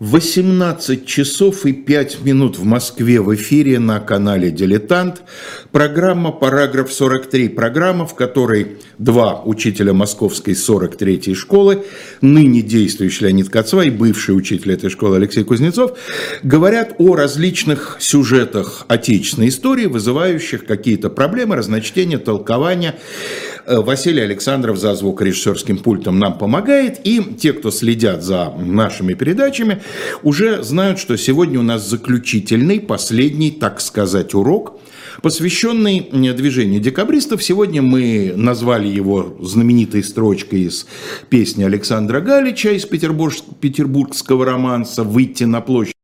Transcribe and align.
18 0.00 1.04
часов 1.04 1.66
и 1.66 1.74
5 1.74 2.22
минут 2.24 2.56
в 2.56 2.64
Москве 2.64 3.20
в 3.20 3.34
эфире 3.34 3.78
на 3.78 4.00
канале 4.00 4.50
«Дилетант». 4.50 5.20
Программа 5.72 6.32
«Параграф 6.32 6.88
43». 6.88 7.50
Программа, 7.50 8.06
в 8.06 8.14
которой 8.14 8.78
два 8.96 9.42
учителя 9.44 9.92
московской 9.92 10.54
43-й 10.54 11.34
школы, 11.34 11.84
ныне 12.22 12.62
действующий 12.62 13.26
Леонид 13.26 13.50
Кацва 13.50 13.84
и 13.84 13.90
бывший 13.90 14.34
учитель 14.34 14.72
этой 14.72 14.88
школы 14.88 15.16
Алексей 15.16 15.44
Кузнецов, 15.44 15.98
говорят 16.42 16.94
о 16.96 17.14
различных 17.14 17.98
сюжетах 18.00 18.86
отечественной 18.88 19.48
истории, 19.48 19.84
вызывающих 19.84 20.64
какие-то 20.64 21.10
проблемы, 21.10 21.56
разночтения, 21.56 22.16
толкования. 22.16 22.94
Э, 23.66 23.80
Василий 23.80 24.22
Александров 24.22 24.78
за 24.78 24.94
звукорежиссерским 24.94 25.78
пультом 25.78 26.18
нам 26.18 26.38
помогает. 26.38 27.00
И 27.04 27.22
те, 27.38 27.52
кто 27.52 27.70
следят 27.70 28.22
за 28.22 28.52
нашими 28.58 29.14
передачами, 29.14 29.82
уже 30.22 30.62
знают, 30.62 30.98
что 30.98 31.16
сегодня 31.16 31.58
у 31.60 31.62
нас 31.62 31.88
заключительный, 31.88 32.80
последний, 32.80 33.50
так 33.50 33.80
сказать, 33.80 34.34
урок, 34.34 34.80
посвященный 35.22 36.08
движению 36.10 36.80
декабристов. 36.80 37.42
Сегодня 37.42 37.82
мы 37.82 38.32
назвали 38.36 38.88
его 38.88 39.36
знаменитой 39.40 40.02
строчкой 40.02 40.62
из 40.62 40.86
песни 41.28 41.64
Александра 41.64 42.20
Галича 42.20 42.70
из 42.70 42.86
петербургского 42.86 44.44
романса 44.44 45.04
«Выйти 45.04 45.44
на 45.44 45.60
площадь» 45.60 45.99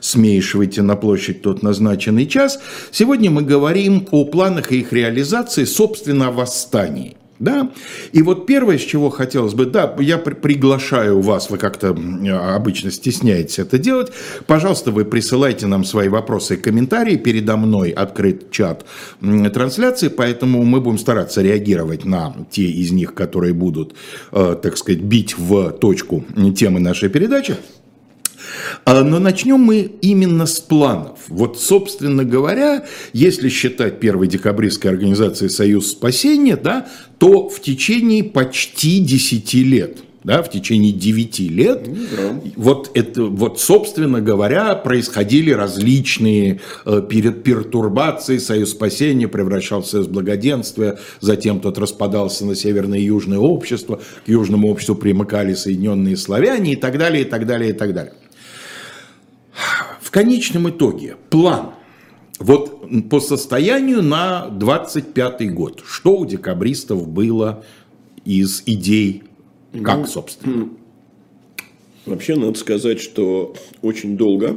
смеешь 0.00 0.54
выйти 0.54 0.80
на 0.80 0.96
площадь 0.96 1.42
тот 1.42 1.62
назначенный 1.62 2.26
час. 2.26 2.60
Сегодня 2.92 3.30
мы 3.30 3.42
говорим 3.42 4.06
о 4.10 4.24
планах 4.24 4.72
и 4.72 4.80
их 4.80 4.92
реализации, 4.92 5.64
собственно, 5.64 6.28
о 6.28 6.32
восстании. 6.32 7.16
Да? 7.40 7.70
И 8.10 8.22
вот 8.22 8.46
первое, 8.46 8.78
с 8.78 8.80
чего 8.80 9.10
хотелось 9.10 9.54
бы, 9.54 9.66
да, 9.66 9.94
я 10.00 10.18
приглашаю 10.18 11.20
вас, 11.20 11.50
вы 11.50 11.58
как-то 11.58 11.96
обычно 12.56 12.90
стесняетесь 12.90 13.60
это 13.60 13.78
делать, 13.78 14.10
пожалуйста, 14.48 14.90
вы 14.90 15.04
присылайте 15.04 15.68
нам 15.68 15.84
свои 15.84 16.08
вопросы 16.08 16.54
и 16.54 16.56
комментарии, 16.56 17.14
передо 17.14 17.56
мной 17.56 17.90
открыт 17.90 18.50
чат 18.50 18.84
трансляции, 19.20 20.08
поэтому 20.08 20.64
мы 20.64 20.80
будем 20.80 20.98
стараться 20.98 21.40
реагировать 21.40 22.04
на 22.04 22.34
те 22.50 22.64
из 22.64 22.90
них, 22.90 23.14
которые 23.14 23.52
будут, 23.52 23.94
э, 24.32 24.56
так 24.60 24.76
сказать, 24.76 25.02
бить 25.02 25.38
в 25.38 25.70
точку 25.70 26.24
темы 26.56 26.80
нашей 26.80 27.08
передачи. 27.08 27.56
А, 28.84 29.02
но 29.02 29.18
начнем 29.18 29.58
мы 29.58 29.90
именно 30.02 30.46
с 30.46 30.60
планов. 30.60 31.18
Вот, 31.28 31.60
собственно 31.60 32.24
говоря, 32.24 32.84
если 33.12 33.48
считать 33.48 34.00
первой 34.00 34.28
декабристской 34.28 34.90
организацией 34.90 35.50
«Союз 35.50 35.90
спасения», 35.90 36.56
да, 36.56 36.88
то 37.18 37.48
в 37.48 37.60
течение 37.60 38.24
почти 38.24 39.00
10 39.00 39.54
лет– 39.54 39.98
да, 40.24 40.42
в 40.42 40.50
течение 40.50 40.92
9 40.92 41.38
лет, 41.38 41.86
ну, 41.86 41.94
да. 41.94 42.40
вот, 42.56 42.90
это, 42.94 43.24
вот, 43.24 43.60
собственно 43.60 44.20
говоря, 44.20 44.74
происходили 44.74 45.52
различные 45.52 46.60
э, 46.84 47.02
пертурбации, 47.08 48.36
Союз 48.36 48.72
спасения 48.72 49.28
превращался 49.28 50.02
в 50.02 50.10
благоденствие, 50.10 50.98
затем 51.20 51.60
тот 51.60 51.78
распадался 51.78 52.44
на 52.44 52.54
северное 52.54 52.98
и 52.98 53.04
южное 53.04 53.38
общество, 53.38 54.00
к 54.26 54.28
южному 54.28 54.68
обществу 54.68 54.94
примыкали 54.94 55.54
Соединенные 55.54 56.16
Славяне 56.16 56.74
и 56.74 56.76
так 56.76 56.98
далее, 56.98 57.22
и 57.22 57.24
так 57.24 57.46
далее, 57.46 57.70
и 57.70 57.74
так 57.74 57.94
далее. 57.94 58.12
В 60.08 60.10
конечном 60.10 60.70
итоге 60.70 61.16
план 61.28 61.72
вот 62.38 62.88
по 63.10 63.20
состоянию 63.20 64.00
на 64.00 64.48
25 64.48 65.52
год, 65.52 65.82
что 65.86 66.16
у 66.16 66.24
декабристов 66.24 67.06
было 67.06 67.62
из 68.24 68.62
идей, 68.64 69.24
как, 69.84 69.98
ну, 69.98 70.06
собственно? 70.06 70.70
Вообще, 72.06 72.36
надо 72.36 72.58
сказать, 72.58 73.00
что 73.00 73.54
очень 73.82 74.16
долго, 74.16 74.56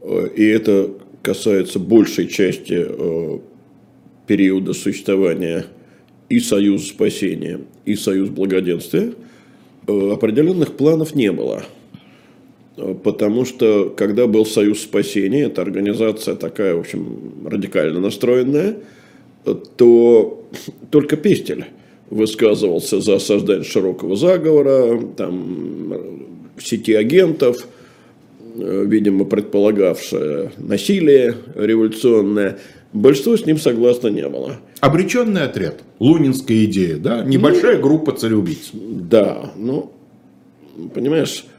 э, 0.00 0.30
и 0.34 0.44
это 0.44 0.90
касается 1.22 1.78
большей 1.78 2.26
части 2.26 2.74
э, 2.88 3.38
периода 4.26 4.72
существования 4.72 5.66
и 6.28 6.40
Союза 6.40 6.86
спасения, 6.86 7.60
и 7.84 7.94
Союз 7.94 8.30
благоденствия, 8.30 9.12
э, 9.86 10.10
определенных 10.12 10.76
планов 10.76 11.14
не 11.14 11.30
было– 11.30 11.62
потому 12.76 13.44
что 13.44 13.92
когда 13.96 14.26
был 14.26 14.44
Союз 14.44 14.82
спасения, 14.82 15.44
это 15.44 15.62
организация 15.62 16.34
такая, 16.34 16.74
в 16.74 16.80
общем, 16.80 17.46
радикально 17.46 18.00
настроенная, 18.00 18.76
то 19.76 20.44
только 20.90 21.16
Пестель 21.16 21.66
высказывался 22.10 23.00
за 23.00 23.18
создание 23.18 23.64
широкого 23.64 24.16
заговора, 24.16 25.00
там, 25.16 25.92
сети 26.58 26.92
агентов, 26.92 27.66
видимо, 28.54 29.24
предполагавшее 29.24 30.52
насилие 30.58 31.34
революционное. 31.54 32.58
Большинство 32.92 33.36
с 33.36 33.44
ним 33.44 33.58
согласно 33.58 34.08
не 34.08 34.26
было. 34.28 34.56
Обреченный 34.80 35.42
отряд, 35.42 35.82
лунинская 35.98 36.64
идея, 36.64 36.96
да? 36.96 37.24
Небольшая 37.24 37.76
ну, 37.76 37.82
группа 37.82 38.12
цареубийц. 38.12 38.70
Да, 38.72 39.52
ну, 39.56 39.92
понимаешь, 40.94 41.44
Э, 41.44 41.55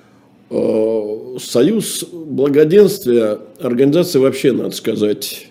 Союз 0.49 2.05
благоденствия, 2.11 3.39
организация 3.59 4.21
вообще, 4.21 4.53
надо 4.53 4.71
сказать, 4.71 5.49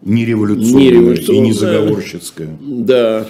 не 0.00 0.24
революционная, 0.24 0.80
не 0.80 0.90
революционная 0.90 1.42
и 1.42 1.46
не 1.46 1.52
заговорщицкая. 1.52 2.58
Да. 2.60 3.28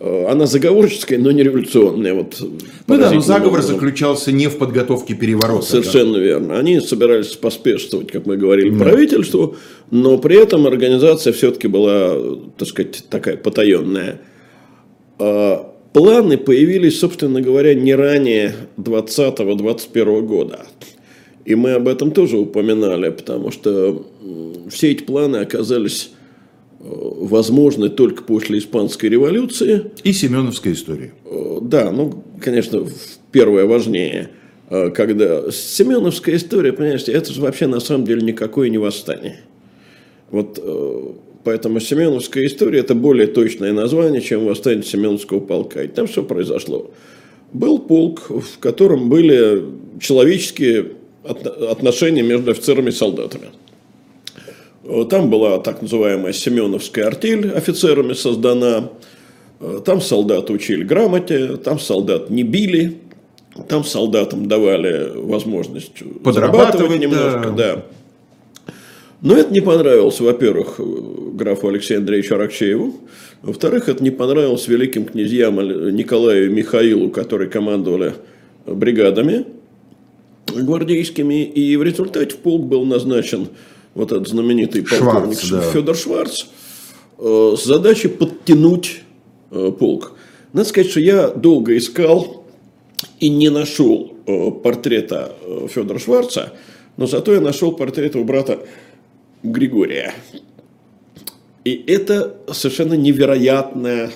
Э, 0.00 0.26
она 0.28 0.46
заговорческая, 0.46 1.18
но 1.18 1.30
не 1.30 1.42
революционная. 1.42 2.14
Вот, 2.14 2.36
ну 2.40 2.98
да, 2.98 3.10
но 3.10 3.20
заговор 3.20 3.58
образом. 3.58 3.74
заключался 3.76 4.32
не 4.32 4.48
в 4.48 4.56
подготовке 4.56 5.14
переворота. 5.14 5.66
Совершенно 5.66 6.14
да. 6.14 6.20
верно. 6.20 6.58
Они 6.58 6.80
собирались 6.80 7.36
поспешствовать, 7.36 8.10
как 8.10 8.26
мы 8.26 8.36
говорили, 8.36 8.70
да. 8.70 8.84
правительству, 8.84 9.56
но 9.90 10.18
при 10.18 10.36
этом 10.36 10.66
организация 10.66 11.32
все-таки 11.32 11.68
была, 11.68 12.16
так 12.56 12.66
сказать, 12.66 13.04
такая 13.10 13.36
потаенная. 13.36 14.20
Планы 15.92 16.38
появились, 16.38 17.00
собственно 17.00 17.40
говоря, 17.40 17.74
не 17.74 17.94
ранее 17.94 18.54
2020-2021 18.76 20.22
года. 20.22 20.66
И 21.44 21.54
мы 21.56 21.72
об 21.72 21.88
этом 21.88 22.12
тоже 22.12 22.38
упоминали, 22.38 23.10
потому 23.10 23.50
что 23.50 24.06
все 24.68 24.92
эти 24.92 25.02
планы 25.02 25.38
оказались 25.38 26.12
э, 26.78 26.84
возможны 26.84 27.88
только 27.88 28.22
после 28.22 28.58
Испанской 28.58 29.08
революции. 29.08 29.90
И 30.04 30.12
Семеновской 30.12 30.72
истории. 30.74 31.12
Э, 31.24 31.58
да, 31.60 31.90
ну, 31.90 32.22
конечно, 32.40 32.86
первое 33.32 33.66
важнее. 33.66 34.30
Э, 34.68 34.90
когда 34.90 35.50
Семеновская 35.50 36.36
история, 36.36 36.72
понимаете, 36.72 37.10
это 37.10 37.32
же 37.32 37.40
вообще 37.40 37.66
на 37.66 37.80
самом 37.80 38.04
деле 38.04 38.22
никакое 38.22 38.68
не 38.68 38.78
восстание. 38.78 39.40
Вот 40.30 40.62
Поэтому 41.42 41.80
Семеновская 41.80 42.46
история– 42.46 42.80
это 42.80 42.94
более 42.94 43.26
точное 43.26 43.72
название, 43.72 44.20
чем 44.20 44.44
восстание 44.44 44.82
Семеновского 44.82 45.40
полка. 45.40 45.82
И 45.82 45.88
там 45.88 46.06
все 46.06 46.22
произошло. 46.22 46.90
Был 47.52 47.78
полк, 47.78 48.28
в 48.28 48.58
котором 48.58 49.08
были 49.08 49.64
человеческие 50.00 50.92
отношения 51.24 52.22
между 52.22 52.50
офицерами 52.50 52.90
и 52.90 52.92
солдатами. 52.92 53.46
Там 55.08 55.30
была 55.30 55.58
так 55.58 55.82
называемая 55.82 56.32
Семеновская 56.32 57.06
артель 57.06 57.50
офицерами 57.50 58.12
создана. 58.12 58.90
Там 59.84 60.00
солдат 60.00 60.50
учили 60.50 60.84
грамоте, 60.84 61.56
там 61.56 61.78
солдат 61.78 62.30
не 62.30 62.42
били, 62.42 62.98
там 63.68 63.84
солдатам 63.84 64.46
давали 64.46 65.12
возможность 65.14 65.92
подрабатывать 66.22 66.98
немножко. 66.98 67.50
Да. 67.50 67.74
Да. 67.76 67.84
Но 69.22 69.36
это 69.36 69.52
не 69.52 69.60
понравилось, 69.60 70.18
во-первых, 70.20 70.80
графу 71.34 71.68
Алексею 71.68 72.00
Андреевичу 72.00 72.36
Аракчееву. 72.36 72.94
Во-вторых, 73.42 73.88
это 73.88 74.02
не 74.02 74.10
понравилось 74.10 74.66
великим 74.66 75.04
князьям 75.04 75.56
Николаю 75.94 76.46
и 76.46 76.48
Михаилу, 76.48 77.10
которые 77.10 77.50
командовали 77.50 78.14
бригадами 78.66 79.46
гвардейскими. 80.46 81.44
И 81.44 81.76
в 81.76 81.82
результате 81.82 82.34
в 82.34 82.38
полк 82.38 82.64
был 82.64 82.84
назначен 82.84 83.48
вот 83.94 84.12
этот 84.12 84.28
знаменитый 84.28 84.82
полковник 84.82 85.38
Шварц, 85.38 85.64
да. 85.64 85.72
Федор 85.72 85.96
Шварц 85.96 86.46
э, 87.18 87.54
с 87.56 87.64
задачей 87.64 88.08
подтянуть 88.08 89.02
э, 89.50 89.72
полк. 89.78 90.12
Надо 90.52 90.68
сказать, 90.68 90.90
что 90.90 91.00
я 91.00 91.28
долго 91.28 91.76
искал 91.76 92.44
и 93.18 93.28
не 93.28 93.50
нашел 93.50 94.14
э, 94.26 94.50
портрета 94.62 95.32
Федора 95.68 95.98
Шварца, 95.98 96.52
но 96.96 97.06
зато 97.06 97.34
я 97.34 97.40
нашел 97.40 97.72
портрет 97.72 98.14
его 98.14 98.24
брата 98.24 98.60
Григория. 99.42 100.14
И 101.64 101.84
это 101.86 102.36
совершенно 102.52 102.94
невероятное 102.94 104.10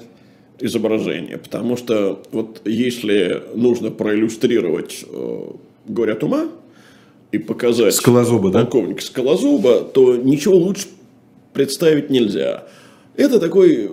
изображение, 0.60 1.38
потому 1.38 1.76
что 1.76 2.22
вот 2.32 2.62
если 2.64 3.42
нужно 3.54 3.90
проиллюстрировать 3.90 5.04
э, 5.06 5.50
«Говорят 5.86 6.22
ума» 6.22 6.48
и 7.32 7.38
показать 7.38 7.94
Скалозуба, 7.94 8.50
полковника 8.50 9.00
да? 9.00 9.06
Скалозуба, 9.06 9.80
то 9.80 10.16
ничего 10.16 10.56
лучше 10.56 10.86
представить 11.52 12.08
нельзя. 12.08 12.66
Это 13.16 13.40
такой 13.40 13.90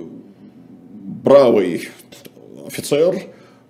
бравый 1.24 1.89
офицер 2.66 3.16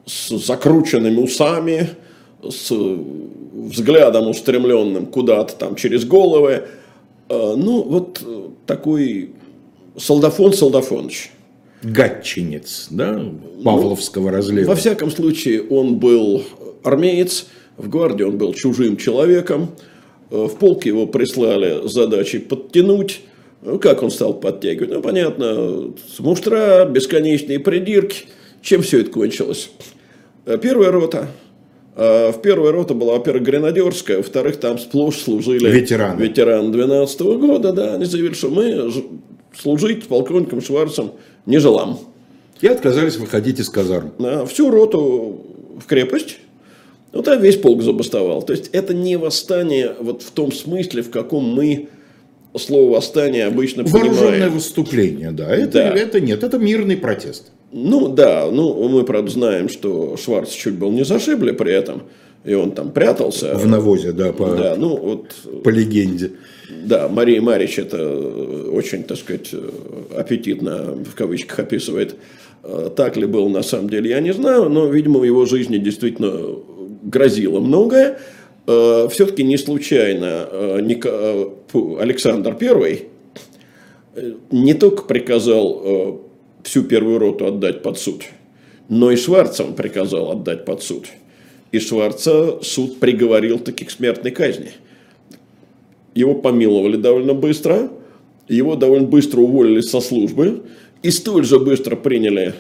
с 0.06 0.30
закрученными 0.30 1.20
усами, 1.20 1.90
с 2.44 2.72
взглядом 2.72 4.28
устремленным 4.28 5.06
куда-то 5.06 5.56
там 5.56 5.76
через 5.76 6.06
головы. 6.06 6.68
Э, 7.32 7.56
ну, 7.56 7.84
вот 7.84 8.22
такой 8.66 9.32
солдафон 9.98 10.54
Солдафонович. 10.54 11.32
Гатчинец, 11.82 12.88
да, 12.92 13.24
Павловского 13.64 14.30
ну, 14.30 14.36
разлива. 14.36 14.68
Во 14.68 14.76
всяком 14.76 15.10
случае, 15.10 15.64
он 15.64 15.98
был 15.98 16.44
армеец, 16.84 17.48
в 17.78 17.90
гвардии 17.90 18.24
он 18.24 18.38
был 18.38 18.54
чужим 18.54 18.98
человеком, 18.98 19.72
в 20.30 20.50
полк 20.50 20.86
его 20.86 21.08
прислали 21.08 21.88
с 21.88 21.92
задачей 21.92 22.38
подтянуть, 22.38 23.22
ну, 23.64 23.80
как 23.80 24.04
он 24.04 24.12
стал 24.12 24.36
подтягивать? 24.36 24.92
Ну, 24.92 25.02
понятно, 25.02 25.94
с 26.16 26.20
муштра, 26.20 26.86
бесконечные 26.86 27.60
придирки. 27.60 28.26
Чем 28.62 28.84
все 28.84 29.02
это 29.02 29.10
кончилось? 29.10 29.72
Первая 30.62 30.92
рота 30.92 31.20
а 31.20 31.28
в 31.96 32.36
первой 32.42 32.72
роте 32.72 32.94
была, 32.94 33.14
во-первых, 33.14 33.44
гренадерская, 33.44 34.18
во-вторых, 34.18 34.58
там 34.58 34.80
сплошь 34.80 35.18
служили 35.18 35.70
ветераны. 35.70 36.22
ветераны 36.22 36.72
12 36.72 37.22
-го 37.22 37.38
года, 37.38 37.74
да, 37.74 37.96
они 37.96 38.06
заявили, 38.06 38.34
что 38.34 38.50
мы 38.50 38.92
служить 39.54 40.06
с 40.06 40.08
полковником 40.08 40.62
Шварцем 40.62 41.12
не 41.46 41.58
желаем. 41.60 41.98
И 42.62 42.68
отказались 42.68 43.18
выходить 43.18 43.60
из 43.60 43.70
казарм. 43.70 44.12
Да, 44.20 44.46
всю 44.46 44.70
роту 44.70 45.42
в 45.80 45.86
крепость, 45.86 46.38
ну 47.12 47.24
там 47.24 47.42
весь 47.42 47.58
полк 47.58 47.82
забастовал. 47.82 48.44
То 48.44 48.54
есть 48.54 48.70
это 48.72 48.94
не 48.94 49.18
восстание 49.18 49.96
вот 50.00 50.22
в 50.22 50.32
том 50.32 50.52
смысле, 50.52 51.02
в 51.02 51.10
каком 51.10 51.44
мы 51.44 51.90
слово 52.58 52.96
восстание 52.96 53.46
обычно 53.46 53.84
Вооруженное 53.84 54.10
понимаем. 54.10 54.24
Вооруженное 54.24 54.50
выступление, 54.50 55.32
да. 55.32 55.56
Это, 55.56 55.74
да. 55.74 55.96
это 55.96 56.20
нет, 56.20 56.44
это 56.44 56.58
мирный 56.58 56.98
протест. 56.98 57.52
Ну 57.72 58.10
да, 58.10 58.50
ну 58.52 58.88
мы, 58.90 59.04
правда, 59.04 59.32
знаем, 59.32 59.70
что 59.70 60.18
Шварц 60.18 60.52
чуть 60.52 60.76
был 60.76 60.92
не 60.92 61.06
зашибли 61.06 61.52
при 61.52 61.72
этом, 61.72 62.04
и 62.44 62.54
он 62.54 62.72
там 62.72 62.92
прятался. 62.92 63.56
В 63.56 63.66
навозе, 63.68 64.12
да, 64.12 64.34
по, 64.34 64.48
да, 64.56 64.76
ну, 64.76 64.98
вот, 64.98 65.34
по 65.64 65.70
легенде. 65.70 66.32
Да, 66.86 67.08
Мария 67.08 67.42
Марич 67.42 67.80
это 67.80 68.12
очень, 68.72 69.04
так 69.04 69.18
сказать, 69.18 69.54
аппетитно, 70.16 70.96
в 71.06 71.16
кавычках, 71.16 71.60
описывает. 71.60 72.16
Так 72.96 73.18
ли 73.18 73.26
было 73.26 73.48
на 73.50 73.64
самом 73.64 73.90
деле, 73.90 74.10
я 74.10 74.20
не 74.20 74.34
знаю, 74.34 74.70
но, 74.70 74.88
видимо, 74.88 75.20
в 75.20 75.24
его 75.24 75.46
жизни 75.46 75.78
действительно 75.78 76.34
грозило 77.04 77.60
многое. 77.60 78.20
Все-таки 78.66 79.44
не 79.44 79.58
случайно 79.58 80.78
Александр 81.74 82.58
I 82.60 83.08
не 84.52 84.74
только 84.74 85.04
приказал 85.04 86.22
всю 86.64 86.84
первую 86.84 87.20
роту 87.20 87.46
отдать 87.46 87.82
под 87.82 87.98
суд. 87.98 88.24
Но 88.90 89.12
и 89.12 89.16
Шварца 89.16 89.64
он 89.64 89.74
приказал 89.74 90.32
отдать 90.32 90.66
под 90.66 90.84
суд. 90.84 91.08
И 91.72 91.80
Шварца 91.80 92.60
суд 92.62 93.00
приговорил 93.00 93.60
таки 93.60 93.86
к 93.86 93.92
смертной 93.92 94.32
казни. 94.32 94.72
Его 96.14 96.36
помиловали 96.36 96.98
довольно 96.98 97.34
быстро, 97.34 97.90
его 98.50 98.76
довольно 98.76 99.08
быстро 99.08 99.40
уволили 99.40 99.80
со 99.80 100.02
службы 100.02 100.64
и 101.04 101.10
столь 101.10 101.46
же 101.46 101.58
быстро 101.58 101.96
приняли 101.96 102.54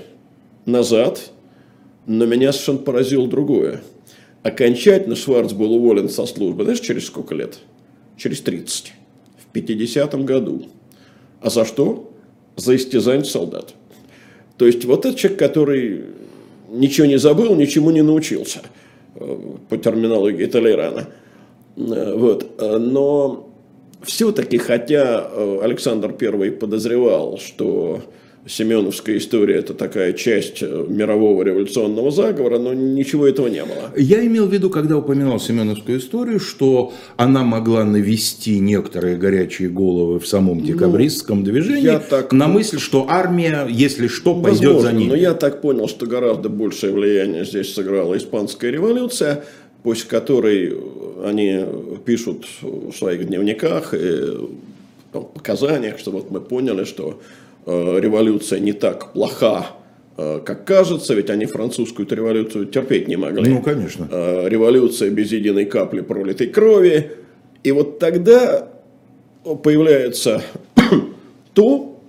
назад. 0.66 1.32
Но 2.08 2.26
меня 2.26 2.54
совершенно 2.54 2.80
поразило 2.80 3.28
другое. 3.28 3.82
Окончательно 4.42 5.16
Шварц 5.16 5.52
был 5.52 5.74
уволен 5.74 6.08
со 6.10 6.26
службы, 6.26 6.64
знаешь, 6.64 6.80
через 6.80 7.06
сколько 7.06 7.36
лет? 7.36 7.60
Через 8.18 8.42
30. 8.42 8.94
В 9.52 9.54
50 9.54 10.24
году. 10.24 10.68
А 11.42 11.50
за 11.50 11.66
что? 11.66 12.14
За 12.56 12.76
истязание 12.76 13.26
солдат. 13.26 13.74
То 14.58 14.66
есть 14.66 14.86
вот 14.86 15.06
этот 15.06 15.20
человек, 15.20 15.40
который 15.40 16.06
ничего 16.70 17.06
не 17.06 17.18
забыл, 17.18 17.56
ничему 17.56 17.92
не 17.92 18.02
научился 18.02 18.62
э, 19.16 19.38
по 19.68 19.78
терминологии 19.78 20.46
Толерана. 20.46 21.10
Э, 21.76 22.16
вот. 22.16 22.60
Но 22.60 23.50
все-таки, 24.04 24.58
хотя 24.58 25.28
э, 25.30 25.60
Александр 25.62 26.16
I 26.20 26.52
подозревал, 26.52 27.38
что 27.38 28.02
Семеновская 28.48 29.18
история– 29.18 29.56
это 29.58 29.76
такая 29.76 30.14
часть 30.14 30.64
э, 30.64 30.86
мирового 30.88 31.44
революционного 31.44 32.10
заговора, 32.10 32.58
но 32.58 32.74
ничего 32.74 33.28
этого 33.28 33.48
не 33.48 33.64
было. 33.64 33.92
Я 33.96 34.26
имел 34.26 34.48
в 34.48 34.54
виду, 34.54 34.72
когда 34.72 34.98
упоминал 34.98 35.40
Семеновскую 35.40 36.00
историю, 36.00 36.40
что 36.40 36.92
она 37.18 37.44
могла 37.44 37.84
навести 37.84 38.60
некоторые 38.60 39.18
горячие 39.18 39.70
головы 39.70 40.20
в 40.20 40.26
самом 40.26 40.58
ну, 40.58 40.66
декабристском 40.66 41.40
ну, 41.40 41.46
движении 41.46 42.00
так, 42.10 42.34
на 42.34 42.48
мысль, 42.48 42.80
что 42.80 43.06
армия, 43.08 43.68
если 43.70 44.08
что, 44.08 44.34
пойдет 44.34 44.74
возможно, 44.74 44.90
за 44.90 44.96
ними. 44.96 45.10
Но 45.10 45.16
я 45.16 45.36
так 45.36 45.62
понял, 45.62 45.88
что 45.88 46.08
гораздо 46.08 46.50
большее 46.50 46.94
влияние 46.94 47.46
здесь 47.46 47.72
сыграла 47.72 48.18
Испанская 48.18 48.72
революция, 48.72 49.44
после 49.84 50.10
которой 50.10 50.76
они 51.24 51.64
пишут 52.06 52.48
в 52.64 52.92
своих 52.92 53.28
дневниках 53.28 53.94
и 53.94 54.32
ну, 55.14 55.22
показаниях, 55.22 56.00
что 56.00 56.10
вот 56.10 56.32
мы 56.32 56.42
поняли, 56.42 56.86
что 56.86 57.20
Э, 57.20 57.41
революция 57.66 58.60
не 58.60 58.74
так 58.74 59.14
плоха, 59.14 59.68
э, 60.18 60.40
как 60.44 60.66
кажется, 60.66 61.14
ведь 61.14 61.30
они 61.30 61.46
французскую 61.46 62.08
революцию 62.10 62.66
терпеть 62.66 63.08
не 63.08 63.18
могли. 63.18 63.50
Ну, 63.50 63.62
конечно. 63.62 64.08
Э, 64.10 64.48
революция 64.48 65.10
без 65.10 65.32
единой 65.32 65.66
капли 65.66 66.02
пролитой 66.02 66.48
крови. 66.48 67.12
И 67.64 67.72
вот 67.72 68.00
тогда 68.00 68.68
появляется 69.64 70.42
то, 71.54 72.00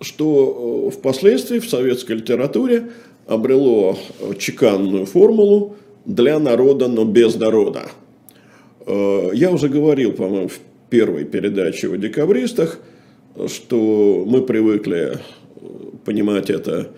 что 0.00 0.90
впоследствии 0.90 1.58
в 1.58 1.68
советской 1.68 2.16
литературе 2.16 2.90
обрело 3.26 3.96
чеканную 4.38 5.06
формулу 5.06 5.76
для 6.04 6.38
народа, 6.38 6.88
но 6.88 7.04
без 7.04 7.36
народа. 7.36 7.86
Я 8.86 9.50
уже 9.50 9.68
говорил, 9.68 10.12
по-моему, 10.12 10.48
в 10.48 10.58
первой 10.90 11.24
передаче 11.24 11.88
о 11.88 11.96
декабристах– 11.96 12.78
что 13.48 14.24
мы 14.26 14.42
привыкли 14.42 15.18
понимать 16.04 16.50
это 16.50 16.88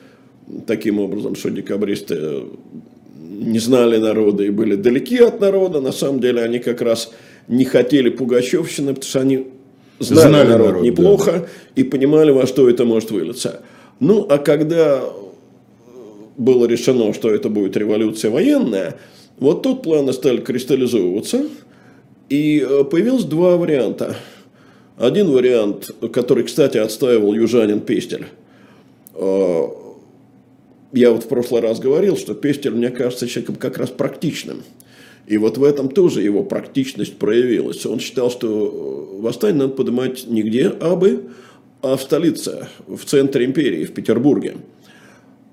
таким 0.66 0.98
образом, 0.98 1.34
что 1.34 1.50
декабристы 1.50 2.44
не 3.16 3.58
знали 3.58 3.98
народа 3.98 4.44
и 4.44 4.50
были 4.50 4.74
далеки 4.76 5.18
от 5.18 5.40
народа. 5.40 5.80
На 5.80 5.92
самом 5.92 6.20
деле 6.20 6.42
они 6.42 6.58
как 6.58 6.80
раз 6.80 7.12
не 7.48 7.64
хотели 7.64 8.10
пугачевщины, 8.10 8.94
потому 8.94 9.08
что 9.08 9.20
они 9.20 9.46
знали, 9.98 10.28
знали 10.28 10.48
народ, 10.48 10.66
народ 10.66 10.82
неплохо 10.82 11.32
да. 11.32 11.46
и 11.74 11.84
понимали, 11.84 12.30
во 12.30 12.46
что 12.46 12.68
это 12.68 12.84
может 12.84 13.10
вылиться. 13.10 13.62
Ну, 14.00 14.26
а 14.28 14.38
когда 14.38 15.02
было 16.36 16.66
решено, 16.66 17.12
что 17.12 17.30
это 17.30 17.48
будет 17.48 17.76
революция 17.76 18.30
военная, 18.30 18.96
вот 19.38 19.62
тут 19.62 19.82
планы 19.82 20.12
стали 20.12 20.38
кристаллизовываться, 20.38 21.46
и 22.28 22.64
э, 22.68 22.84
появилось 22.84 23.24
два 23.24 23.56
варианта– 23.56 24.16
один 24.98 25.30
вариант, 25.30 25.90
который, 26.12 26.44
кстати, 26.44 26.76
отстаивал 26.76 27.32
южанин 27.32 27.80
Пестель. 27.80 28.26
А, 29.14 29.70
я 30.92 31.12
вот 31.12 31.24
в 31.24 31.28
прошлый 31.28 31.62
раз 31.62 31.78
говорил, 31.78 32.16
что 32.16 32.34
Пестель, 32.34 32.72
мне 32.72 32.90
кажется, 32.90 33.28
человеком 33.28 33.56
как 33.56 33.78
раз 33.78 33.90
практичным. 33.90 34.62
И 35.26 35.36
вот 35.38 35.58
в 35.58 35.64
этом 35.64 35.88
тоже 35.88 36.22
его 36.22 36.42
практичность 36.42 37.16
проявилась. 37.16 37.84
Он 37.86 38.00
считал, 38.00 38.30
что 38.30 39.18
восстание 39.20 39.58
надо 39.58 39.74
поднимать 39.74 40.26
нигде, 40.26 40.68
абы, 40.68 41.26
а 41.80 41.96
в 41.96 42.02
столице, 42.02 42.66
в 42.86 43.04
центре 43.04 43.44
империи, 43.44 43.84
в 43.84 43.92
Петербурге. 43.92 44.56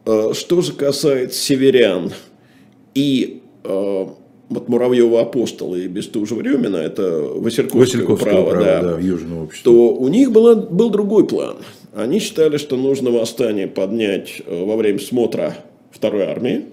А, 0.05 0.33
что 0.33 0.61
же 0.61 0.73
касается 0.73 1.39
северян 1.39 2.11
и 2.95 3.41
а, 3.63 4.15
вот 4.49 4.69
Муравьева 4.69 5.21
апостола 5.21 5.75
и 5.75 5.87
Бестужева 5.87 6.41
Рюмина, 6.41 6.77
это 6.77 7.21
Васильковское, 7.35 7.81
Васильковское 7.81 8.31
право, 8.31 8.49
право 8.51 8.63
да, 8.63 8.81
да, 8.81 8.99
Южного 8.99 9.43
общества. 9.43 9.71
то 9.71 9.93
у 9.95 10.07
них 10.07 10.31
было, 10.31 10.55
был 10.55 10.89
другой 10.89 11.27
план. 11.27 11.57
Они 11.95 12.19
считали, 12.19 12.57
что 12.57 12.75
нужно 12.77 13.09
восстание 13.09 13.67
поднять 13.67 14.41
э, 14.45 14.65
во 14.65 14.75
время 14.75 14.99
смотра 14.99 15.55
второй 15.91 16.23
армии, 16.23 16.65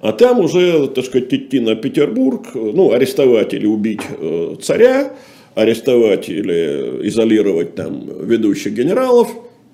а 0.00 0.12
там 0.12 0.40
уже, 0.40 0.88
так 0.88 1.04
сказать, 1.04 1.32
идти 1.32 1.58
на 1.60 1.74
Петербург, 1.74 2.46
ну, 2.54 2.92
арестовать 2.92 3.54
или 3.54 3.66
убить 3.66 4.02
э, 4.08 4.56
царя, 4.62 5.12
арестовать 5.54 6.28
или 6.28 7.08
изолировать 7.08 7.74
там 7.74 8.26
ведущих 8.26 8.74
генералов, 8.74 9.28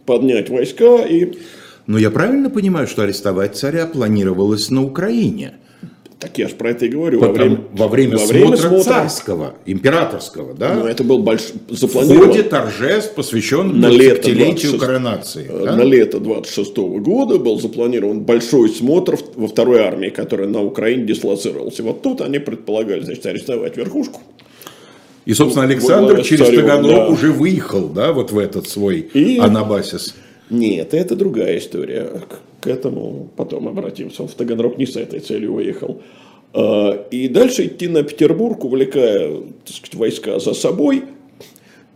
поднять 0.07 0.49
войска 0.49 1.03
и... 1.03 1.35
Но 1.89 1.99
я 1.99 2.13
правильно 2.13 2.49
понимаю, 2.49 2.87
что 2.87 3.03
арестовать 3.03 3.57
царя 3.57 3.87
планировалось 3.87 4.71
на 4.71 4.85
Украине? 4.85 5.55
Так 6.23 6.39
я 6.39 6.47
же 6.47 6.55
про 6.55 6.71
это 6.71 6.87
и 6.87 6.89
говорю. 6.89 7.19
Потому, 7.19 7.35
во 7.35 7.37
время, 7.43 7.59
во 7.73 7.89
время, 7.89 8.17
во 8.17 8.27
время 8.27 8.57
смотра, 8.57 8.69
смотра 8.69 8.85
царского, 8.85 9.55
императорского, 9.67 10.55
да? 10.55 10.75
Но 10.75 10.87
это 10.87 11.03
был 11.03 11.19
больш... 11.19 11.49
запланирован. 11.69 12.23
В 12.23 12.27
ходе 12.29 12.43
торжеств, 12.45 13.15
посвященных 13.17 13.75
на 13.75 13.89
лето 13.89 14.33
26... 14.33 14.79
коронации. 14.79 15.47
Э, 15.51 15.65
да? 15.65 15.75
На 15.75 15.83
лето 15.83 16.21
26 16.21 16.77
-го 16.77 17.01
года 17.01 17.39
был 17.39 17.59
запланирован 17.59 18.21
большой 18.21 18.69
смотр 18.69 19.19
во 19.35 19.49
второй 19.49 19.81
армии, 19.81 20.11
которая 20.11 20.47
на 20.47 20.63
Украине 20.63 21.07
дислоцировалась. 21.07 21.81
И 21.81 21.83
вот 21.83 22.03
тут 22.03 22.21
они 22.21 22.39
предполагали, 22.39 23.03
значит, 23.03 23.27
арестовать 23.27 23.77
верхушку. 23.77 24.21
И, 25.25 25.35
собственно, 25.35 25.65
Александр 25.65 26.23
через 26.23 26.47
царем, 26.47 26.61
Таганрог 26.61 26.95
да. 26.95 27.09
уже 27.09 27.33
выехал, 27.33 27.89
да, 27.89 28.13
вот 28.13 28.31
в 28.31 28.39
этот 28.39 28.69
свой 28.69 29.01
и... 29.01 29.39
Анабасис. 29.39 30.15
Нет, 30.51 30.95
это 30.95 31.17
другая 31.17 31.59
история. 31.59 32.11
К 32.63 32.69
этому 32.69 33.29
потом 33.37 33.67
обратимся. 33.67 34.23
Он 34.23 34.29
в 34.29 34.35
Таганрог 34.35 34.79
не 34.79 34.87
с 34.87 34.97
этой 34.97 35.19
целью 35.19 35.55
уехал. 35.55 36.01
А, 36.55 37.07
и 37.11 37.29
дальше 37.29 37.67
идти 37.67 37.89
на 37.89 38.05
Петербург, 38.05 38.65
увлекая 38.65 39.41
так 39.65 39.77
сказать, 39.77 39.95
войска 39.95 40.39
за 40.39 40.55
собой. 40.55 41.03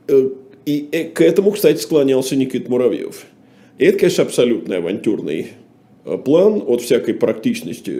Э, 0.08 0.28
и 0.64 0.88
э, 0.90 1.04
к 1.04 1.20
этому, 1.20 1.52
кстати, 1.52 1.80
склонялся 1.80 2.34
Никит 2.34 2.68
Муравьев. 2.68 3.26
И 3.78 3.84
это, 3.84 3.98
конечно, 4.00 4.24
абсолютно 4.24 4.78
авантюрный 4.78 5.52
э, 6.04 6.18
план 6.18 6.62
от 6.66 6.82
всякой 6.82 7.14
практичности 7.14 7.90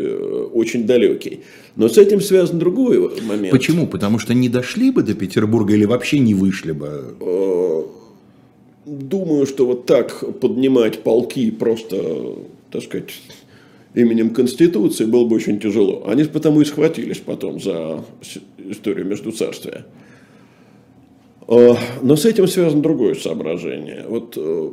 очень 0.52 0.86
далекий. 0.86 1.42
Но 1.76 1.88
с 1.88 1.98
этим 1.98 2.20
связан 2.20 2.58
другой 2.58 3.22
момент. 3.22 3.52
Почему? 3.52 3.86
Потому 3.86 4.18
что 4.18 4.34
не 4.34 4.48
дошли 4.48 4.90
бы 4.90 5.04
до 5.04 5.14
Петербурга 5.14 5.74
или 5.74 5.84
вообще 5.84 6.18
не 6.18 6.34
вышли 6.34 6.72
бы? 6.72 7.14
Думаю, 8.86 9.46
что 9.46 9.66
вот 9.66 9.84
так 9.86 10.24
поднимать 10.40 11.00
полки 11.02 11.50
просто, 11.50 12.36
так 12.70 12.82
сказать, 12.82 13.10
именем 13.94 14.30
Конституции 14.30 15.04
было 15.04 15.26
бы 15.26 15.36
очень 15.36 15.58
тяжело. 15.58 16.04
Они 16.06 16.24
потому 16.24 16.60
и 16.60 16.64
схватились 16.64 17.18
потом 17.18 17.60
за 17.60 18.04
историю 18.58 19.06
между 19.06 19.32
царствия. 19.32 19.84
А, 21.48 21.76
но 22.02 22.16
с 22.16 22.24
этим 22.24 22.46
связано 22.46 22.82
другое 22.82 23.14
соображение. 23.14 24.04
Вот, 24.08 24.34
э, 24.36 24.70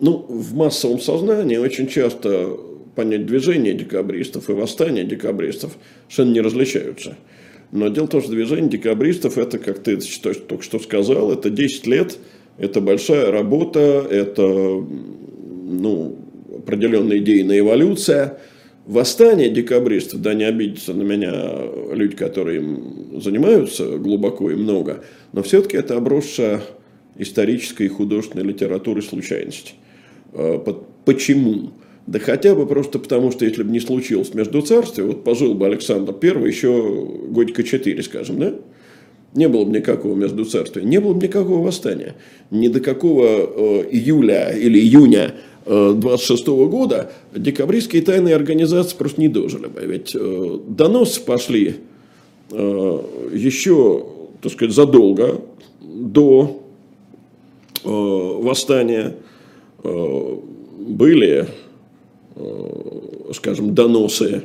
ну, 0.00 0.26
в 0.28 0.54
массовом 0.54 1.00
сознании 1.00 1.56
очень 1.56 1.86
часто 1.86 2.56
понять 2.94 3.26
движение 3.26 3.72
декабристов 3.72 4.50
и 4.50 4.52
восстание 4.52 5.04
декабристов 5.04 5.76
совершенно 6.08 6.34
не 6.34 6.40
различаются. 6.40 7.16
Но 7.70 7.88
дело 7.88 8.06
в 8.06 8.10
том, 8.10 8.20
что 8.20 8.30
движение 8.30 8.68
декабристов, 8.68 9.38
это, 9.38 9.58
как 9.58 9.78
ты 9.78 9.96
только 9.96 10.62
что 10.62 10.78
сказал, 10.78 11.32
это 11.32 11.48
10 11.48 11.86
лет, 11.86 12.18
это 12.58 12.82
большая 12.82 13.30
работа, 13.30 14.06
это 14.10 14.42
ну, 14.52 16.18
определенная 16.62 17.18
идейная 17.18 17.58
эволюция. 17.58 18.38
Восстание 18.86 19.48
декабристов, 19.48 20.20
да 20.22 20.34
не 20.34 20.44
обидятся 20.44 20.92
на 20.92 21.02
меня 21.02 21.94
люди, 21.94 22.16
которые 22.16 22.58
им 22.58 23.20
занимаются 23.20 23.96
глубоко 23.96 24.50
и 24.50 24.56
много, 24.56 25.04
но 25.32 25.42
все-таки 25.42 25.76
это 25.76 25.96
обросшая 25.96 26.62
исторической 27.16 27.84
и 27.84 27.88
художественной 27.88 28.44
литературой 28.44 29.02
случайность. 29.02 29.74
А, 30.32 30.58
почему? 31.04 31.70
Да 32.06 32.18
хотя 32.18 32.54
бы 32.54 32.66
просто 32.66 32.98
потому, 32.98 33.30
что 33.30 33.44
если 33.44 33.62
бы 33.62 33.70
не 33.70 33.78
случилось 33.78 34.34
между 34.34 34.60
царствия, 34.62 35.04
вот 35.04 35.22
пожил 35.22 35.54
бы 35.54 35.66
Александр 35.66 36.14
I 36.20 36.48
еще 36.48 37.08
годика 37.28 37.62
4, 37.62 38.02
скажем, 38.02 38.38
да? 38.38 38.54
Не 39.34 39.48
было 39.48 39.64
бы 39.64 39.72
никакого 39.72 40.14
между 40.14 40.44
царствия, 40.44 40.82
не 40.82 40.98
было 40.98 41.14
бы 41.14 41.26
никакого 41.26 41.64
восстания. 41.64 42.16
Ни 42.50 42.68
до 42.68 42.80
какого 42.80 43.24
э, 43.26 43.88
июля 43.90 44.50
или 44.50 44.78
июня 44.78 45.34
26 45.66 46.46
года 46.48 47.12
декабристские 47.34 48.02
тайные 48.02 48.34
организации 48.34 48.96
просто 48.96 49.20
не 49.20 49.28
дожили 49.28 49.66
бы. 49.66 49.80
Ведь 49.80 50.14
э, 50.14 50.58
доносы 50.66 51.20
пошли 51.20 51.76
э, 52.50 53.02
еще, 53.32 54.06
так 54.40 54.52
сказать, 54.52 54.74
задолго 54.74 55.40
до 55.80 56.62
э, 57.84 57.88
восстания. 57.88 59.16
Были, 59.82 61.48
скажем, 63.34 63.74
доносы 63.74 64.44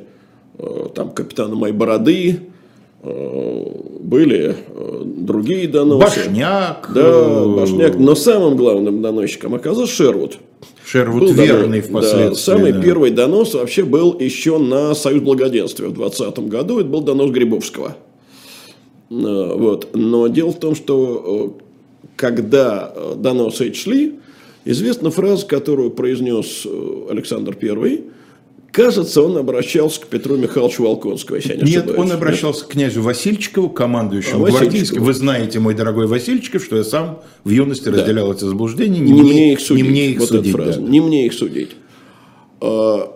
там, 0.95 1.11
капитана 1.11 1.53
Майбороды, 1.53 2.39
были 3.03 4.55
другие 5.03 5.67
доносы. 5.67 6.25
Башняк. 6.25 6.89
Да, 6.91 7.45
Башняк. 7.45 7.99
Но 7.99 8.15
самым 8.15 8.57
главным 8.57 9.03
доносчиком 9.03 9.53
оказался 9.53 9.93
Шервуд. 9.93 10.39
Шервуд 10.87 11.23
был 11.23 11.33
верный 11.33 11.81
донос, 11.81 11.89
впоследствии. 11.89 12.29
Да, 12.29 12.35
самый 12.35 12.71
да. 12.71 12.81
первый 12.81 13.11
донос 13.11 13.53
вообще 13.53 13.83
был 13.83 14.17
еще 14.17 14.57
на 14.57 14.95
Союз 14.95 15.21
Благоденствия 15.21 15.89
в 15.89 15.93
20 15.93 16.39
году. 16.47 16.79
Это 16.79 16.87
был 16.87 17.01
донос 17.01 17.31
Грибовского. 17.31 17.97
А, 19.09 19.55
вот. 19.57 19.89
Но 19.93 20.27
дело 20.27 20.51
в 20.51 20.59
том, 20.59 20.75
что 20.75 21.57
э, 21.59 22.03
когда 22.15 22.93
э, 22.95 23.15
доносы 23.17 23.73
шли, 23.73 24.19
известна 24.63 25.11
фраза, 25.11 25.45
которую 25.45 25.91
произнес 25.91 26.63
э, 26.65 27.07
Александр 27.09 27.57
I, 27.61 28.03
Кажется, 28.71 29.21
он 29.21 29.37
обращался 29.37 30.01
к 30.01 30.07
Петру 30.07 30.37
Михайловичу 30.37 30.83
Волконскому, 30.83 31.37
если 31.37 31.53
я 31.53 31.55
не 31.57 31.63
Нет, 31.63 31.85
ошибаюсь. 31.85 31.99
он 31.99 32.11
обращался 32.15 32.59
Нет? 32.61 32.67
к 32.67 32.71
князю 32.73 33.01
Васильчикову, 33.01 33.69
командующему 33.69 34.45
а, 34.45 34.49
гвардейским. 34.49 35.03
Вы 35.03 35.13
знаете, 35.13 35.59
мой 35.59 35.73
дорогой 35.73 36.07
Васильчиков, 36.07 36.63
что 36.63 36.77
я 36.77 36.83
сам 36.83 37.19
в 37.43 37.49
юности 37.49 37.85
да. 37.85 37.91
разделял 37.91 38.31
эти 38.31 38.43
заблуждения. 38.43 38.99
Не, 38.99 39.11
не 39.11 39.23
мне 39.23 39.53
их 39.53 39.61
судить. 39.61 39.83
Не 39.83 39.89
мне 39.89 40.11
их 40.11 40.19
вот 40.19 40.29
судить. 40.29 40.55
Да. 40.55 40.75
Не 40.75 40.99
мне 41.01 41.25
их 41.25 41.33
судить. 41.33 41.71
А, 42.61 43.13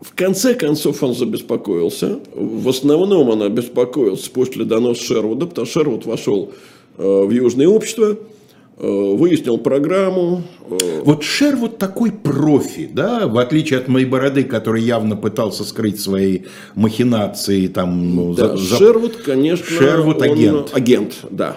в 0.00 0.14
конце 0.14 0.54
концов 0.54 1.02
он 1.02 1.14
забеспокоился. 1.14 2.20
В 2.34 2.68
основном 2.68 3.30
он 3.30 3.42
обеспокоился 3.42 4.30
после 4.30 4.64
доноса 4.64 5.02
Шервуда, 5.02 5.46
потому 5.46 5.66
что 5.66 5.80
Шервуд 5.80 6.06
вошел 6.06 6.52
а, 6.98 7.24
в 7.24 7.30
Южное 7.30 7.68
общество– 7.68 8.16
выяснил 8.76 9.58
программу. 9.58 10.42
Э, 10.68 11.02
вот 11.04 11.22
Шервуд 11.22 11.78
такой 11.78 12.10
профи, 12.10 12.88
да, 12.92 13.26
в 13.26 13.38
отличие 13.38 13.78
от 13.78 13.88
моей 13.88 14.06
бороды, 14.06 14.44
который 14.44 14.82
явно 14.82 15.16
пытался 15.16 15.64
скрыть 15.64 16.00
свои 16.00 16.40
махинации 16.74 17.66
там. 17.66 18.16
Ну, 18.16 18.34
да, 18.34 18.56
за... 18.56 18.76
Шервуд, 18.76 19.16
конечно, 19.16 19.64
Шервуд 19.64 20.22
агент. 20.22 20.70
агент, 20.72 21.14
да. 21.30 21.56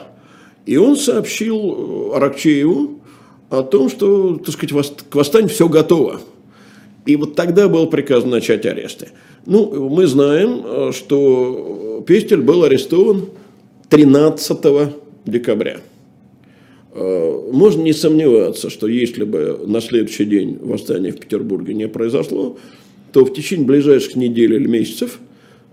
И 0.66 0.78
он 0.78 0.98
сообщил 0.98 2.12
Аракчееву 2.14 3.00
о 3.50 3.62
том, 3.64 3.90
что, 3.90 4.38
так 4.38 4.54
сказать, 4.54 4.96
к 5.10 5.16
восстанию 5.16 5.50
все 5.50 5.70
готово. 5.70 6.22
И 7.06 7.16
вот 7.16 7.36
тогда 7.36 7.70
был 7.70 7.88
приказан 7.88 8.32
начать 8.32 8.66
аресты. 8.66 9.10
Ну, 9.46 9.90
мы 9.90 10.08
знаем, 10.08 10.64
э, 10.66 10.92
что 10.92 12.04
Пестель 12.06 12.42
был 12.42 12.64
арестован 12.64 13.30
13 13.90 14.90
декабря. 15.26 15.78
Э, 16.96 17.42
можно 17.52 17.82
не 17.82 17.92
сомневаться, 17.92 18.70
что 18.70 18.88
если 18.88 19.26
бы 19.26 19.60
на 19.68 19.82
следующий 19.82 20.24
день 20.24 20.58
восстание 20.62 21.12
в 21.12 21.20
Петербурге 21.20 21.74
не 21.74 21.90
произошло, 21.90 22.58
то 23.12 23.26
в 23.26 23.34
течение 23.34 23.66
ближайших 23.66 24.16
недель 24.16 24.54
или 24.54 24.68
месяцев 24.68 25.20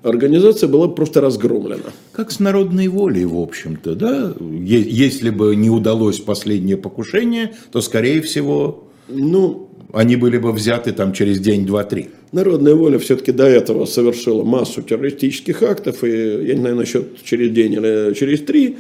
организация 0.03 0.69
была 0.69 0.89
просто 0.89 1.21
разгромлена. 1.21 1.93
Как 2.11 2.33
с 2.33 2.41
народной 2.41 2.89
волей, 2.89 3.25
в 3.25 3.39
общем-то, 3.39 3.95
да? 3.95 4.35
Если 4.41 5.31
бы 5.31 5.55
не 5.55 5.71
удалось 5.71 6.19
последнее 6.19 6.77
покушение, 6.77 7.53
то, 7.71 7.81
скорее 7.81 8.21
всего, 8.21 8.89
ну, 9.09 9.69
они 9.93 10.17
были 10.17 10.39
бы 10.39 10.51
взяты 10.51 10.91
там 10.91 11.13
через 11.13 11.39
день, 11.39 11.67
два, 11.67 11.85
три. 11.85 12.09
Народная 12.33 12.75
воля 12.75 12.99
все-таки 12.99 13.31
до 13.31 13.47
этого 13.47 13.85
совершила 13.85 14.43
массу 14.43 14.83
террористических 14.83 15.63
актов, 15.63 16.03
и 16.03 16.09
я 16.09 16.55
не 16.55 16.61
знаю 16.61 16.77
насчет 16.77 17.23
через 17.23 17.53
день 17.53 17.75
или 17.75 18.13
через 18.15 18.41
три, 18.41 18.79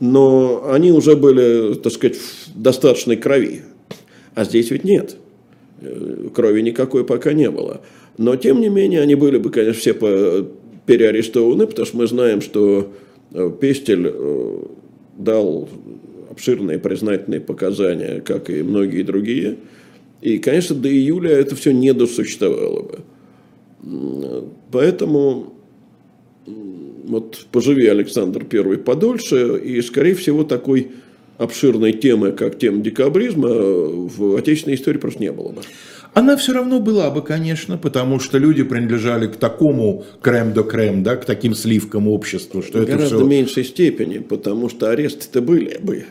но 0.00 0.70
они 0.72 0.92
уже 0.92 1.14
были, 1.14 1.74
так 1.74 1.92
сказать, 1.92 2.16
в 2.16 2.60
достаточной 2.60 3.16
крови. 3.16 3.62
А 4.34 4.44
здесь 4.44 4.70
ведь 4.70 4.84
нет. 4.84 5.16
Э, 5.82 6.28
крови 6.34 6.62
никакой 6.62 7.04
пока 7.04 7.34
не 7.34 7.50
было. 7.50 7.82
Но, 8.16 8.36
тем 8.36 8.60
не 8.60 8.68
менее, 8.68 9.02
они 9.02 9.14
были 9.14 9.36
бы, 9.36 9.50
конечно, 9.50 9.80
все 9.80 10.48
переарестованы, 10.86 11.66
потому 11.66 11.86
что 11.86 11.96
мы 11.98 12.06
знаем, 12.06 12.40
что 12.40 12.92
э, 13.32 13.50
Пестель 13.60 14.10
э, 14.12 14.62
дал 15.18 15.68
обширные 16.30 16.78
признательные 16.78 17.40
показания, 17.40 18.22
как 18.22 18.48
и 18.48 18.62
многие 18.62 19.02
другие. 19.02 19.58
И, 20.22 20.38
конечно, 20.38 20.74
до 20.76 20.88
июля 20.88 21.30
это 21.30 21.56
все 21.56 21.72
не 21.72 21.92
досуществовало 21.92 22.82
бы. 22.82 22.98
Поэтому 24.70 25.54
вот 27.10 27.46
поживи 27.52 27.86
Александр 27.86 28.46
I 28.50 28.78
подольше, 28.78 29.58
и, 29.58 29.82
скорее 29.82 30.14
всего, 30.14 30.44
такой 30.44 30.92
обширной 31.38 31.92
темы, 31.92 32.32
как 32.32 32.58
тема 32.58 32.82
декабризма, 32.82 33.48
в 33.48 34.36
отечественной 34.36 34.76
истории 34.76 34.98
просто 34.98 35.20
не 35.20 35.32
было 35.32 35.52
бы. 35.52 35.62
Она 36.12 36.36
все 36.36 36.52
равно 36.52 36.80
была 36.80 37.10
бы, 37.10 37.22
конечно, 37.22 37.78
потому 37.78 38.18
что 38.18 38.36
люди 38.38 38.62
принадлежали 38.62 39.28
к 39.28 39.36
такому 39.36 40.04
крем-до-крем, 40.20 41.02
да, 41.02 41.16
к 41.16 41.24
таким 41.24 41.54
сливкам 41.54 42.08
обществу, 42.08 42.62
что 42.62 42.80
Гораздо 42.80 43.04
это 43.04 43.16
все... 43.16 43.24
меньшей 43.24 43.64
степени, 43.64 44.18
потому 44.18 44.68
что 44.68 44.90
аресты-то 44.90 45.40
были 45.40 45.78
бы, 45.78 46.04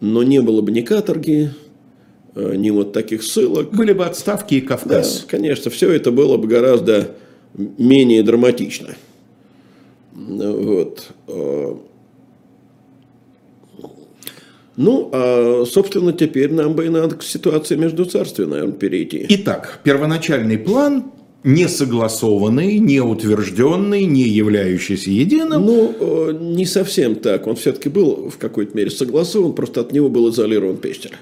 но 0.00 0.22
не 0.22 0.40
было 0.40 0.62
бы 0.62 0.70
ни 0.70 0.82
каторги, 0.82 1.50
э, 2.36 2.54
ни 2.54 2.70
вот 2.70 2.92
таких 2.92 3.24
ссылок. 3.24 3.72
Были 3.72 3.92
бы 3.92 4.06
отставки 4.06 4.54
и 4.54 4.60
Кавказ. 4.60 5.22
Да, 5.22 5.36
конечно, 5.36 5.70
все 5.70 5.90
это 5.90 6.12
было 6.12 6.36
бы 6.36 6.46
гораздо 6.46 7.16
менее 7.54 8.22
драматично. 8.22 8.94
Вот. 10.26 11.10
Ну, 14.76 15.10
а, 15.12 15.64
собственно, 15.66 16.12
теперь 16.12 16.52
нам 16.52 16.74
бы 16.74 16.86
и 16.86 16.88
надо 16.88 17.16
к 17.16 17.22
ситуации 17.24 17.74
между 17.74 18.04
царствами, 18.04 18.50
наверное, 18.50 18.74
перейти. 18.74 19.26
Итак, 19.28 19.80
первоначальный 19.82 20.56
план 20.56 21.10
не 21.42 21.68
согласованный, 21.68 22.78
не 22.78 23.00
утвержденный, 23.00 24.04
не 24.04 24.22
являющийся 24.22 25.10
единым. 25.10 25.66
Ну, 25.66 25.94
э, 25.98 26.38
не 26.40 26.66
совсем 26.66 27.16
так. 27.16 27.46
Он 27.46 27.56
все-таки 27.56 27.88
был 27.88 28.30
в 28.30 28.38
какой-то 28.38 28.76
мере 28.76 28.90
согласован, 28.90 29.52
просто 29.52 29.80
от 29.80 29.92
него 29.92 30.08
был 30.08 30.30
изолирован 30.30 30.76
Пестель. 30.76 31.16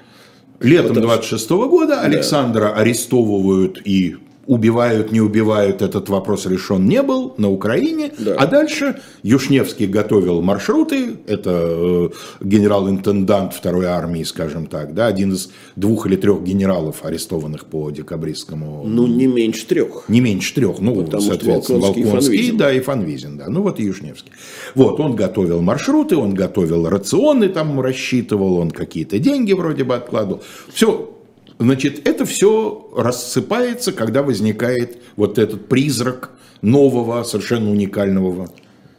Летом 0.59 0.89
Потому... 0.89 1.07
26 1.07 1.49
-го 1.51 1.69
года 1.69 2.01
Александра 2.01 2.61
да. 2.61 2.73
арестовывают 2.73 3.79
и 3.85 4.17
убивают, 4.47 5.11
не 5.11 5.19
убивают, 5.21 5.81
этот 5.81 6.09
вопрос 6.09 6.45
решен 6.45 6.85
не 6.85 7.03
был 7.03 7.35
на 7.37 7.51
Украине. 7.51 8.11
Да. 8.17 8.35
А 8.35 8.47
дальше 8.47 8.99
Юшневский 9.21 9.87
готовил 9.87 10.41
маршруты, 10.41 11.17
это 11.27 11.51
э, 11.51 12.09
генерал-интендант 12.41 13.53
второй 13.53 13.85
армии, 13.85 14.23
скажем 14.23 14.67
так, 14.67 14.93
да, 14.93 15.07
один 15.07 15.33
из 15.33 15.51
двух 15.75 16.07
или 16.07 16.15
трех 16.15 16.43
генералов, 16.43 17.03
арестованных 17.03 17.65
по 17.65 17.91
декабристскому. 17.91 18.83
Ну, 18.85 19.05
не 19.05 19.27
меньше 19.27 19.67
трех. 19.67 20.05
Не 20.07 20.21
меньше 20.21 20.55
трех, 20.55 20.79
ну, 20.79 20.95
Потому 20.95 21.23
соответственно, 21.23 21.79
Волконский, 21.79 22.03
Волконский 22.03 22.47
и 22.47 22.51
да, 22.51 22.71
и 22.71 22.79
Фанвизин, 22.79 23.37
да, 23.37 23.49
ну 23.49 23.61
вот 23.61 23.79
и 23.79 23.83
Юшневский. 23.83 24.31
Вот, 24.75 24.99
он 25.01 25.15
готовил 25.15 25.61
маршруты, 25.61 26.15
он 26.15 26.33
готовил 26.33 26.87
рационы, 26.87 27.49
там 27.49 27.81
рассчитывал, 27.81 28.57
он 28.57 28.71
какие-то 28.71 29.19
деньги 29.19 29.51
вроде 29.51 29.83
бы 29.83 29.95
откладывал. 29.95 30.41
Все, 30.73 31.16
Значит, 31.59 32.07
это 32.07 32.25
все 32.25 32.91
рассыпается, 32.95 33.91
когда 33.91 34.21
возникает 34.21 34.97
вот 35.15 35.39
этот 35.39 35.67
призрак 35.67 36.31
нового, 36.61 37.23
совершенно 37.23 37.71
уникального 37.71 38.49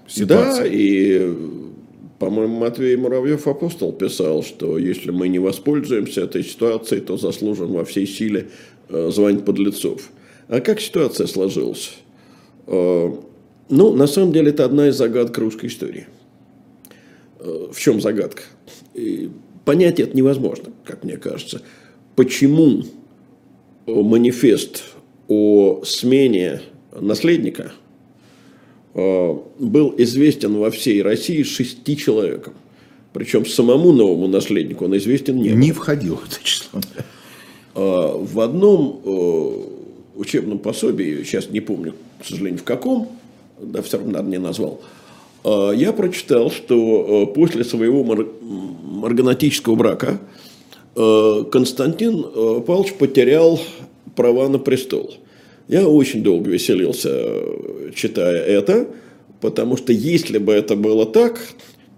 ситуации. 0.08 0.62
Да, 0.62 0.66
и, 0.66 1.36
по-моему, 2.18 2.58
Матвей 2.58 2.96
Муравьев 2.96 3.46
апостол 3.46 3.92
писал, 3.92 4.42
что 4.42 4.76
если 4.76 5.12
мы 5.12 5.28
не 5.28 5.38
воспользуемся 5.38 6.22
этой 6.22 6.42
ситуацией, 6.42 7.00
то 7.00 7.16
заслужим 7.16 7.72
во 7.72 7.84
всей 7.84 8.06
силе 8.06 8.48
э, 8.88 9.10
звань 9.12 9.40
подлецов. 9.40 10.10
А 10.48 10.60
как 10.60 10.80
ситуация 10.80 11.28
сложилась? 11.28 11.96
Э, 12.66 13.12
ну, 13.68 13.94
на 13.94 14.06
самом 14.08 14.32
деле, 14.32 14.50
это 14.50 14.64
одна 14.64 14.88
из 14.88 14.96
загадок 14.96 15.38
русской 15.38 15.66
истории. 15.66 16.08
Э, 17.38 17.68
в 17.72 17.78
чем 17.78 18.00
загадка? 18.00 18.42
И 18.94 19.30
понять 19.64 20.00
это 20.00 20.16
невозможно, 20.16 20.72
как 20.84 21.04
мне 21.04 21.18
кажется 21.18 21.62
почему 22.18 22.82
манифест 23.86 24.82
о 25.28 25.84
смене 25.84 26.62
наследника 27.00 27.70
э, 28.92 29.36
был 29.60 29.94
известен 29.98 30.56
во 30.56 30.72
всей 30.72 31.00
России 31.00 31.44
шести 31.44 31.96
человекам. 31.96 32.54
Причем 33.12 33.46
самому 33.46 33.92
новому 33.92 34.26
наследнику 34.26 34.86
он 34.86 34.96
известен 34.96 35.36
не 35.36 35.50
был. 35.50 35.58
Не 35.58 35.70
входил 35.70 36.16
в 36.16 36.26
это 36.26 36.42
число. 36.42 36.80
Э, 37.76 38.16
в 38.20 38.40
одном 38.40 39.00
э, 39.04 39.50
учебном 40.16 40.58
пособии, 40.58 41.22
сейчас 41.22 41.50
не 41.50 41.60
помню, 41.60 41.94
к 42.20 42.26
сожалению, 42.26 42.58
в 42.58 42.64
каком, 42.64 43.12
да 43.60 43.80
все 43.80 43.98
равно, 43.98 44.14
наверное, 44.14 44.38
не 44.38 44.44
назвал, 44.44 44.80
я 45.44 45.92
прочитал, 45.92 46.50
что 46.50 47.26
после 47.32 47.62
своего 47.62 48.02
марганатического 48.02 49.76
брака 49.76 50.18
Константин 50.98 52.24
э, 52.24 52.60
Павлович 52.66 52.94
потерял 52.94 53.60
права 54.16 54.48
на 54.48 54.58
престол. 54.58 55.14
Я 55.68 55.86
очень 55.86 56.24
долго 56.24 56.50
веселился, 56.50 57.10
э, 57.12 57.90
читая 57.94 58.42
это, 58.42 58.88
потому 59.40 59.76
что 59.76 59.92
если 59.92 60.38
бы 60.38 60.52
это 60.52 60.74
было 60.74 61.06
так, 61.06 61.40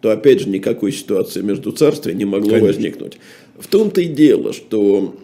то 0.02 0.10
опять 0.10 0.40
же 0.40 0.50
никакой 0.50 0.92
ситуации 0.92 1.40
между 1.40 1.72
царствами 1.72 2.12
не 2.14 2.26
могло 2.26 2.50
Конечно. 2.50 2.66
возникнуть. 2.66 3.18
В 3.58 3.68
том-то 3.68 4.02
и 4.02 4.06
дело, 4.06 4.52
что 4.52 5.14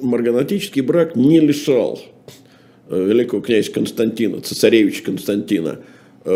марганатический 0.00 0.80
брак 0.80 1.14
не 1.14 1.40
лишал 1.40 2.00
великого 2.90 3.42
князя 3.42 3.70
Константина, 3.70 4.40
цесаревича 4.40 5.02
Константина, 5.02 5.80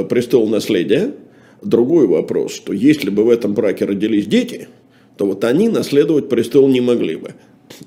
престол 0.08 0.48
наследия. 0.48 1.14
Другой 1.62 2.06
вопрос, 2.06 2.54
что 2.54 2.72
если 2.72 3.10
бы 3.10 3.24
в 3.24 3.30
этом 3.30 3.54
браке 3.54 3.86
родились 3.86 4.26
дети– 4.26 4.68
то 5.16 5.26
вот 5.26 5.44
они 5.44 5.68
наследовать 5.68 6.28
престол 6.28 6.68
не 6.68 6.80
могли 6.80 7.16
бы. 7.16 7.34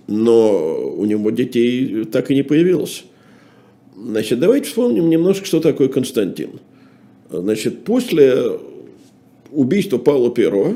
Но 0.08 0.94
у 0.98 1.06
него 1.06 1.30
детей 1.32 2.06
так 2.06 2.32
и 2.32 2.36
не 2.36 2.44
появилось. 2.44 3.06
Значит, 3.96 4.40
давайте 4.40 4.68
вспомним 4.68 5.10
немножко, 5.10 5.46
что 5.46 5.60
такое 5.60 5.88
Константин. 5.90 6.60
Значит, 7.30 7.84
после 7.84 8.60
убийства 9.52 9.98
Павла 9.98 10.34
I, 10.36 10.76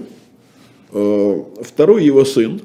э, 0.91 1.43
второй 1.61 2.05
его 2.05 2.25
сын 2.25 2.61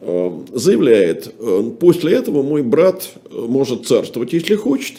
э, 0.00 0.30
заявляет, 0.52 1.34
«Э, 1.38 1.70
после 1.78 2.12
этого 2.12 2.42
мой 2.42 2.62
брат 2.62 3.10
может 3.30 3.86
царствовать, 3.86 4.32
если 4.32 4.54
хочет, 4.54 4.98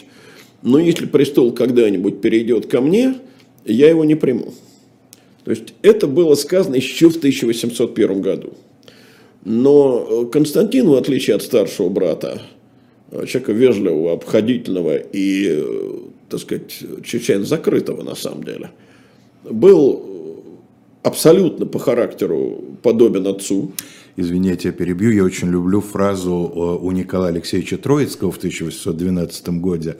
но 0.62 0.78
если 0.78 1.06
престол 1.06 1.52
когда-нибудь 1.52 2.20
перейдет 2.20 2.66
ко 2.66 2.80
мне, 2.80 3.16
я 3.64 3.88
его 3.88 4.04
не 4.04 4.14
приму. 4.14 4.52
То 5.46 5.52
есть 5.52 5.74
это 5.82 6.08
было 6.08 6.34
сказано 6.34 6.74
еще 6.74 7.08
в 7.08 7.18
1801 7.18 8.20
году. 8.20 8.54
Но 9.44 10.24
э, 10.24 10.32
Константин, 10.32 10.88
в 10.88 10.94
отличие 10.94 11.36
от 11.36 11.42
старшего 11.42 11.88
брата, 11.88 12.42
э, 13.12 13.26
человека 13.26 13.52
вежливого, 13.52 14.12
обходительного 14.12 14.96
и, 14.96 15.46
э, 15.48 15.98
так 16.28 16.40
сказать, 16.40 16.76
чрезвычайно 17.04 17.44
закрытого 17.44 18.02
на 18.02 18.16
самом 18.16 18.42
деле, 18.42 18.70
был 19.48 20.42
абсолютно 21.04 21.64
по 21.64 21.78
характеру 21.78 22.64
подобен 22.82 23.28
отцу. 23.28 23.70
Извините, 24.16 24.70
я 24.70 24.72
перебью. 24.72 25.12
Я 25.12 25.22
очень 25.22 25.48
люблю 25.48 25.80
фразу 25.80 26.32
у 26.32 26.90
Николая 26.90 27.30
Алексеевича 27.30 27.78
Троицкого 27.78 28.32
в 28.32 28.38
1812 28.38 29.48
году 29.50 29.92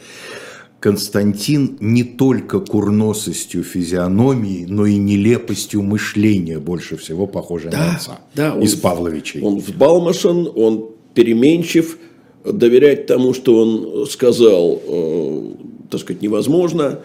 Константин 0.80 1.78
не 1.80 2.04
только 2.04 2.60
курносостью 2.60 3.62
физиономии, 3.64 4.66
но 4.68 4.86
и 4.86 4.96
нелепостью 4.96 5.82
мышления 5.82 6.58
больше 6.58 6.96
всего 6.96 7.26
похожа 7.26 7.70
да, 7.70 7.78
на 7.78 7.96
отца 7.96 8.20
да, 8.34 8.54
он, 8.54 8.62
из 8.62 8.74
Павловичей. 8.74 9.40
Он 9.42 9.58
взбалмошен, 9.58 10.48
он 10.54 10.90
переменчив, 11.14 11.98
доверять 12.44 13.06
тому, 13.06 13.34
что 13.34 13.56
он 13.60 14.06
сказал, 14.06 14.80
э, 14.86 15.52
так 15.90 16.00
сказать, 16.00 16.22
невозможно. 16.22 17.00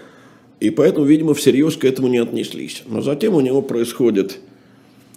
И 0.60 0.70
поэтому, 0.70 1.06
видимо, 1.06 1.34
всерьез 1.34 1.76
к 1.78 1.86
этому 1.86 2.08
не 2.08 2.20
отнеслись. 2.20 2.84
Но 2.86 3.02
затем 3.02 3.34
у 3.34 3.40
него 3.40 3.62
происходит 3.62 4.40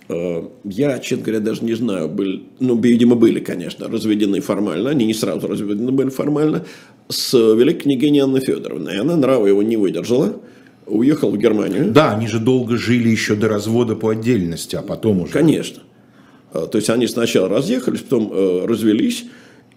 Э, 0.09 0.43
я, 0.64 0.99
честно 0.99 1.25
говоря, 1.25 1.40
даже 1.40 1.64
не 1.64 1.75
знаю, 1.75 2.09
были, 2.09 2.43
ну, 2.61 2.79
видимо, 2.79 3.17
были, 3.17 3.40
конечно, 3.40 3.88
разведены 3.88 4.40
формально, 4.40 4.90
они 4.90 5.07
не 5.07 5.14
сразу 5.14 5.47
разведены 5.47 5.93
были 5.93 6.11
формально, 6.11 6.67
с 7.09 7.33
великой 7.35 7.83
княгиней 7.83 8.21
Анной 8.21 8.40
Федоровной. 8.40 8.95
И 8.95 8.99
она 8.99 9.17
нрава 9.17 9.47
его 9.47 9.62
не 9.62 9.77
выдержала, 9.77 10.40
уехал 10.87 11.31
в 11.31 11.38
Германию. 11.38 11.90
Да, 11.90 12.14
они 12.14 12.27
же 12.27 12.38
долго 12.38 12.77
жили 12.77 13.09
еще 13.09 13.35
до 13.35 13.49
развода 13.49 13.97
по 13.97 14.11
отдельности, 14.11 14.77
а 14.77 14.83
потом 14.83 15.21
уже... 15.21 15.33
Конечно. 15.33 15.83
Э, 16.53 16.67
то 16.71 16.79
есть, 16.79 16.90
они 16.90 17.07
сначала 17.07 17.49
разъехались, 17.49 18.01
потом 18.01 18.31
э, 18.33 18.67
развелись, 18.67 19.27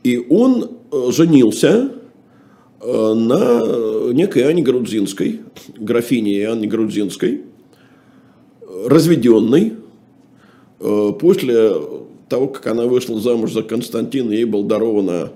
и 0.04 0.18
он 0.18 0.72
женился 1.10 1.92
на 2.80 4.14
некой 4.14 4.48
Анне 4.48 4.62
Грудзинской, 4.62 5.42
графине 5.78 6.48
Анне 6.48 6.68
Грудзинской, 6.68 7.42
разведенной, 8.86 9.74
Э, 10.80 11.12
после 11.20 11.74
того, 12.30 12.48
как 12.48 12.68
она 12.68 12.86
вышла 12.86 13.20
замуж 13.20 13.54
за 13.54 13.64
Константина, 13.64 14.32
ей 14.32 14.46
был 14.46 14.64
дарована 14.64 15.12
э, 15.12 15.28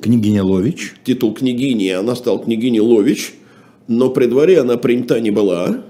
Княгиня 0.00 0.42
Лович. 0.42 0.94
Титул 1.04 1.34
княгини, 1.34 1.88
она 1.88 2.14
стала 2.14 2.38
княгиней 2.38 2.80
Лович, 2.80 3.34
но 3.88 4.10
при 4.10 4.26
дворе 4.26 4.60
она 4.60 4.76
принята 4.76 5.20
не 5.20 5.30
была, 5.30 5.82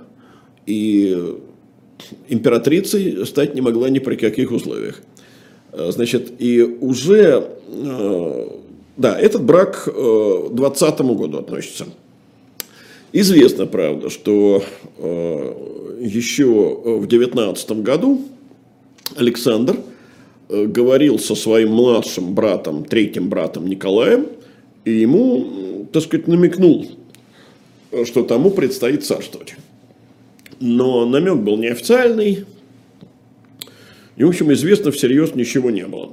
и 0.67 1.35
императрицей 2.29 3.25
стать 3.27 3.55
не 3.55 3.61
могла 3.61 3.89
ни 3.89 3.99
при 3.99 4.17
каких 4.17 4.53
условиях. 4.53 5.03
Э, 5.73 5.91
значит, 5.93 6.33
и 6.39 6.63
уже, 6.63 7.49
да, 8.97 9.19
этот 9.19 9.43
брак 9.45 9.85
к 9.85 10.49
20 10.51 11.01
году 11.01 11.39
относится. 11.39 11.87
Известно, 13.13 13.67
правда, 13.67 14.11
что 14.11 14.63
еще 16.01 16.81
в 16.85 17.07
19 17.07 17.71
году 17.83 18.23
Александр 19.17 19.77
э, 19.77 19.96
говорил 20.49 21.19
со 21.19 21.35
своим 21.35 21.71
младшим 21.71 22.35
братом, 22.35 22.85
третьим 22.85 23.29
братом 23.29 23.67
Николаем, 23.67 24.27
и 24.85 24.93
ему, 24.93 25.87
так 25.93 26.03
сказать, 26.03 26.29
намекнул, 26.29 26.87
что 28.05 28.23
тому 28.23 28.51
предстоит 28.51 29.05
царствовать. 29.05 29.57
Но 30.61 31.05
намек 31.07 31.37
был 31.37 31.57
неофициальный, 31.57 32.45
и, 34.17 34.25
в 34.25 34.29
общем, 34.29 34.53
известно 34.53 34.91
всерьез 34.93 35.35
ничего 35.35 35.71
не 35.71 35.87
было. 35.87 36.13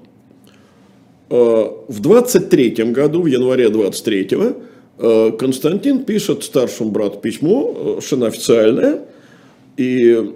Э, 1.30 1.65
в 1.88 2.02
23 2.02 2.91
году, 2.91 3.22
в 3.22 3.28
январе 3.28 3.69
23 3.69 4.30
э, 4.98 5.32
Константин 5.38 6.04
пишет 6.04 6.43
старшему 6.43 6.89
брату 6.89 7.19
письмо, 7.19 7.98
совершенно 8.02 8.28
официальное, 8.28 9.02
и 9.78 10.34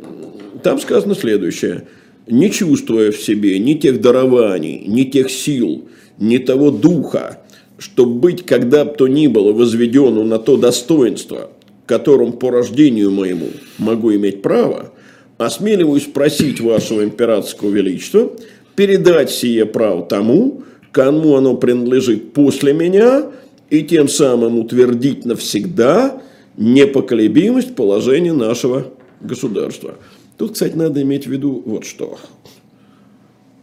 там 0.64 0.80
сказано 0.80 1.16
следующее– 1.16 1.88
не 2.28 2.52
чувствуя 2.52 3.12
в 3.12 3.18
себе 3.18 3.60
ни 3.60 3.74
тех 3.74 4.02
дарований, 4.02 4.84
ни 4.86 5.04
тех 5.04 5.30
сил, 5.30 5.88
ни 6.18 6.38
того 6.38 6.72
духа, 6.72 7.42
чтобы 7.78 8.20
быть 8.20 8.46
когда 8.46 8.86
бы 8.86 8.96
то 8.96 9.08
ни 9.08 9.28
было 9.28 9.54
возведенным 9.54 10.28
на 10.28 10.40
то 10.40 10.58
достоинство, 10.58 11.52
которым 11.86 12.34
по 12.34 12.52
рождению 12.52 13.12
моему 13.12 13.48
могу 13.78 14.14
иметь 14.16 14.42
право, 14.42 14.94
осмеливаюсь 15.38 16.06
просить 16.06 16.60
вашего 16.60 17.04
императорского 17.04 17.70
величества 17.70 18.32
передать 18.76 19.32
сие 19.32 19.66
право 19.66 20.06
тому, 20.06 20.64
кому 20.92 21.36
оно 21.36 21.56
принадлежит 21.56 22.34
после 22.34 22.74
меня, 22.74 23.26
и 23.70 23.84
тем 23.84 24.08
самым 24.08 24.60
утвердить 24.60 25.26
навсегда 25.26 26.22
непоколебимость 26.56 27.76
положения 27.76 28.34
нашего 28.34 28.88
государства. 29.20 29.96
Тут, 30.38 30.54
кстати, 30.54 30.76
надо 30.76 31.02
иметь 31.02 31.26
в 31.26 31.32
виду 31.32 31.64
вот 31.66 31.86
что. 31.86 32.20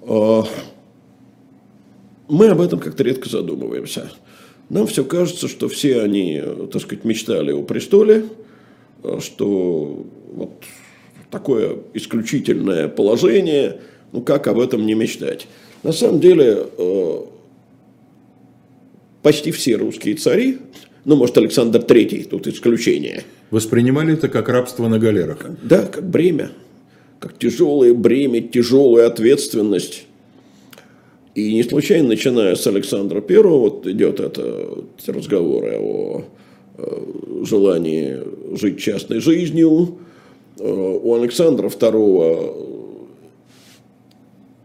А, 0.03 0.45
мы 2.29 2.49
об 2.49 2.61
этом 2.61 2.81
как-то 2.81 3.03
редко 3.05 3.29
задумываемся. 3.29 4.11
Нам 4.69 4.87
все 4.87 5.05
кажется, 5.05 5.47
что 5.47 5.69
все 5.69 6.01
они, 6.01 6.43
так 6.73 6.83
сказать, 6.83 7.05
мечтали 7.05 7.53
о 7.53 7.63
престоле, 7.63 8.25
что 9.21 10.07
вот 10.33 10.65
такое 11.31 11.79
исключительное 11.93 12.89
положение, 12.89 13.81
ну 14.13 14.23
как 14.23 14.47
об 14.47 14.59
этом 14.59 14.87
не 14.87 14.95
мечтать. 14.95 15.47
На 15.83 15.93
самом 15.93 16.19
деле, 16.21 16.67
э, 16.79 17.19
почти 19.23 19.51
все 19.51 19.75
русские 19.75 20.15
цари, 20.15 20.59
ну, 21.05 21.17
может, 21.17 21.37
Александр 21.37 21.83
Третий, 21.83 22.25
тут 22.25 22.47
исключение. 22.47 23.25
Воспринимали 23.51 24.15
это 24.15 24.29
как 24.29 24.49
рабство 24.49 24.89
на 24.89 24.99
галерах? 24.99 25.45
Да, 25.63 25.83
как 25.83 26.09
бремя, 26.09 26.51
как 27.25 27.39
тяжелое 27.39 27.95
бремя, 27.95 28.43
тяжелая 28.43 29.07
ответственность. 29.07 30.05
И 31.35 31.55
не 31.55 31.63
случайно, 31.63 32.09
начиная 32.09 32.55
с 32.55 32.67
Александра 32.67 33.23
Первого, 33.23 33.61
вот 33.61 33.87
идет 33.87 34.21
это 34.21 34.85
разговоры 35.07 35.79
о 35.79 36.25
э, 36.77 37.45
желании 37.45 38.19
жить 38.55 38.79
частной 38.79 39.21
жизнью. 39.21 40.01
Э, 40.59 40.65
у 40.71 41.15
Александра 41.15 41.71
Второго, 41.71 42.55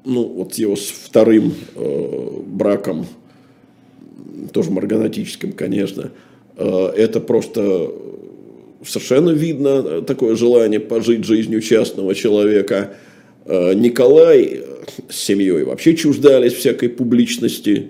ну 0.04 0.24
вот 0.26 0.56
его 0.56 0.76
с 0.76 0.90
вторым 0.90 1.54
э, 1.76 2.30
браком, 2.46 3.06
тоже 4.52 4.70
марганатическим, 4.72 5.54
конечно, 5.54 6.12
это 6.58 7.22
просто 7.22 7.90
совершенно 8.86 9.32
видно 9.32 10.02
такое 10.02 10.36
желание 10.36 10.80
пожить 10.80 11.26
жизнью 11.26 11.62
частного 11.62 12.16
человека. 12.16 12.96
Николай 13.46 14.62
с 15.10 15.18
семьей 15.18 15.64
вообще 15.64 15.96
чуждались 15.96 16.54
всякой 16.54 16.90
публичности. 16.90 17.90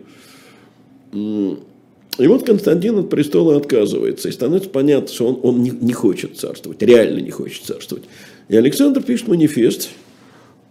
И 2.20 2.28
вот 2.28 2.46
Константин 2.46 2.98
от 2.98 3.10
престола 3.10 3.56
отказывается. 3.56 4.28
И 4.28 4.32
становится 4.32 4.70
понятно, 4.70 5.08
что 5.08 5.28
он, 5.28 5.40
он 5.42 5.64
не, 5.64 5.70
не 5.70 5.94
хочет 5.94 6.38
царствовать, 6.38 6.82
реально 6.82 7.20
не 7.20 7.32
хочет 7.32 7.64
царствовать. 7.64 8.04
И 8.50 8.58
Александр 8.58 9.02
пишет 9.02 9.30
манифест. 9.30 9.90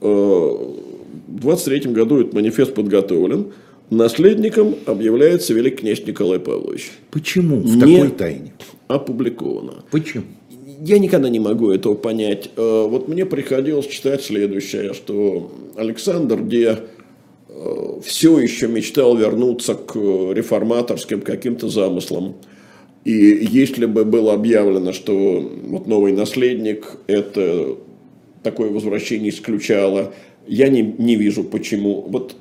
Э, 0.00 0.06
в 0.06 1.40
23 1.40 1.92
году 1.92 2.20
этот 2.20 2.34
манифест 2.34 2.74
подготовлен. 2.74 3.52
Наследником 3.90 4.76
объявляется 4.86 5.54
великий 5.54 5.78
князь 5.78 6.06
Николай 6.06 6.38
Павлович. 6.38 6.90
Почему 7.10 7.60
в 7.60 7.76
не 7.76 7.80
такой 7.80 8.10
тайне? 8.10 8.52
Опубликовано. 8.88 9.84
Почему? 9.90 10.24
я 10.80 10.98
никогда 10.98 11.28
не 11.28 11.40
могу 11.40 11.70
этого 11.70 11.94
понять. 11.94 12.50
Э, 12.56 12.86
вот 12.88 13.08
мне 13.08 13.26
приходилось 13.26 13.86
читать 13.86 14.22
следующее, 14.22 14.94
что 14.94 15.50
Александр, 15.76 16.42
где 16.42 16.78
э, 17.48 18.00
все 18.04 18.38
еще 18.38 18.68
мечтал 18.68 19.16
вернуться 19.16 19.74
к 19.74 19.96
реформаторским 19.96 21.20
каким-то 21.22 21.68
замыслам. 21.68 22.36
И 23.04 23.12
если 23.12 23.86
бы 23.86 24.04
было 24.04 24.34
объявлено, 24.34 24.92
что 24.92 25.40
вот 25.64 25.86
новый 25.86 26.12
наследник 26.12 26.96
это 27.06 27.76
такое 28.42 28.70
возвращение 28.70 29.30
исключало, 29.30 30.12
я 30.46 30.68
не, 30.68 30.82
не 30.82 31.16
вижу 31.16 31.42
почему. 31.44 32.02
Вот 32.08 32.36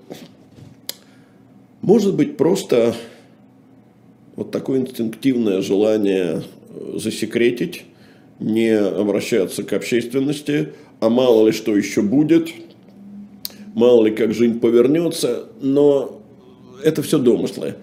может 1.87 2.15
быть 2.15 2.35
просто 2.35 2.93
вот 4.35 4.51
такое 4.51 4.81
инстинктивное 4.81 5.61
желание 5.61 6.43
засекретить 6.95 7.85
не 8.39 8.77
обращаться 8.77 9.63
к 9.63 9.71
общественности, 9.71 10.73
а 10.99 11.07
мало 11.07 11.47
ли 11.47 11.53
что 11.53 11.77
еще 11.77 12.01
будет, 12.01 12.49
мало 13.73 14.05
ли 14.05 14.13
как 14.13 14.33
жизнь 14.33 14.59
повернется, 14.59 15.47
но 15.61 16.21
это 16.83 17.01
все 17.01 17.19
домыслы. 17.19 17.75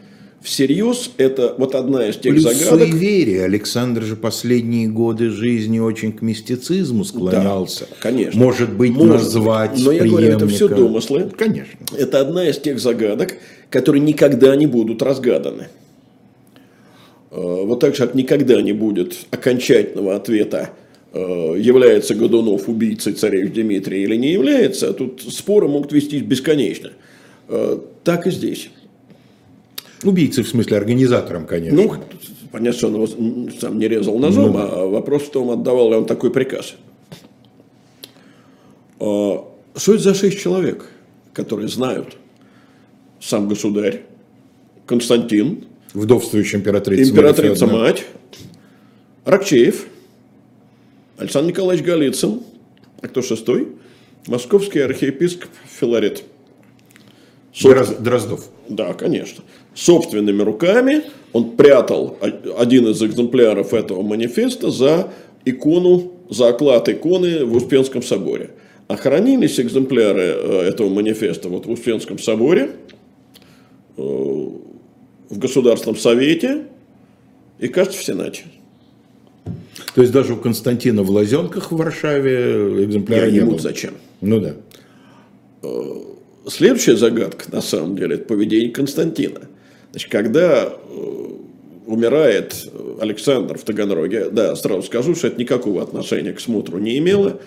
Всерьез 0.45 1.11
это 1.17 1.55
вот 1.57 1.75
одна 1.75 2.07
из 2.07 2.19
тех 2.19 2.35
Плюс 2.35 2.43
загадок. 2.45 2.91
суеверие. 2.91 3.45
Александр 3.45 4.03
же 4.03 4.15
последние 4.15 4.89
годы 4.89 5.31
жизни 5.31 5.79
очень 5.79 6.13
к 6.13 6.21
мистицизму 6.21 7.03
склонялся. 7.05 7.87
Да, 7.89 7.97
конечно. 7.99 8.39
Может 8.39 8.71
быть, 8.75 8.93
Может 8.93 9.23
назвать 9.23 9.71
быть. 9.71 9.85
Но 9.87 9.93
я 9.93 10.05
говорю, 10.05 10.29
это 10.29 10.47
все 10.47 10.69
домыслы. 10.69 11.31
Конечно. 11.35 11.79
Это 11.97 12.21
одна 12.21 12.47
из 12.47 12.59
тех 12.59 12.79
загадок, 12.79 13.37
которые 13.71 14.03
никогда 14.03 14.55
не 14.55 14.67
будут 14.67 15.01
разгаданы. 15.01 15.69
Э, 17.31 17.65
вот 17.65 17.81
так 17.81 17.97
же, 17.97 18.05
как 18.05 18.15
никогда 18.15 18.61
не 18.61 18.75
будет 18.75 19.17
окончательного 19.31 20.15
ответа, 20.15 20.73
э, 21.15 21.21
является 21.59 22.15
Годунов 22.15 22.69
убийцей 22.69 23.15
царевич 23.15 23.55
Дмитрия 23.55 24.03
или 24.03 24.17
не 24.17 24.33
является, 24.33 24.93
тут 24.93 25.23
споры 25.23 25.69
могут 25.69 25.91
вестись 25.93 26.21
бесконечно. 26.21 26.91
Э, 27.49 27.79
так 28.05 28.27
и 28.27 28.31
здесь. 28.31 28.69
Убийцей, 30.05 30.45
в 30.45 30.49
смысле, 30.49 30.77
организатором, 30.77 31.47
конечно. 31.47 31.83
Ну, 31.83 31.95
понятно, 32.53 32.79
что 32.79 32.89
он 32.89 32.95
его 32.95 33.51
сам 33.61 33.79
не 33.79 33.89
резал 33.89 34.19
ножом, 34.19 34.53
ну, 34.53 34.59
а 34.59 34.87
вопрос 34.87 35.23
в 35.23 35.31
том, 35.31 35.51
отдавал 35.51 35.91
ли 35.91 35.97
он 35.97 36.07
такой 36.07 36.31
приказ. 36.31 36.75
Что 38.99 39.55
это 39.77 39.99
за 39.99 40.15
шесть 40.15 40.39
человек, 40.39 40.89
которые 41.33 41.69
знают 41.69 42.17
сам 43.21 43.49
государь, 43.49 44.03
Константин, 44.87 45.65
Вдовствующая 45.95 46.59
императрица. 46.59 47.11
Императрица 47.11 47.67
мать. 47.69 48.05
Рокчеев. 49.25 49.87
Александр 51.17 51.51
Николаевич 51.51 51.87
Голицын. 51.87 52.43
А 53.01 53.07
кто 53.07 53.23
шестой? 53.23 53.69
Московский 54.27 54.81
архиепископ 54.81 55.51
Филарет. 55.69 56.25
Собствен... 57.53 58.03
Дроздов. 58.03 58.49
Да, 58.69 58.95
конечно. 58.95 59.45
Собственными 59.75 60.43
руками 60.43 61.03
он 61.33 61.57
прятал 61.57 62.17
один 62.57 62.89
из 62.89 63.03
экземпляров 63.03 63.75
этого 63.75 64.03
манифеста 64.03 64.71
за 64.71 65.11
икону, 65.45 66.13
за 66.31 66.49
оклад 66.49 66.89
иконы 66.89 67.45
в 67.45 67.57
Успенском 67.57 68.03
соборе. 68.03 68.51
А 68.87 68.97
хранились 68.97 69.59
экземпляры 69.59 70.23
э, 70.23 70.61
этого 70.69 70.89
манифеста 70.89 71.49
вот 71.49 71.67
в 71.67 71.71
Успенском 71.71 72.19
соборе 72.19 72.73
э, 73.97 74.03
в 74.03 75.39
Государственном 75.39 75.97
Совете 75.97 76.65
и, 77.59 77.69
кажется, 77.69 77.99
в 77.99 78.05
Сенате. 78.05 78.45
То 79.95 80.03
есть 80.03 80.13
даже 80.13 80.35
у 80.35 80.37
Константина 80.37 81.03
в 81.03 81.11
Лазенках 81.11 81.73
в 81.73 81.77
Варшаве 81.77 82.85
экземпляры 82.85 83.31
не 83.31 83.41
было? 83.41 83.59
зачем. 83.59 83.95
Ну 84.21 84.41
да. 84.41 84.55
Э, 86.45 86.51
следующая 86.51 86.97
загадка, 86.97 87.47
на 87.53 87.61
самом 87.61 87.97
деле, 87.97 88.17
это 88.17 88.25
поведение 88.25 88.71
Константина. 88.71 89.43
Значит, 89.91 90.11
когда 90.11 90.65
э, 90.65 90.71
умирает 91.87 92.55
Александр 93.01 93.59
в 93.59 93.65
Таганроге, 93.65 94.31
да, 94.31 94.57
сразу 94.57 94.83
скажу, 94.83 95.15
что 95.15 95.29
это 95.29 95.39
никакого 95.39 95.83
отношения 95.83 96.33
к 96.33 96.41
смотру 96.41 96.79
не 96.79 96.99
имело. 96.99 97.41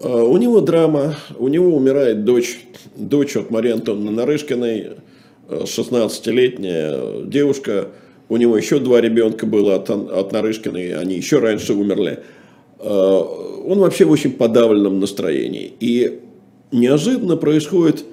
Э, 0.00 0.08
у 0.08 0.36
него 0.36 0.60
драма, 0.60 1.16
у 1.38 1.48
него 1.48 1.74
умирает 1.76 2.24
дочь, 2.24 2.60
дочь 2.96 3.36
от 3.36 3.50
Марии 3.50 3.72
Антоновны 3.72 4.10
Нарышкиной, 4.10 4.92
16-летняя 5.48 7.22
девушка, 7.24 7.88
у 8.30 8.38
него 8.38 8.56
еще 8.56 8.78
два 8.78 9.02
ребенка 9.02 9.44
было 9.44 9.74
от, 9.74 9.90
от 9.90 10.32
Нарышкиной, 10.32 10.96
они 10.96 11.16
еще 11.16 11.38
раньше 11.38 11.74
умерли. 11.74 12.20
Э, 12.78 13.20
он 13.66 13.78
вообще 13.78 14.04
в 14.04 14.10
очень 14.10 14.32
подавленном 14.32 15.00
настроении. 15.00 15.72
И 15.80 16.20
неожиданно 16.72 17.36
происходит 17.36 18.04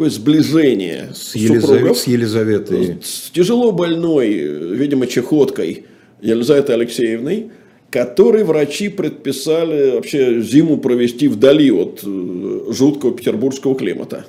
такое 0.00 0.10
сближение 0.10 1.10
с, 1.14 1.34
Елизавет, 1.34 1.94
с 1.98 2.06
Елизаветой. 2.06 2.98
С 3.02 3.30
тяжело 3.30 3.70
больной, 3.70 4.30
видимо, 4.30 5.06
чехоткой 5.06 5.84
Елизаветой 6.22 6.76
Алексеевной, 6.76 7.50
которой 7.90 8.44
врачи 8.44 8.88
предписали 8.88 9.90
вообще 9.90 10.40
зиму 10.40 10.78
провести 10.78 11.28
вдали 11.28 11.70
от 11.70 12.00
э, 12.02 12.72
жуткого 12.72 13.14
петербургского 13.14 13.74
климата. 13.74 14.24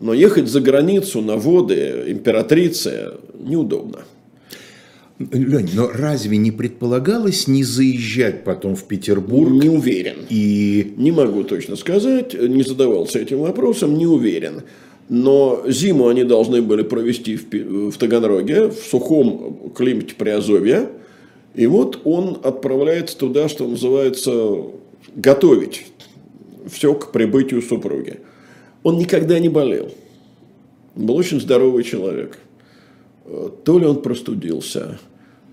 Но 0.00 0.14
ехать 0.14 0.48
за 0.48 0.62
границу 0.62 1.20
на 1.20 1.36
воды 1.36 2.04
императрицы 2.06 3.10
неудобно. 3.38 3.98
Лень, 5.18 5.70
но 5.74 5.90
разве 5.92 6.38
не 6.38 6.52
предполагалось 6.52 7.48
не 7.48 7.64
заезжать 7.64 8.44
потом 8.44 8.76
в 8.76 8.84
Петербург? 8.84 9.50
Не 9.50 9.68
уверен. 9.68 10.16
И... 10.30 10.94
Не 10.96 11.12
могу 11.12 11.42
точно 11.42 11.76
сказать, 11.76 12.32
не 12.34 12.62
задавался 12.62 13.18
этим 13.18 13.40
вопросом, 13.40 13.96
не 13.98 14.06
уверен. 14.06 14.62
Но 15.08 15.62
зиму 15.68 16.08
они 16.08 16.24
должны 16.24 16.62
были 16.62 16.82
провести 16.82 17.36
в, 17.36 17.90
в 17.90 17.96
Таганроге, 17.96 18.68
в 18.68 18.78
сухом 18.78 19.70
климате 19.74 20.14
Приазовья. 20.16 20.90
И 21.54 21.66
вот 21.66 22.00
он 22.04 22.38
отправляется 22.42 23.16
туда, 23.16 23.48
что 23.48 23.66
называется, 23.66 24.62
готовить 25.14 25.86
все 26.68 26.94
к 26.94 27.12
прибытию 27.12 27.62
супруги. 27.62 28.20
Он 28.82 28.98
никогда 28.98 29.38
не 29.38 29.48
болел. 29.48 29.92
был 30.94 31.16
очень 31.16 31.40
здоровый 31.40 31.84
человек. 31.84 32.38
Э, 33.24 33.50
то 33.64 33.78
ли 33.78 33.86
он 33.86 34.02
простудился, 34.02 34.98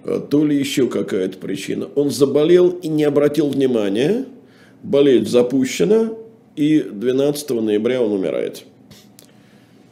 э, 0.04 0.20
то 0.30 0.44
ли 0.44 0.58
еще 0.58 0.88
какая-то 0.88 1.38
причина. 1.38 1.88
Он 1.96 2.10
заболел 2.10 2.70
и 2.70 2.88
не 2.88 3.04
обратил 3.04 3.50
внимания. 3.50 4.26
Болезнь 4.82 5.28
запущена, 5.28 6.12
и 6.56 6.82
12 6.82 7.50
ноября 7.52 8.02
он 8.02 8.12
умирает. 8.12 8.66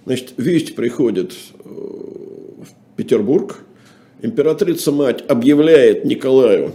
Значит, 0.05 0.33
весть 0.37 0.75
приходит 0.75 1.33
э, 1.63 1.69
в 1.69 2.95
Петербург. 2.95 3.63
Императрица-мать 4.21 5.23
объявляет 5.27 6.05
Николаю, 6.05 6.73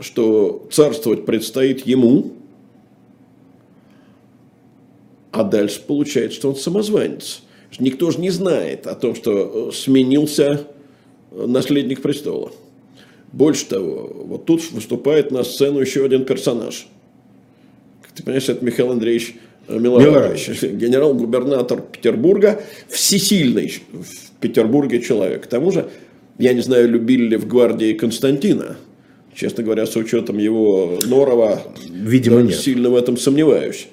что 0.00 0.66
царствовать 0.70 1.24
предстоит 1.24 1.86
ему, 1.86 2.32
а 5.30 5.44
дальше 5.44 5.82
получается, 5.86 6.38
что 6.38 6.50
он 6.50 6.56
самозванец. 6.56 7.42
Никто 7.78 8.10
же 8.10 8.20
не 8.20 8.30
знает 8.30 8.86
о 8.86 8.94
том, 8.94 9.14
что 9.14 9.70
э, 9.70 9.72
сменился 9.72 10.66
э, 11.32 11.46
наследник 11.46 12.02
престола. 12.02 12.52
Больше 13.32 13.66
того, 13.66 14.12
вот 14.26 14.44
тут 14.46 14.70
выступает 14.70 15.32
на 15.32 15.42
сцену 15.42 15.80
еще 15.80 16.04
один 16.04 16.24
персонаж. 16.24 16.86
Ты 18.14 18.22
понимаешь, 18.22 18.48
это 18.48 18.64
Михаил 18.64 18.92
Андреевич 18.92 19.34
Милорадович, 19.68 20.62
генерал-губернатор 20.62 21.80
Петербурга, 21.80 22.60
всесильный 22.88 23.82
в 23.92 24.40
Петербурге 24.40 25.00
человек. 25.00 25.44
К 25.44 25.46
тому 25.46 25.70
же, 25.70 25.88
я 26.38 26.52
не 26.52 26.60
знаю, 26.60 26.88
любили 26.88 27.28
ли 27.28 27.36
в 27.36 27.46
гвардии 27.46 27.94
Константина. 27.94 28.76
Честно 29.34 29.64
говоря, 29.64 29.86
с 29.86 29.96
учетом 29.96 30.38
его 30.38 30.98
Норова, 31.04 31.62
Видимо, 31.90 32.42
нет. 32.42 32.54
сильно 32.56 32.90
в 32.90 32.96
этом 32.96 33.16
сомневаюсь. 33.16 33.88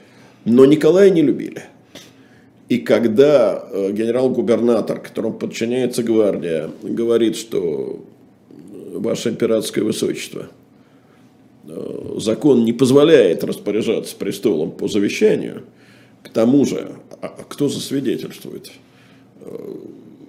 Но 0.46 0.66
Николая 0.66 1.10
не 1.10 1.22
любили. 1.22 1.64
И 2.70 2.78
когда 2.78 3.64
э, 3.72 3.92
генерал-губернатор, 3.92 5.00
которому 5.00 5.34
подчиняется 5.34 6.04
гвардия, 6.04 6.70
говорит, 6.84 7.36
что 7.36 8.06
ваше 8.94 9.30
императорское 9.30 9.84
высочество, 9.84 10.44
э, 10.44 10.61
закон 12.22 12.66
не 12.66 12.74
позволяет 12.74 13.44
распоряжаться 13.44 14.16
престолом 14.16 14.72
по 14.72 14.88
завещанию, 14.88 15.64
к 16.24 16.30
тому 16.30 16.66
же, 16.66 16.96
а 17.22 17.28
кто 17.28 17.68
засвидетельствует? 17.70 18.72
Э, 19.42 19.76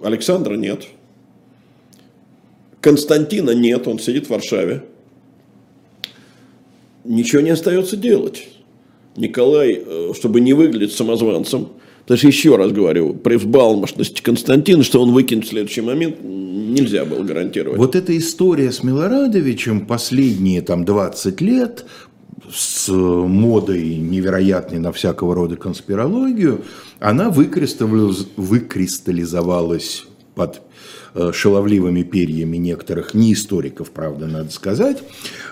Александра 0.03 0.55
нет. 0.55 0.87
Константина 2.81 3.51
нет, 3.51 3.87
он 3.87 3.99
сидит 3.99 4.27
в 4.27 4.29
Варшаве. 4.31 4.83
Ничего 7.05 7.41
не 7.41 7.51
остается 7.51 7.95
делать. 7.95 8.47
Николай, 9.15 9.83
чтобы 10.13 10.41
не 10.41 10.53
выглядеть 10.53 10.93
самозванцем, 10.93 11.69
Потому 12.03 12.17
что, 12.17 12.27
еще 12.27 12.55
раз 12.57 12.71
говорю, 12.71 13.13
при 13.13 13.37
взбалмошности 13.37 14.21
Константина, 14.21 14.83
что 14.83 15.01
он 15.01 15.13
выкинет 15.13 15.45
в 15.45 15.49
следующий 15.49 15.81
момент, 15.81 16.17
нельзя 16.21 17.05
было 17.05 17.23
гарантировать. 17.23 17.77
Вот 17.77 17.95
эта 17.95 18.17
история 18.17 18.71
с 18.71 18.83
Милорадовичем 18.83 19.85
последние 19.85 20.61
там 20.61 20.83
20 20.83 21.41
лет 21.41 21.85
с 22.53 22.89
модой 22.89 23.95
невероятной 23.95 24.79
на 24.79 24.91
всякого 24.91 25.33
рода 25.33 25.55
конспирологию, 25.55 26.65
она 26.99 27.29
выкристаллизовалась 27.29 30.03
под 30.35 30.57
Э, 30.57 30.59
шаловливыми 31.33 32.03
перьями 32.03 32.57
некоторых, 32.57 33.13
не 33.13 33.33
историков, 33.33 33.91
правда, 33.91 34.27
надо 34.27 34.51
сказать, 34.51 35.03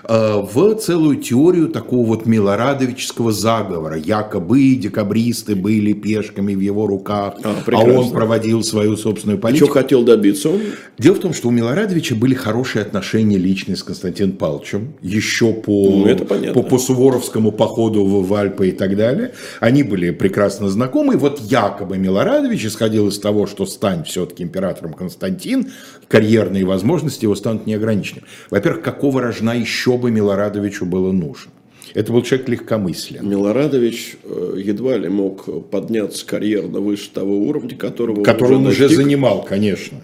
э, 0.08 0.36
в 0.40 0.74
целую 0.76 1.16
теорию 1.16 1.68
такого 1.68 2.06
вот 2.06 2.26
милорадовического 2.26 3.32
заговора. 3.32 3.96
Якобы 3.96 4.74
декабристы 4.74 5.54
были 5.54 5.92
пешками 5.92 6.54
в 6.54 6.60
его 6.60 6.86
руках, 6.86 7.34
а, 7.44 7.54
а 7.66 7.78
он 7.84 8.10
проводил 8.10 8.62
свою 8.62 8.96
собственную 8.96 9.38
политику. 9.38 9.66
Что 9.66 9.74
хотел 9.74 10.04
добиться 10.04 10.50
он? 10.50 10.60
Дело 10.98 11.14
в 11.14 11.20
том, 11.20 11.34
что 11.34 11.48
у 11.48 11.50
Милорадовича 11.50 12.14
были 12.14 12.34
хорошие 12.34 12.82
отношения 12.82 13.38
личные 13.38 13.76
с 13.76 13.82
Константином 13.82 14.36
Павловичем, 14.36 14.94
еще 15.02 15.52
по, 15.52 16.06
ну, 16.06 16.52
по, 16.52 16.62
по 16.62 16.78
Суворовскому 16.78 17.52
походу 17.52 18.04
в 18.04 18.34
Альпы 18.34 18.68
и 18.68 18.72
так 18.72 18.96
далее. 18.96 19.32
Они 19.60 19.82
были 19.82 20.10
прекрасно 20.10 20.68
знакомы. 20.68 21.14
И 21.14 21.16
вот 21.16 21.40
якобы 21.40 21.98
Милорадович 21.98 22.66
исходил 22.66 23.08
из 23.08 23.18
того, 23.18 23.46
что 23.46 23.66
стань 23.66 24.04
все-таки 24.04 24.42
императором 24.42 24.94
Константин, 24.94 25.51
один, 25.52 25.72
карьерные 26.08 26.64
возможности 26.64 27.24
его 27.24 27.34
станут 27.34 27.66
неограниченными. 27.66 28.26
Во-первых, 28.50 28.82
какого 28.82 29.20
рожна 29.20 29.54
еще 29.54 29.96
бы 29.96 30.10
Милорадовичу 30.10 30.86
было 30.86 31.12
нужно? 31.12 31.52
Это 31.94 32.10
был 32.10 32.22
человек 32.22 32.48
легкомыслен. 32.48 33.28
Милорадович 33.28 34.16
э, 34.24 34.54
едва 34.64 34.96
ли 34.96 35.08
мог 35.08 35.68
подняться 35.68 36.24
карьерно 36.24 36.80
выше 36.80 37.10
того 37.10 37.36
уровня, 37.36 37.76
которого 37.76 38.22
Который 38.22 38.56
он 38.56 38.66
уже, 38.66 38.86
он 38.86 38.92
уже 38.92 38.96
занимал, 38.96 39.44
конечно. 39.44 40.00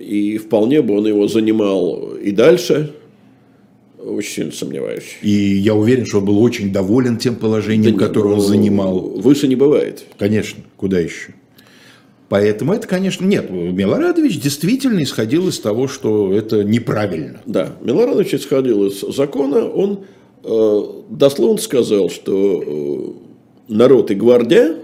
И 0.00 0.38
вполне 0.38 0.82
бы 0.82 0.96
он 0.96 1.06
его 1.06 1.28
занимал 1.28 2.14
и 2.16 2.32
дальше. 2.32 2.92
Очень 4.04 4.34
сильно 4.34 4.52
сомневаюсь. 4.52 5.16
И 5.22 5.30
я 5.30 5.76
уверен, 5.76 6.06
что 6.06 6.18
он 6.18 6.24
был 6.24 6.42
очень 6.42 6.72
доволен 6.72 7.18
тем 7.18 7.36
положением, 7.36 7.96
да 7.96 8.06
которое 8.06 8.30
он 8.30 8.40
ну, 8.40 8.44
занимал. 8.44 8.98
Выше 8.98 9.46
не 9.46 9.54
бывает. 9.54 10.04
Конечно, 10.18 10.60
куда 10.76 10.98
еще? 10.98 11.34
Поэтому 12.32 12.72
это, 12.72 12.88
конечно, 12.88 13.26
нет. 13.26 13.50
Милорадович 13.50 14.40
действительно 14.40 15.02
исходил 15.02 15.48
из 15.48 15.60
того, 15.60 15.86
что 15.86 16.32
это 16.32 16.64
неправильно. 16.64 17.42
Да, 17.44 17.76
Милорадович 17.82 18.36
исходил 18.36 18.86
из 18.86 19.00
закона. 19.00 19.68
Он 19.68 20.06
э, 20.42 20.80
дословно 21.10 21.58
сказал, 21.60 22.08
что 22.08 22.62
э, 23.68 23.74
народ 23.74 24.10
и 24.12 24.14
гвардия 24.14 24.76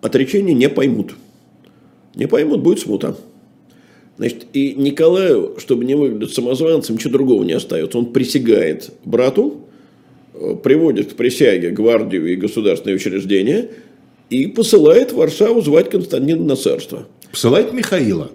отречение 0.00 0.54
не 0.54 0.68
поймут. 0.68 1.16
Не 2.14 2.28
поймут, 2.28 2.62
будет 2.62 2.78
смута. 2.78 3.16
Значит, 4.16 4.46
и 4.52 4.74
Николаю, 4.74 5.56
чтобы 5.58 5.84
не 5.84 5.96
выглядеть 5.96 6.36
самозванцем, 6.36 6.94
ничего 6.94 7.14
другого 7.14 7.42
не 7.42 7.54
остается. 7.54 7.98
Он 7.98 8.12
присягает 8.12 8.92
брату, 9.04 9.62
э, 10.34 10.54
приводит 10.54 11.14
к 11.14 11.16
присяге 11.16 11.70
гвардию 11.70 12.32
и 12.32 12.36
государственные 12.36 12.94
учреждения– 12.94 13.70
и 14.30 14.46
посылает 14.46 15.12
в 15.12 15.16
Варшаву 15.16 15.60
звать 15.60 15.90
Константина 15.90 16.42
на 16.44 16.56
царство. 16.56 17.06
Посылает 17.30 17.72
Михаила? 17.72 18.30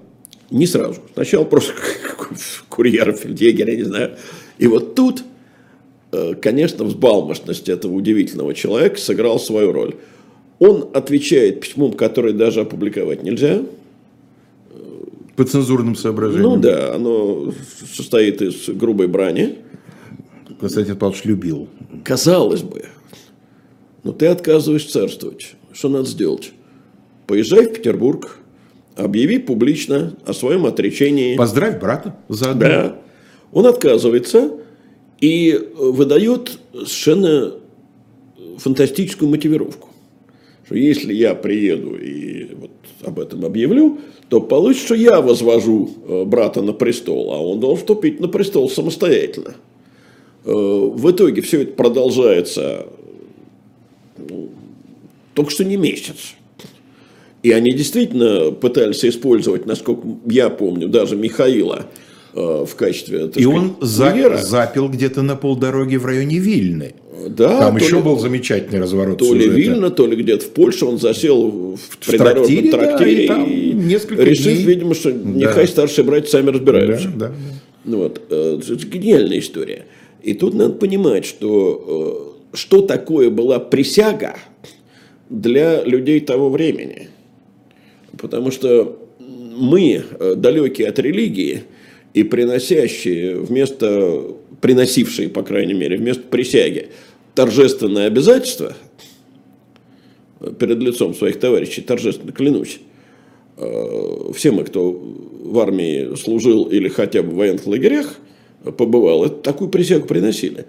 Не 0.51 0.65
сразу. 0.65 0.99
Сначала 1.13 1.45
просто 1.45 1.73
курьера, 2.69 3.13
фельдъегеря, 3.13 3.75
не 3.75 3.83
знаю. 3.83 4.11
И 4.57 4.67
вот 4.67 4.95
тут, 4.95 5.23
э, 6.11 6.35
конечно, 6.41 6.85
взбалмошность 6.85 7.69
этого 7.69 7.93
удивительного 7.93 8.53
человека 8.53 8.99
сыграл 8.99 9.39
свою 9.39 9.71
роль. 9.71 9.95
Он 10.59 10.89
отвечает 10.93 11.61
письмом, 11.61 11.93
которое 11.93 12.33
даже 12.33 12.61
опубликовать 12.61 13.23
нельзя. 13.23 13.61
По 15.35 15.45
цензурным 15.45 15.95
соображениям. 15.95 16.55
Ну 16.55 16.57
да, 16.57 16.95
оно 16.95 17.53
состоит 17.93 18.41
из 18.41 18.67
грубой 18.67 19.07
брани. 19.07 19.59
Константин 20.59 20.97
Павлович 20.97 21.23
любил. 21.23 21.69
Казалось 22.03 22.61
бы, 22.61 22.83
но 24.03 24.11
ты 24.11 24.25
отказываешь 24.25 24.85
царствовать 24.85 25.55
что 25.73 25.89
надо 25.89 26.05
сделать? 26.05 26.51
Поезжай 27.27 27.67
в 27.67 27.73
Петербург, 27.73 28.39
объяви 28.95 29.39
публично 29.39 30.15
о 30.25 30.33
своем 30.33 30.65
отречении. 30.65 31.35
Поздравь 31.35 31.79
брата 31.79 32.15
заодно. 32.27 32.59
Да. 32.59 32.95
Он 33.51 33.65
отказывается 33.67 34.51
и 35.19 35.59
выдает 35.75 36.59
совершенно 36.73 37.53
фантастическую 38.57 39.29
мотивировку. 39.29 39.89
Что 40.65 40.75
если 40.75 41.13
я 41.13 41.33
приеду 41.33 41.95
и 41.95 42.53
вот 42.53 42.71
об 43.01 43.19
этом 43.19 43.45
объявлю, 43.45 43.99
то 44.29 44.39
получится, 44.41 44.85
что 44.85 44.95
я 44.95 45.21
возвожу 45.21 45.89
э, 46.07 46.23
брата 46.25 46.61
на 46.61 46.73
престол, 46.73 47.33
а 47.33 47.39
он 47.39 47.59
должен 47.59 47.79
вступить 47.79 48.19
на 48.19 48.27
престол 48.27 48.69
самостоятельно. 48.69 49.55
Э, 50.45 50.51
в 50.51 51.09
итоге 51.09 51.41
все 51.41 51.63
это 51.63 51.73
продолжается 51.73 52.85
ну, 54.17 54.49
только 55.39 55.51
что 55.51 55.63
не 55.63 55.77
месяц. 55.77 56.35
И 57.43 57.51
они 57.53 57.71
действительно 57.71 58.51
пытались 58.51 59.05
использовать, 59.05 59.65
насколько 59.65 60.05
я 60.25 60.49
помню, 60.49 60.89
даже 60.89 61.15
Михаила 61.15 61.85
э, 62.33 62.65
в 62.67 62.75
качестве... 62.75 63.27
И 63.27 63.29
сказать, 63.29 63.45
он 63.45 63.77
за, 63.79 64.37
запил 64.41 64.89
где-то 64.89 65.21
на 65.21 65.37
полдороги 65.37 65.95
в 65.95 66.05
районе 66.05 66.39
Вильны. 66.39 66.93
Да, 67.29 67.57
Там 67.57 67.77
еще 67.77 67.95
ли, 67.95 68.01
был 68.01 68.19
замечательный 68.19 68.81
разворот 68.81 69.19
То 69.19 69.27
сюжета. 69.27 69.55
ли 69.55 69.61
Вильна, 69.61 69.89
то 69.91 70.07
ли 70.07 70.17
где-то 70.17 70.43
в 70.43 70.49
Польше 70.49 70.83
он 70.83 70.99
засел 70.99 71.49
в, 71.49 71.77
в 71.77 71.97
придорожном 72.05 72.69
трактире, 72.69 73.27
да, 73.29 73.41
и, 73.41 73.69
и 73.69 73.71
несколько 73.71 74.21
решив, 74.21 74.55
дней... 74.55 74.65
видимо, 74.65 74.93
что 74.93 75.13
да. 75.13 75.19
нехай 75.23 75.69
старшие 75.69 76.03
братья 76.03 76.31
сами 76.31 76.49
разбираются. 76.49 77.07
Да, 77.07 77.27
да, 77.29 77.33
да. 77.85 77.97
Вот. 77.97 78.21
Э, 78.29 78.59
это 78.61 78.85
гениальная 78.87 79.39
история. 79.39 79.85
И 80.21 80.33
тут 80.33 80.53
надо 80.53 80.73
понимать, 80.73 81.25
что 81.25 82.35
э, 82.51 82.57
что 82.57 82.81
такое 82.81 83.29
была 83.29 83.59
присяга– 83.59 84.35
для 85.29 85.83
людей 85.83 86.19
того 86.19 86.49
времени. 86.49 87.09
Потому 88.17 88.51
что 88.51 88.99
мы, 89.19 90.03
э, 90.19 90.35
далекие 90.35 90.87
от 90.87 90.99
религии 90.99 91.63
и 92.13 92.23
приносящие 92.23 93.39
вместо, 93.39 94.35
приносившие, 94.61 95.29
по 95.29 95.43
крайней 95.43 95.73
мере, 95.73 95.97
вместо 95.97 96.23
присяги 96.23 96.87
торжественное 97.35 98.07
обязательство, 98.07 98.75
перед 100.57 100.79
лицом 100.79 101.13
своих 101.13 101.39
товарищей, 101.39 101.81
торжественно 101.81 102.31
клянусь, 102.31 102.79
все 104.33 104.51
мы, 104.51 104.63
кто 104.63 104.91
в 104.91 105.59
армии 105.59 106.15
служил 106.15 106.65
или 106.65 106.87
хотя 106.87 107.23
бы 107.23 107.31
в 107.31 107.35
военных 107.35 107.67
лагерях 107.67 108.15
побывал, 108.63 109.27
такую 109.29 109.69
присягу 109.69 110.07
приносили. 110.07 110.65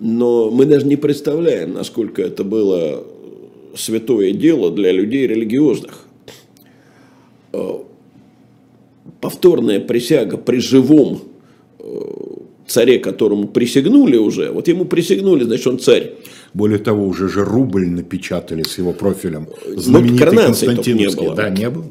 Но 0.00 0.50
мы 0.50 0.66
даже 0.66 0.86
не 0.86 0.96
представляем, 0.96 1.74
насколько 1.74 2.22
это 2.22 2.42
было 2.42 3.06
святое 3.76 4.32
дело 4.32 4.70
для 4.70 4.92
людей 4.92 5.26
религиозных. 5.26 6.06
Повторная 9.20 9.80
присяга 9.80 10.36
при 10.36 10.58
живом 10.58 11.22
царе, 12.66 12.98
которому 12.98 13.48
присягнули 13.48 14.16
уже, 14.16 14.50
вот 14.50 14.68
ему 14.68 14.84
присягнули, 14.84 15.44
значит, 15.44 15.66
он 15.66 15.78
царь. 15.78 16.12
Более 16.54 16.78
того, 16.78 17.06
уже 17.06 17.28
же 17.28 17.44
рубль 17.44 17.86
напечатали 17.86 18.62
с 18.62 18.78
его 18.78 18.92
профилем. 18.92 19.48
Ну, 19.66 19.80
Знаменитый 19.80 20.36
Константиновский. 20.36 21.22
Не 21.22 21.26
было. 21.26 21.36
Да, 21.36 21.50
не 21.50 21.70
было. 21.70 21.84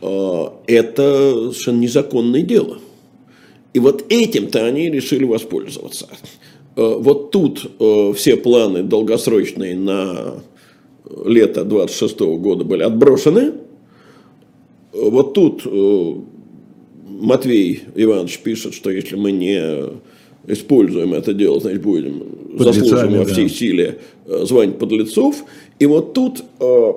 А, 0.00 0.62
это 0.66 1.50
совершенно 1.50 1.80
незаконное 1.80 2.42
дело. 2.42 2.78
И 3.74 3.78
вот 3.78 4.06
этим-то 4.08 4.64
они 4.64 4.90
решили 4.90 5.24
воспользоваться. 5.24 6.08
А, 6.76 6.98
вот 6.98 7.30
тут 7.30 7.70
а, 7.78 8.12
все 8.12 8.36
планы 8.36 8.82
долгосрочные 8.82 9.76
на 9.76 10.42
лето 11.24 11.64
26 11.64 12.20
года 12.20 12.64
были 12.64 12.82
отброшены. 12.82 13.54
Вот 14.92 15.34
тут 15.34 15.64
Матвей 17.06 17.82
Иванович 17.94 18.38
пишет, 18.38 18.74
что 18.74 18.90
если 18.90 19.16
мы 19.16 19.30
не 19.30 19.90
используем 20.46 21.14
это 21.14 21.32
дело, 21.34 21.60
значит, 21.60 21.82
будем 21.82 22.22
заслуживаем 22.58 23.18
во 23.18 23.24
всей 23.24 23.48
да. 23.48 23.54
силе 23.54 23.98
э, 24.26 24.44
звать 24.44 24.78
подлецов. 24.78 25.44
И 25.78 25.86
вот 25.86 26.12
тут 26.14 26.42
э, 26.60 26.92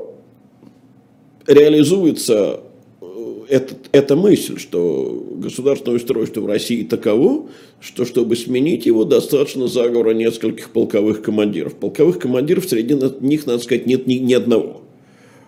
реализуется 1.48 2.62
э, 3.02 3.06
этот, 3.50 3.79
эта 3.92 4.16
мысль, 4.16 4.60
что 4.60 5.26
государственное 5.36 5.98
устройство 5.98 6.42
в 6.42 6.46
России 6.46 6.84
таково, 6.84 7.48
что 7.80 8.06
чтобы 8.06 8.36
сменить 8.36 8.86
его, 8.86 9.04
достаточно 9.04 9.68
заговора 9.68 10.14
нескольких 10.14 10.70
полковых 10.70 11.22
командиров. 11.22 11.76
Полковых 11.76 12.20
командиров 12.20 12.66
среди 12.66 12.96
них, 13.22 13.46
надо 13.48 13.64
сказать, 13.64 13.88
нет 13.88 14.06
ни, 14.06 14.16
ни 14.16 14.34
одного. 14.34 14.82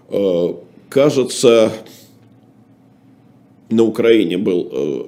Э, 0.10 0.54
кажется, 0.90 1.72
на 3.70 3.84
Украине 3.84 4.38
был 4.38 4.70
э, 4.72 5.04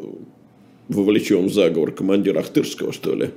вовлечен 0.90 1.48
в 1.48 1.54
заговор 1.54 1.92
командир 1.92 2.38
Ахтырского, 2.38 2.94
что 2.94 3.16
ли, 3.16 3.32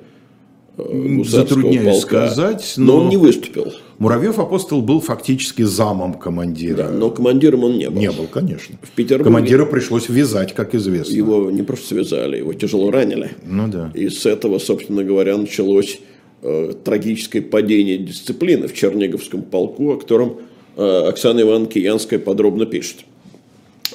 Затрудняюсь 0.76 2.02
полка, 2.02 2.28
сказать, 2.28 2.74
но, 2.76 2.84
но 2.84 3.04
он 3.04 3.08
не 3.08 3.16
выступил. 3.16 3.72
Муравьев 3.98 4.38
апостол 4.38 4.82
был 4.82 5.00
фактически 5.00 5.62
замом 5.62 6.14
командира. 6.14 6.76
Да, 6.76 6.90
но 6.90 7.10
командиром 7.10 7.64
он 7.64 7.78
не 7.78 7.88
был. 7.88 7.98
Не 7.98 8.10
был, 8.10 8.26
конечно. 8.26 8.76
В 8.82 8.90
Петербурге 8.90 9.24
командира 9.24 9.64
пришлось 9.64 10.10
вязать, 10.10 10.54
как 10.54 10.74
известно. 10.74 11.14
Его 11.14 11.50
не 11.50 11.62
просто 11.62 11.88
связали, 11.88 12.36
его 12.36 12.52
тяжело 12.52 12.90
ранили. 12.90 13.30
Ну 13.42 13.68
да. 13.68 13.90
И 13.94 14.10
с 14.10 14.26
этого, 14.26 14.58
собственно 14.58 15.02
говоря, 15.02 15.38
началось 15.38 15.98
э, 16.42 16.74
трагическое 16.84 17.40
падение 17.40 17.96
дисциплины 17.96 18.68
в 18.68 18.74
Черниговском 18.74 19.42
полку, 19.42 19.92
о 19.92 19.96
котором 19.96 20.40
э, 20.76 21.08
Оксана 21.08 21.40
Ивановна 21.40 21.68
Киянская 21.68 22.18
подробно 22.18 22.66
пишет. 22.66 22.98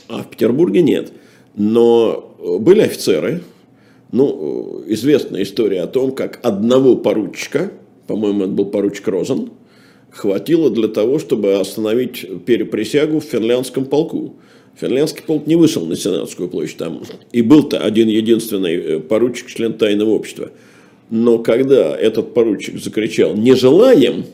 А 0.07 0.23
в 0.23 0.29
Петербурге 0.29 0.81
нет. 0.81 1.11
Но 1.55 2.35
э, 2.39 2.57
были 2.57 2.81
офицеры, 2.81 3.43
ну, 4.11 4.83
э, 4.87 4.93
известная 4.93 5.43
история 5.43 5.81
о 5.81 5.87
том, 5.87 6.11
как 6.11 6.39
одного 6.43 6.95
поручика, 6.95 7.71
по-моему, 8.07 8.43
это 8.43 8.51
был 8.51 8.65
поручик 8.65 9.07
Розен, 9.07 9.51
хватило 10.09 10.69
для 10.69 10.87
того, 10.87 11.19
чтобы 11.19 11.53
остановить 11.53 12.27
переприсягу 12.45 13.19
в 13.19 13.23
финляндском 13.23 13.85
полку. 13.85 14.35
Финляндский 14.79 15.23
полк 15.23 15.47
не 15.47 15.55
вышел 15.55 15.85
на 15.85 15.95
Сенатскую 15.95 16.49
площадь, 16.49 16.77
там 16.77 17.03
и 17.31 17.41
был-то 17.41 17.79
один 17.79 18.07
единственный 18.07 18.75
э, 18.75 18.99
поручик, 18.99 19.47
член 19.47 19.73
тайного 19.73 20.11
общества. 20.11 20.51
Но 21.09 21.39
когда 21.39 21.95
этот 21.95 22.33
поручик 22.33 22.81
закричал 22.81 23.35
«не 23.35 23.53
желаем», 23.53 24.25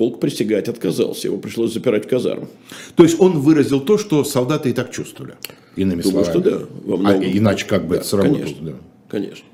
полк 0.00 0.18
присягать 0.18 0.66
отказался, 0.66 1.28
его 1.28 1.36
пришлось 1.36 1.74
запирать 1.74 2.06
в 2.06 2.08
казарму. 2.08 2.48
То 2.96 3.02
есть 3.02 3.20
он 3.20 3.38
выразил 3.38 3.80
то, 3.80 3.98
что 3.98 4.24
солдаты 4.24 4.70
и 4.70 4.72
так 4.72 4.90
чувствовали, 4.90 5.34
иными 5.76 6.00
Думаю, 6.00 6.24
словами. 6.24 6.42
что 6.42 6.58
да. 6.58 6.66
Во 6.86 6.96
многом... 6.96 7.20
А 7.20 7.24
иначе 7.26 7.66
как 7.66 7.82
бы 7.86 7.96
да, 7.96 8.00
это 8.00 8.08
сработало? 8.08 8.38
Конечно, 8.38 8.66
да. 8.66 8.72
конечно. 9.10 9.44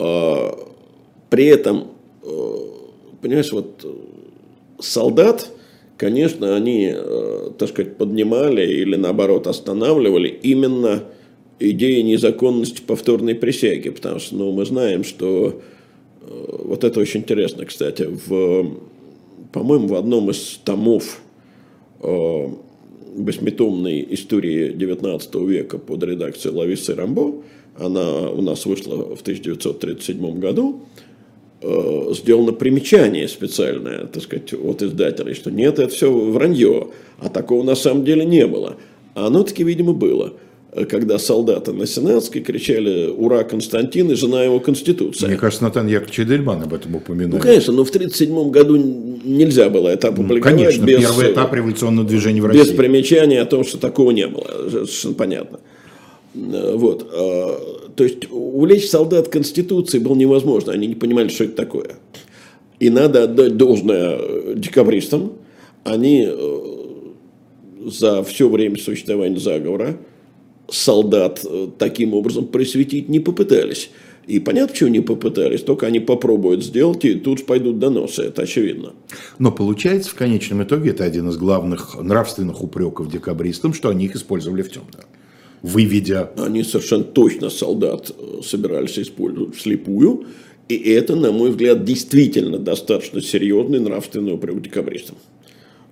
А, 0.00 0.68
при 1.30 1.46
этом, 1.46 1.92
э, 2.24 2.56
понимаешь, 3.20 3.52
вот 3.52 3.84
э, 3.84 3.92
солдат, 4.80 5.48
конечно, 5.96 6.56
они, 6.56 6.92
э, 6.92 7.50
так 7.56 7.68
сказать, 7.68 7.96
поднимали 7.96 8.66
или 8.66 8.96
наоборот 8.96 9.46
останавливали 9.46 10.26
именно 10.26 11.04
идеи 11.60 12.00
незаконности 12.00 12.82
повторной 12.84 13.36
присяги, 13.36 13.90
потому 13.90 14.18
что 14.18 14.34
ну, 14.34 14.50
мы 14.50 14.64
знаем, 14.64 15.04
что 15.04 15.62
вот 16.20 16.82
это 16.82 16.98
очень 16.98 17.20
интересно, 17.20 17.64
кстати, 17.64 18.08
в 18.26 18.90
по-моему, 19.52 19.88
в 19.88 19.94
одном 19.94 20.30
из 20.30 20.60
томов 20.64 21.20
э, 22.00 22.48
восьмитомной 23.16 24.06
истории 24.10 24.72
XIX 24.72 25.46
века 25.46 25.78
под 25.78 26.02
редакцией 26.02 26.54
Лависы 26.54 26.94
Рамбо, 26.94 27.42
она 27.78 28.30
у 28.30 28.42
нас 28.42 28.66
вышла 28.66 29.14
в 29.14 29.20
1937 29.20 30.38
году, 30.40 30.80
э, 31.60 32.12
сделано 32.14 32.52
примечание 32.52 33.28
специальное, 33.28 34.06
так 34.06 34.22
сказать, 34.22 34.54
от 34.54 34.82
издателей, 34.82 35.34
что 35.34 35.50
нет, 35.50 35.78
это 35.78 35.92
все 35.92 36.10
вранье, 36.10 36.88
а 37.18 37.28
такого 37.28 37.62
на 37.62 37.74
самом 37.74 38.04
деле 38.04 38.24
не 38.24 38.46
было. 38.46 38.76
А 39.14 39.26
оно 39.26 39.42
таки, 39.42 39.62
видимо, 39.62 39.92
было 39.92 40.34
когда 40.88 41.18
солдаты 41.18 41.72
на 41.72 41.86
Сенатской 41.86 42.40
кричали 42.40 43.10
«Ура, 43.10 43.44
Константин!» 43.44 44.10
и 44.10 44.14
«Жена 44.14 44.42
его 44.42 44.58
Конституция». 44.58 45.28
Мне 45.28 45.36
кажется, 45.36 45.64
Натан 45.64 45.86
Яковлевич 45.86 46.20
Эдельман 46.20 46.62
об 46.62 46.72
этом 46.72 46.94
упоминал. 46.94 47.36
Ну, 47.36 47.42
конечно, 47.42 47.74
но 47.74 47.84
в 47.84 47.90
1937 47.90 48.50
году 48.50 48.76
нельзя 48.76 49.68
было 49.68 49.88
это 49.88 50.06
ну, 50.06 50.14
опубликовать. 50.14 50.54
Ну, 50.54 50.62
конечно, 50.62 50.84
без, 50.84 51.00
первый 51.00 51.32
этап 51.32 51.52
революционного 51.52 52.08
движения 52.08 52.40
в 52.40 52.46
России. 52.46 52.62
Без 52.62 52.70
примечания 52.70 53.42
о 53.42 53.44
том, 53.44 53.64
что 53.64 53.76
такого 53.76 54.12
не 54.12 54.26
было. 54.26 54.46
Совершенно 54.70 55.14
понятно. 55.14 55.60
Вот. 56.34 57.06
А, 57.12 57.90
то 57.94 58.04
есть, 58.04 58.30
увлечь 58.30 58.88
солдат 58.88 59.28
Конституции 59.28 59.98
было 59.98 60.14
невозможно. 60.14 60.72
Они 60.72 60.86
не 60.86 60.94
понимали, 60.94 61.28
что 61.28 61.44
это 61.44 61.54
такое. 61.54 61.96
И 62.80 62.88
надо 62.88 63.24
отдать 63.24 63.58
должное 63.58 64.54
декабристам. 64.54 65.34
Они 65.84 66.26
э, 66.26 66.60
за 67.84 68.24
все 68.24 68.48
время 68.48 68.78
существования 68.78 69.38
заговора 69.38 69.98
солдат 70.68 71.44
э, 71.44 71.68
таким 71.78 72.14
образом 72.14 72.46
просветить 72.46 73.08
не 73.08 73.20
попытались. 73.20 73.90
И 74.26 74.38
понятно, 74.38 74.72
почему 74.72 74.90
не 74.90 75.00
попытались, 75.00 75.62
только 75.62 75.86
они 75.86 75.98
попробуют 75.98 76.64
сделать, 76.64 77.04
и 77.04 77.14
тут 77.14 77.44
пойдут 77.44 77.78
доносы, 77.80 78.22
это 78.22 78.42
очевидно. 78.42 78.92
Но 79.38 79.50
получается, 79.50 80.10
в 80.10 80.14
конечном 80.14 80.62
итоге, 80.62 80.90
это 80.90 81.04
один 81.04 81.28
из 81.28 81.36
главных 81.36 82.00
нравственных 82.00 82.62
упреков 82.62 83.10
декабристам, 83.10 83.74
что 83.74 83.88
они 83.88 84.04
их 84.04 84.14
использовали 84.14 84.62
в 84.62 84.70
темную. 84.70 85.04
Выведя... 85.62 86.30
Они 86.36 86.62
совершенно 86.62 87.04
точно 87.04 87.50
солдат 87.50 88.12
э, 88.16 88.42
собирались 88.44 88.98
использовать 88.98 89.56
вслепую, 89.56 90.26
и 90.68 90.76
это, 90.76 91.16
на 91.16 91.32
мой 91.32 91.50
взгляд, 91.50 91.84
действительно 91.84 92.58
достаточно 92.58 93.20
серьезный 93.20 93.80
нравственный 93.80 94.34
упрек 94.34 94.62
декабристам. 94.62 95.16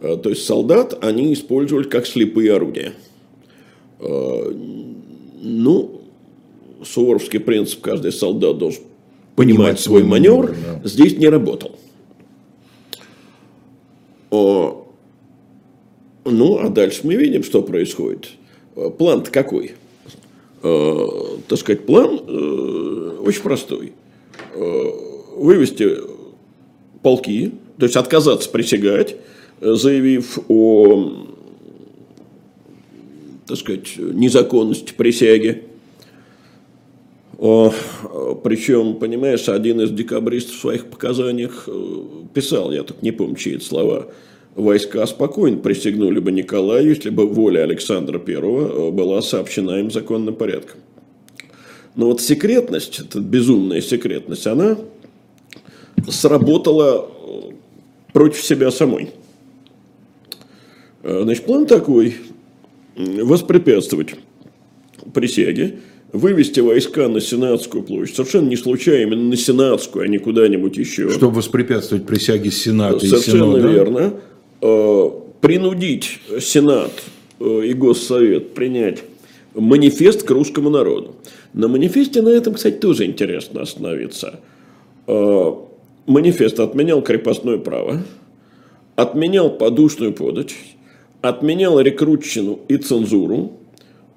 Э, 0.00 0.16
то 0.16 0.30
есть 0.30 0.44
солдат 0.44 0.96
они 1.02 1.33
использовали 1.33 1.88
как 1.88 2.06
слепые 2.06 2.54
орудия. 2.54 2.92
Э, 4.00 4.52
ну, 5.42 6.00
суворовский 6.84 7.40
принцип, 7.40 7.80
каждый 7.80 8.12
солдат 8.12 8.58
должен 8.58 8.82
понимать, 9.36 9.56
понимать 9.56 9.80
свой 9.80 10.04
маневр, 10.04 10.54
да. 10.82 10.88
здесь 10.88 11.16
не 11.16 11.28
работал. 11.28 11.76
О, 14.30 14.86
ну, 16.24 16.58
а 16.58 16.68
дальше 16.68 17.00
мы 17.04 17.16
видим, 17.16 17.42
что 17.42 17.62
происходит. 17.62 18.31
Э, 18.77 18.90
план-то 18.90 19.31
какой? 19.31 19.72
Э, 20.62 21.06
так 21.48 21.58
сказать, 21.58 21.87
план 21.87 22.20
э, 22.27 23.16
очень 23.25 23.42
простой. 23.42 23.92
Э, 24.54 24.85
вывести 25.37 25.96
полки, 27.02 27.52
то 27.79 27.87
есть 27.87 27.96
отказаться 27.96 28.48
присягать, 28.50 29.16
заявив 29.60 30.38
о 30.48 31.27
так 33.51 33.59
сказать, 33.59 33.96
незаконности 33.98 34.92
присяги. 34.96 35.65
О, 37.38 37.73
причем, 38.44 38.96
понимаешь, 38.96 39.48
один 39.48 39.81
из 39.81 39.90
декабристов 39.90 40.57
в 40.57 40.61
своих 40.61 40.87
показаниях 40.87 41.65
э, 41.67 42.03
писал, 42.35 42.71
я 42.71 42.83
тут 42.83 43.03
не 43.03 43.13
помню, 43.13 43.35
чьи 43.37 43.57
это 43.57 43.65
слова, 43.65 44.07
войска 44.55 45.05
спокойно 45.07 45.57
присягнули 45.57 46.21
бы 46.21 46.33
Николаю, 46.33 46.90
если 46.90 47.11
бы 47.11 47.27
воля 47.27 47.63
Александра 47.63 48.23
I 48.25 48.35
э, 48.35 48.90
была 48.90 49.23
сообщена 49.23 49.81
им 49.81 49.90
законным 49.90 50.35
порядком. 50.35 50.81
Но 51.96 52.07
вот 52.07 52.21
секретность, 52.21 53.01
эта 53.01 53.21
безумная 53.21 53.81
секретность, 53.81 54.46
она 54.46 54.77
сработала 56.09 57.09
против 58.13 58.42
себя 58.42 58.71
самой. 58.71 59.11
Э, 61.03 61.23
значит, 61.25 61.46
план 61.46 61.67
такой. 61.67 62.17
Воспрепятствовать 62.96 64.14
присяге, 65.14 65.78
вывести 66.12 66.60
войска 66.60 67.08
на 67.08 67.20
Сенатскую 67.20 67.82
площадь. 67.82 68.16
Совершенно 68.16 68.48
не 68.48 68.56
случайно 68.56 69.02
именно 69.02 69.30
на 69.30 69.36
Сенатскую, 69.36 70.04
а 70.04 70.08
не 70.08 70.18
куда-нибудь 70.18 70.76
еще. 70.76 71.10
Чтобы 71.10 71.36
воспрепятствовать 71.36 72.06
присяге 72.06 72.50
Сената 72.50 73.00
Совершенно 73.00 73.56
и 73.56 73.60
Синода. 73.60 73.68
верно. 73.68 74.14
Э, 74.62 75.10
Принудить 75.40 76.20
Сенат 76.40 76.92
э, 77.38 77.62
и 77.66 77.72
Госсовет 77.72 78.52
принять 78.54 79.02
манифест 79.54 80.22
к 80.24 80.30
русскому 80.30 80.68
народу. 80.70 81.16
На 81.54 81.66
манифесте 81.66 82.22
на 82.22 82.28
этом, 82.28 82.54
кстати, 82.54 82.76
тоже 82.76 83.06
интересно 83.06 83.62
остановиться. 83.62 84.40
Э, 85.06 85.52
Манифест 86.06 86.60
отменял 86.60 87.02
крепостное 87.02 87.58
право, 87.58 88.02
отменял 88.96 89.50
подушную 89.50 90.12
подать, 90.12 90.54
отменял 91.23 91.81
рекрутчину 91.81 92.60
и 92.68 92.77
цензуру, 92.77 93.52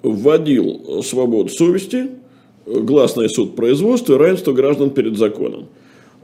вводил 0.01 1.01
свободу 1.03 1.49
совести, 1.49 2.09
гласный 2.65 3.29
суд 3.29 3.55
производства 3.55 4.13
и 4.13 4.17
равенство 4.17 4.53
граждан 4.53 4.89
перед 4.89 5.17
законом. 5.17 5.67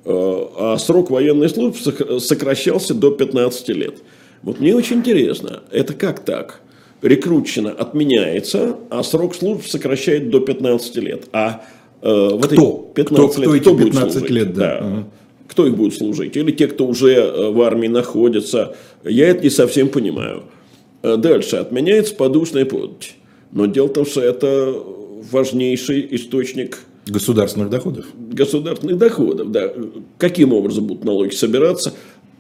Э, 0.06 0.46
А 0.58 0.78
срок 0.78 1.10
военной 1.12 1.50
службы 1.50 1.78
сок- 1.78 2.20
сокращался 2.22 2.94
до 2.94 3.12
15 3.12 3.74
лет. 3.74 3.96
Вот 4.44 4.60
мне 4.60 4.74
очень 4.76 4.98
интересно, 4.98 5.64
это 5.72 5.94
как 5.94 6.22
так? 6.24 6.62
Рекрутчина 7.02 7.72
отменяется, 7.72 8.76
а 8.90 9.04
срок 9.04 9.36
службы 9.36 9.64
сокращает 9.68 10.30
до 10.30 10.40
15 10.40 10.96
лет. 10.98 11.28
А 11.34 11.64
э, 12.02 12.30
вот 12.32 12.48
Кто? 12.48 12.92
эти 12.92 12.96
15 12.96 13.32
Кто- 13.34 13.42
лет 13.42 13.50
кто 13.50 13.56
эти 13.56 13.62
кто 13.62 13.74
будет 13.74 13.92
15 13.92 14.12
служить? 14.14 14.30
лет, 14.32 14.54
да. 14.54 14.78
Ага. 14.78 15.04
Кто 15.50 15.66
их 15.68 15.76
будет 15.76 15.94
служить? 15.96 16.38
Или 16.38 16.52
те, 16.52 16.68
кто 16.68 16.86
уже 16.88 17.14
э, 17.16 17.52
в 17.52 17.62
армии 17.62 17.88
находится? 17.88 18.76
Я 19.04 19.28
это 19.30 19.44
не 19.44 19.50
совсем 19.50 19.90
понимаю. 19.90 20.44
Э, 21.02 21.18
Дальше. 21.18 21.58
Отменяется 21.58 22.16
подушная 22.16 22.66
подать. 22.66 23.16
Но 23.52 23.66
дело 23.66 23.88
в 23.88 23.94
том, 23.94 24.06
что 24.06 24.22
это 24.22 24.74
важнейший 25.32 26.08
источник 26.16 26.80
Государственных 27.08 27.70
доходов. 27.70 28.06
государственных 28.16 28.98
доходов. 28.98 29.52
Да. 29.52 29.72
Каким 30.18 30.54
образом 30.54 30.86
будут 30.86 31.04
налоги 31.04 31.34
собираться 31.34 31.94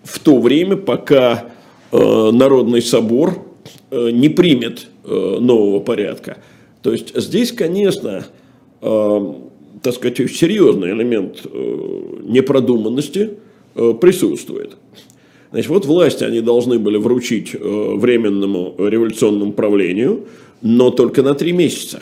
в 0.03 0.19
то 0.19 0.39
время, 0.39 0.75
пока 0.77 1.51
э, 1.91 2.31
Народный 2.31 2.81
собор 2.81 3.45
э, 3.89 4.11
не 4.11 4.29
примет 4.29 4.87
э, 5.03 5.37
нового 5.39 5.79
порядка. 5.79 6.37
То 6.83 6.91
есть 6.91 7.15
здесь, 7.19 7.51
конечно, 7.51 8.25
э, 8.81 9.33
так 9.81 9.93
сказать, 9.95 10.17
серьезный 10.31 10.91
элемент 10.91 11.41
э, 11.45 12.17
непродуманности 12.23 13.31
э, 13.75 13.93
присутствует. 13.99 14.77
Значит, 15.51 15.69
вот 15.69 15.85
власти 15.85 16.23
они 16.23 16.41
должны 16.41 16.79
были 16.79 16.97
вручить 16.97 17.55
э, 17.55 17.57
временному 17.59 18.75
революционному 18.77 19.53
правлению, 19.53 20.25
но 20.61 20.91
только 20.91 21.23
на 21.23 21.33
три 21.33 21.51
месяца 21.51 22.01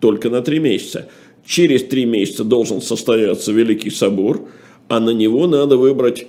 только 0.00 0.30
на 0.30 0.42
три 0.42 0.58
месяца. 0.58 1.08
Через 1.44 1.84
три 1.84 2.04
месяца 2.04 2.44
должен 2.44 2.82
состояться 2.82 3.52
Великий 3.52 3.90
Собор, 3.90 4.48
а 4.88 4.98
на 4.98 5.10
него 5.10 5.46
надо 5.46 5.76
выбрать 5.76 6.26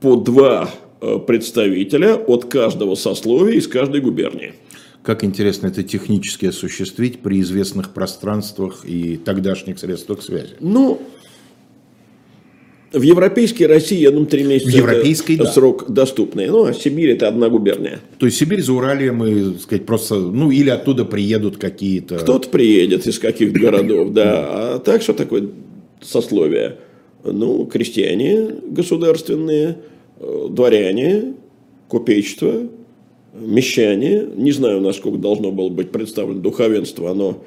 по 0.00 0.16
два 0.16 0.70
э, 1.00 1.18
представителя 1.18 2.14
от 2.14 2.46
каждого 2.46 2.94
сословия 2.94 3.54
из 3.54 3.68
каждой 3.68 4.00
губернии. 4.00 4.54
Как 5.02 5.24
интересно 5.24 5.68
это 5.68 5.82
технически 5.82 6.46
осуществить 6.46 7.20
при 7.20 7.40
известных 7.40 7.94
пространствах 7.94 8.84
и 8.84 9.16
тогдашних 9.16 9.78
средствах 9.78 10.22
связи. 10.22 10.54
Ну, 10.60 11.00
в 12.92 13.02
европейской 13.02 13.64
России, 13.64 13.98
я 13.98 14.10
думаю, 14.10 14.26
три 14.26 14.42
месяца 14.42 14.70
В 14.70 14.74
европейской, 14.74 15.34
это 15.34 15.44
да. 15.44 15.52
срок 15.52 15.90
доступный. 15.90 16.48
Ну, 16.48 16.64
а 16.64 16.74
Сибирь 16.74 17.10
это 17.10 17.28
одна 17.28 17.48
губерния. 17.48 18.00
То 18.18 18.26
есть 18.26 18.38
Сибирь 18.38 18.62
за 18.62 18.72
Уралием 18.72 19.24
и, 19.24 19.52
так 19.52 19.62
сказать, 19.62 19.86
просто, 19.86 20.16
ну, 20.16 20.50
или 20.50 20.70
оттуда 20.70 21.04
приедут 21.04 21.56
какие-то... 21.56 22.16
Кто-то 22.16 22.48
приедет 22.48 23.06
из 23.06 23.18
каких-то 23.18 23.58
городов, 23.58 24.10
да. 24.10 24.74
А 24.74 24.78
так, 24.80 25.02
что 25.02 25.12
такое 25.12 25.48
сословие? 26.00 26.78
Ну, 27.22 27.66
крестьяне 27.66 28.56
государственные, 28.66 29.78
э, 30.18 30.46
дворяне, 30.50 31.34
купечество, 31.86 32.68
мещане. 33.34 34.26
Не 34.34 34.50
знаю, 34.50 34.80
насколько 34.80 35.18
должно 35.18 35.52
было 35.52 35.68
быть 35.68 35.90
представлено 35.90 36.40
духовенство. 36.40 37.10
Оно, 37.10 37.44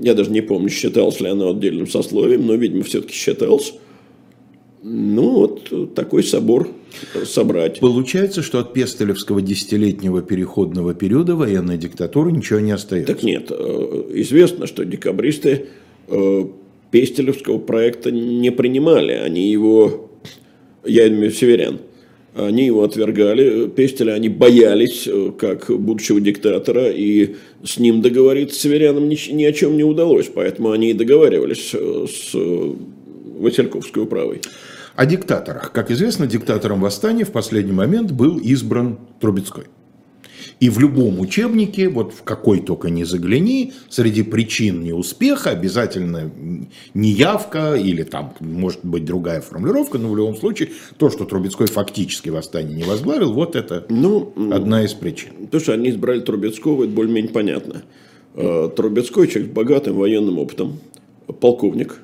я 0.00 0.14
даже 0.14 0.30
не 0.30 0.40
помню, 0.40 0.70
считалось 0.70 1.20
ли 1.20 1.28
оно 1.28 1.50
отдельным 1.50 1.86
сословием, 1.86 2.46
но, 2.46 2.54
видимо, 2.54 2.84
все-таки 2.84 3.12
считалось. 3.12 3.74
Ну, 4.82 5.30
вот 5.30 5.94
такой 5.94 6.22
собор 6.22 6.68
собрать. 7.24 7.80
Получается, 7.80 8.42
что 8.42 8.60
от 8.60 8.72
Пестелевского 8.72 9.42
десятилетнего 9.42 10.22
переходного 10.22 10.94
периода 10.94 11.34
военной 11.34 11.78
диктатуры 11.78 12.32
ничего 12.32 12.60
не 12.60 12.72
остается. 12.72 13.12
Так 13.12 13.22
нет, 13.22 13.48
э, 13.50 14.04
известно, 14.14 14.66
что 14.66 14.84
декабристы 14.84 15.66
э, 16.06 16.44
Пестелевского 16.90 17.58
проекта 17.58 18.10
не 18.10 18.50
принимали. 18.50 19.12
Они 19.12 19.50
его, 19.50 20.10
я 20.84 21.08
имею 21.08 21.20
в 21.20 21.24
виду 21.24 21.34
северян, 21.34 21.78
они 22.34 22.66
его 22.66 22.84
отвергали. 22.84 23.68
Пестеля 23.68 24.12
они 24.12 24.28
боялись, 24.28 25.08
э, 25.08 25.32
как 25.36 25.70
будущего 25.70 26.20
диктатора, 26.20 26.88
и 26.90 27.34
с 27.64 27.78
ним 27.78 28.00
договориться 28.00 28.60
северянам 28.60 29.08
ни, 29.08 29.32
ни 29.32 29.44
о 29.44 29.52
чем 29.52 29.76
не 29.76 29.84
удалось. 29.84 30.30
Поэтому 30.32 30.70
они 30.70 30.90
и 30.90 30.94
договаривались 30.94 31.74
с 31.74 32.34
Васильковской 33.38 34.04
управой. 34.04 34.40
О 34.98 35.06
диктаторах. 35.06 35.70
Как 35.70 35.92
известно, 35.92 36.26
диктатором 36.26 36.80
восстания 36.80 37.24
в 37.24 37.30
последний 37.30 37.70
момент 37.70 38.10
был 38.10 38.36
избран 38.38 38.98
Трубецкой. 39.20 39.66
И 40.58 40.68
в 40.70 40.80
любом 40.80 41.20
учебнике, 41.20 41.88
вот 41.88 42.12
в 42.12 42.24
какой 42.24 42.58
только 42.58 42.90
не 42.90 43.04
загляни, 43.04 43.74
среди 43.88 44.24
причин 44.24 44.82
неуспеха 44.82 45.50
обязательно 45.50 46.32
неявка 46.94 47.76
или 47.76 48.02
там 48.02 48.34
может 48.40 48.84
быть 48.84 49.04
другая 49.04 49.40
формулировка, 49.40 49.98
но 49.98 50.10
в 50.10 50.16
любом 50.16 50.34
случае 50.34 50.70
то, 50.96 51.10
что 51.10 51.26
Трубецкой 51.26 51.68
фактически 51.68 52.30
восстание 52.30 52.76
не 52.76 52.82
возглавил, 52.82 53.32
вот 53.32 53.54
это 53.54 53.86
Ну, 53.88 54.32
одна 54.52 54.82
из 54.84 54.94
причин. 54.94 55.46
То, 55.48 55.60
что 55.60 55.74
они 55.74 55.90
избрали 55.90 56.22
Трубецкого, 56.22 56.82
это 56.82 56.92
более-менее 56.92 57.30
понятно. 57.30 57.82
Э, 58.34 58.68
Трубецкой 58.74 59.28
человек 59.28 59.52
с 59.52 59.54
богатым 59.54 59.94
военным 59.94 60.40
опытом, 60.40 60.80
полковник, 61.40 62.00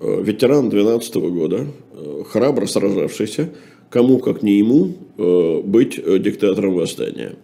ветеран 0.00 0.70
12 0.70 1.14
года, 1.30 1.66
э, 1.92 2.22
храбро 2.28 2.66
сражавшийся, 2.66 3.50
кому, 3.90 4.18
как 4.18 4.42
не 4.42 4.58
ему, 4.58 4.94
э, 5.18 5.60
быть 5.62 5.98
э, 5.98 6.18
диктатором 6.18 6.74
восстания. 6.74 7.34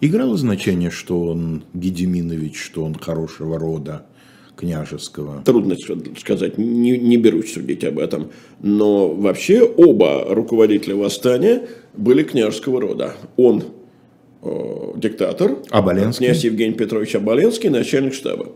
Играло 0.00 0.36
значение, 0.36 0.90
что 0.90 1.22
он 1.22 1.64
Гедеминович, 1.74 2.56
что 2.56 2.84
он 2.84 2.94
хорошего 2.94 3.58
рода 3.58 4.06
княжеского. 4.56 5.42
Трудно 5.44 5.76
сказать, 6.18 6.58
не, 6.58 6.98
не 6.98 7.16
берусь 7.16 7.54
судить 7.54 7.84
об 7.84 7.98
этом. 7.98 8.30
Но 8.60 9.08
вообще 9.08 9.62
оба 9.62 10.26
руководителя 10.28 10.96
восстания 10.96 11.68
были 11.96 12.24
княжеского 12.24 12.80
рода. 12.80 13.14
Он 13.36 13.62
э, 14.42 14.92
диктатор, 14.96 15.58
Оболенский? 15.70 16.26
князь 16.26 16.44
Евгений 16.44 16.74
Петрович 16.74 17.14
Оболенский, 17.14 17.68
начальник 17.68 18.14
штаба. 18.14 18.48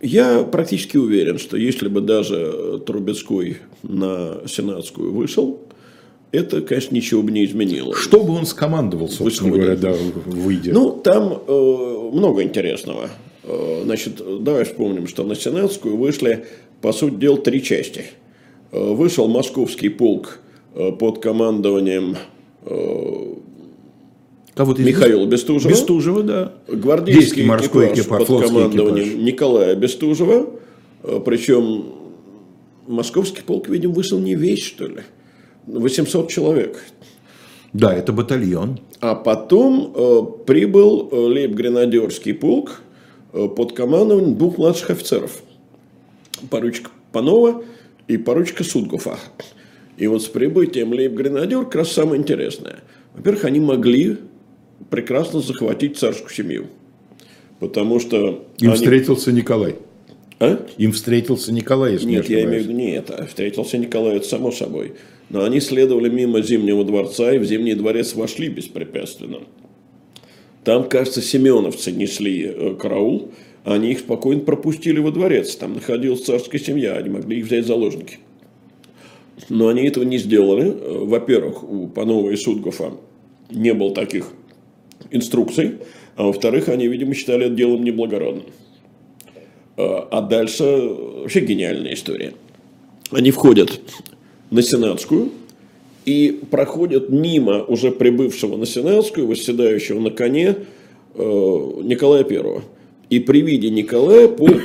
Э, 0.00 0.06
Я 0.06 0.42
практически 0.44 0.96
уверен, 0.96 1.38
что 1.38 1.56
если 1.56 1.88
бы 1.88 2.00
даже 2.00 2.80
Трубецкой 2.86 3.58
на 3.82 4.40
Сенатскую 4.46 5.12
вышел, 5.12 5.60
это, 6.32 6.60
конечно, 6.62 6.94
ничего 6.94 7.22
бы 7.22 7.32
не 7.32 7.44
изменило. 7.44 7.94
Что 7.94 8.22
бы 8.22 8.34
он 8.34 8.46
скомандовал, 8.46 9.08
собственно 9.08 9.50
Выходит. 9.52 9.80
говоря, 9.80 9.96
да, 9.96 10.20
выйдя? 10.26 10.72
Ну, 10.72 10.92
там 10.92 11.42
э, 11.46 12.10
много 12.12 12.42
интересного. 12.42 13.10
Э, 13.42 13.82
значит, 13.84 14.22
давай 14.42 14.64
вспомним, 14.64 15.06
что 15.08 15.24
на 15.24 15.34
Сенатскую 15.34 15.96
вышли, 15.96 16.44
по 16.82 16.92
сути 16.92 17.14
дела, 17.16 17.36
три 17.36 17.62
части. 17.62 18.04
Э, 18.70 18.92
вышел 18.92 19.26
московский 19.26 19.88
полк 19.88 20.38
э, 20.74 20.92
под 20.92 21.18
командованием 21.20 22.16
э, 22.62 23.34
Кого-то 24.60 24.82
из 24.82 24.88
Михаила 24.88 25.24
Бестужева. 25.24 25.70
Бестужева, 25.70 26.22
да. 26.22 26.52
Гвардейский 26.68 27.46
морской 27.46 27.94
экипаж, 27.94 28.24
экипаж, 28.24 28.26
под 28.26 28.46
командованием 28.46 29.08
экипаж. 29.08 29.24
Николая 29.24 29.74
Бестужева. 29.74 30.50
Э, 31.02 31.20
Причем 31.24 31.86
московский 32.86 33.40
полк, 33.40 33.70
видимо, 33.70 33.94
вышел 33.94 34.18
не 34.18 34.34
весь, 34.34 34.62
что 34.62 34.86
ли. 34.86 34.98
800 35.64 36.28
человек. 36.28 36.78
Да, 37.72 37.94
это 37.94 38.12
батальон. 38.12 38.80
А 39.00 39.14
потом 39.14 39.94
э, 39.96 40.20
прибыл 40.44 41.08
э, 41.10 41.16
лейб-гренадерский 41.16 42.34
полк 42.34 42.82
э, 43.32 43.48
под 43.48 43.72
командованием 43.72 44.36
двух 44.36 44.58
младших 44.58 44.90
офицеров. 44.90 45.42
Поручика 46.50 46.90
Панова 47.12 47.64
и 48.08 48.18
поручика 48.18 48.62
Судгуфа. 48.62 49.18
И 49.96 50.06
вот 50.06 50.22
с 50.22 50.26
прибытием 50.26 50.92
лейб-гренадер 50.92 51.64
как 51.64 51.76
раз 51.76 51.92
самое 51.92 52.20
интересное. 52.20 52.80
Во-первых, 53.14 53.46
они 53.46 53.60
могли 53.60 54.18
прекрасно 54.90 55.40
захватить 55.40 55.96
царскую 55.96 56.30
семью. 56.30 56.66
Потому 57.58 58.00
что 58.00 58.44
Им 58.58 58.70
они- 58.70 58.74
встретился 58.74 59.32
Николай. 59.32 59.76
А? 60.38 60.66
Им 60.78 60.92
встретился 60.92 61.52
Николай, 61.52 61.92
если 61.92 62.06
Нет, 62.06 62.28
я 62.28 62.44
имею 62.44 62.62
в 62.62 62.64
виду 62.64 62.72
не 62.72 62.92
это. 62.92 63.26
Встретился 63.26 63.76
Николай, 63.78 64.16
это 64.16 64.26
само 64.26 64.50
собой. 64.50 64.94
Но 65.28 65.44
они 65.44 65.60
следовали 65.60 66.08
мимо 66.08 66.40
Зимнего 66.40 66.84
дворца 66.84 67.32
и 67.32 67.38
в 67.38 67.44
Зимний 67.44 67.74
дворец 67.74 68.14
вошли 68.14 68.48
беспрепятственно. 68.48 69.40
Там, 70.64 70.88
кажется, 70.88 71.20
семеновцы 71.22 71.92
несли 71.92 72.44
э, 72.46 72.74
караул, 72.74 73.32
а 73.64 73.74
они 73.74 73.92
их 73.92 74.00
спокойно 74.00 74.40
пропустили 74.40 74.98
во 74.98 75.10
дворец. 75.10 75.54
Там 75.56 75.74
находилась 75.74 76.24
царская 76.24 76.60
семья, 76.60 76.96
они 76.96 77.10
могли 77.10 77.38
их 77.38 77.46
взять 77.46 77.64
в 77.64 77.68
заложники. 77.68 78.18
Но 79.48 79.68
они 79.68 79.86
этого 79.86 80.04
не 80.04 80.18
сделали. 80.18 80.70
Э, 80.70 81.04
во-первых, 81.04 81.62
у 81.70 81.86
Панова 81.86 82.30
и 82.30 82.36
Судгофа 82.36 82.92
не 83.50 83.74
было 83.74 83.94
таких 83.94 84.32
инструкций, 85.10 85.78
а 86.16 86.24
во-вторых, 86.24 86.68
они, 86.68 86.86
видимо, 86.86 87.14
считали 87.14 87.46
это 87.46 87.54
делом 87.54 87.84
неблагородным. 87.84 88.44
Э, 89.80 90.04
а 90.10 90.20
дальше 90.20 90.64
вообще 90.64 91.40
гениальная 91.40 91.94
история. 91.94 92.34
Они 93.10 93.30
входят 93.30 93.80
на 94.50 94.62
Сенатскую 94.62 95.30
и 96.04 96.40
проходят 96.50 97.08
мимо 97.08 97.62
уже 97.62 97.90
прибывшего 97.90 98.56
на 98.56 98.66
Сенатскую, 98.66 99.26
восседающего 99.26 99.98
на 100.00 100.10
коне 100.10 100.56
э, 101.14 101.22
Николая 101.82 102.24
Первого. 102.24 102.62
И 103.08 103.18
при 103.18 103.40
виде 103.40 103.70
Николая 103.70 104.28
полк, 104.28 104.62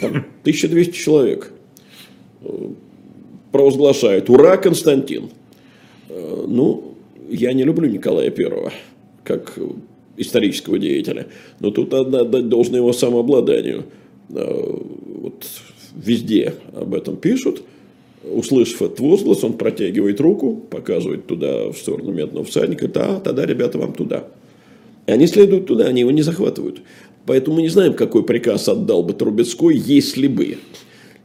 там, 0.00 0.24
1200 0.42 0.92
человек, 0.92 1.52
э, 2.42 2.68
провозглашает 3.52 4.30
«Ура, 4.30 4.56
Константин!». 4.56 5.30
Ну, 6.46 6.94
я 7.28 7.52
не 7.52 7.64
люблю 7.64 7.88
Николая 7.88 8.30
Первого, 8.30 8.72
как 9.24 9.58
исторического 10.16 10.78
деятеля, 10.78 11.26
но 11.58 11.70
тут 11.70 11.90
надо 11.90 12.20
отдать 12.20 12.48
должное 12.48 12.78
его 12.78 12.92
самообладанию– 12.92 13.84
Э, 14.30 14.76
вот 15.20 15.46
везде 15.94 16.54
об 16.74 16.94
этом 16.94 17.16
пишут. 17.16 17.62
Услышав 18.24 18.80
этот 18.80 19.00
возглас, 19.00 19.44
он 19.44 19.52
протягивает 19.54 20.18
руку, 20.20 20.56
показывает 20.70 21.26
туда, 21.26 21.70
в 21.70 21.76
сторону 21.76 22.10
медного 22.10 22.44
всадника, 22.44 22.88
да, 22.88 23.20
тогда, 23.20 23.44
ребята, 23.44 23.78
вам 23.78 23.92
туда. 23.92 24.24
И 25.06 25.12
они 25.12 25.26
следуют 25.26 25.66
туда, 25.66 25.84
они 25.84 26.00
его 26.00 26.10
не 26.10 26.22
захватывают. 26.22 26.80
Поэтому 27.26 27.56
мы 27.56 27.62
не 27.62 27.68
знаем, 27.68 27.92
какой 27.92 28.24
приказ 28.24 28.66
отдал 28.66 29.02
бы 29.02 29.12
Трубецкой, 29.12 29.76
если 29.76 30.26
бы. 30.26 30.56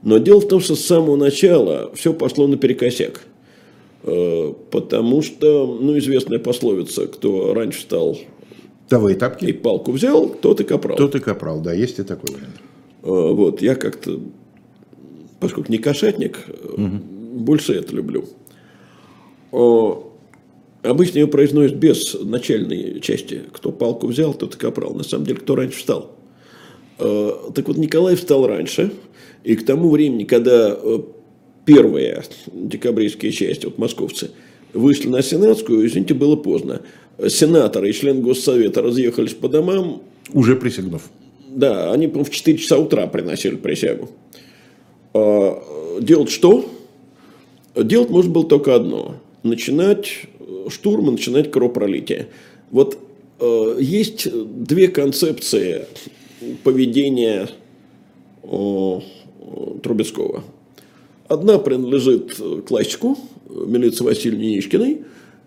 Но 0.03 0.17
дело 0.17 0.41
в 0.41 0.47
том, 0.49 0.59
что 0.59 0.75
с 0.75 0.83
самого 0.83 1.15
начала 1.15 1.89
все 1.95 2.13
пошло 2.13 2.47
наперекосяк. 2.47 3.21
Э, 4.03 4.53
потому 4.71 5.21
что, 5.21 5.77
ну, 5.79 5.97
известная 5.97 6.39
пословица, 6.39 7.07
кто 7.07 7.53
раньше 7.53 7.81
стал 7.81 8.17
Давай 8.89 9.13
тапки. 9.13 9.45
И 9.45 9.53
палку 9.53 9.91
взял, 9.91 10.29
тот 10.29 10.61
и 10.61 10.63
капрал. 10.63 10.97
Тот 10.97 11.13
и 11.15 11.19
капрал, 11.19 11.61
да, 11.61 11.73
есть 11.73 11.99
и 11.99 12.03
такой 12.03 12.33
вариант. 12.33 12.55
Э, 13.03 13.33
вот, 13.33 13.61
я 13.61 13.75
как-то, 13.75 14.19
поскольку 15.39 15.71
не 15.71 15.77
кошатник, 15.77 16.39
угу. 16.63 16.97
больше 17.33 17.73
это 17.73 17.95
люблю. 17.95 18.25
Обычно 20.81 21.19
ее 21.19 21.27
произносят 21.27 21.75
без 21.75 22.13
начальной 22.13 22.99
части. 23.01 23.41
Кто 23.51 23.71
палку 23.71 24.07
взял, 24.07 24.33
тот 24.33 24.55
и 24.55 24.57
капрал. 24.57 24.93
На 24.93 25.03
самом 25.03 25.25
деле, 25.25 25.39
кто 25.39 25.55
раньше 25.55 25.77
встал. 25.77 26.11
Так 26.97 27.67
вот, 27.67 27.77
Николай 27.77 28.15
встал 28.15 28.47
раньше. 28.47 28.91
И 29.43 29.55
к 29.55 29.65
тому 29.65 29.89
времени, 29.89 30.23
когда 30.23 30.77
первые 31.65 32.23
декабристские 32.51 33.31
части, 33.31 33.65
вот 33.65 33.77
московцы, 33.77 34.31
вышли 34.73 35.07
на 35.07 35.21
Сенатскую, 35.21 35.85
извините, 35.85 36.13
было 36.13 36.35
поздно. 36.35 36.81
Сенаторы 37.27 37.89
и 37.89 37.93
члены 37.93 38.21
Госсовета 38.21 38.81
разъехались 38.81 39.33
по 39.33 39.49
домам. 39.49 40.01
Уже 40.33 40.55
присягнув. 40.55 41.09
Да, 41.49 41.91
они 41.91 42.07
в 42.07 42.29
4 42.29 42.57
часа 42.57 42.77
утра 42.77 43.07
приносили 43.07 43.55
присягу. 43.55 44.09
А, 45.13 45.99
делать 46.01 46.29
что? 46.29 46.69
Делать 47.75 48.09
можно 48.09 48.31
было 48.31 48.45
только 48.45 48.75
одно. 48.75 49.15
Начинать 49.43 50.27
штурм 50.69 51.09
и 51.09 51.11
начинать 51.11 51.51
кровопролитие. 51.51 52.27
Вот 52.71 52.97
э, 53.39 53.77
есть 53.79 54.27
две 54.63 54.87
концепции 54.87 55.85
поведения 56.63 57.49
э, 58.43 58.99
Трубецкого. 59.81 60.43
Одна 61.29 61.59
принадлежит 61.59 62.41
классику 62.67 63.15
милиции 63.47 64.03
Васильевне 64.03 64.55
Нишкиной. 64.55 65.03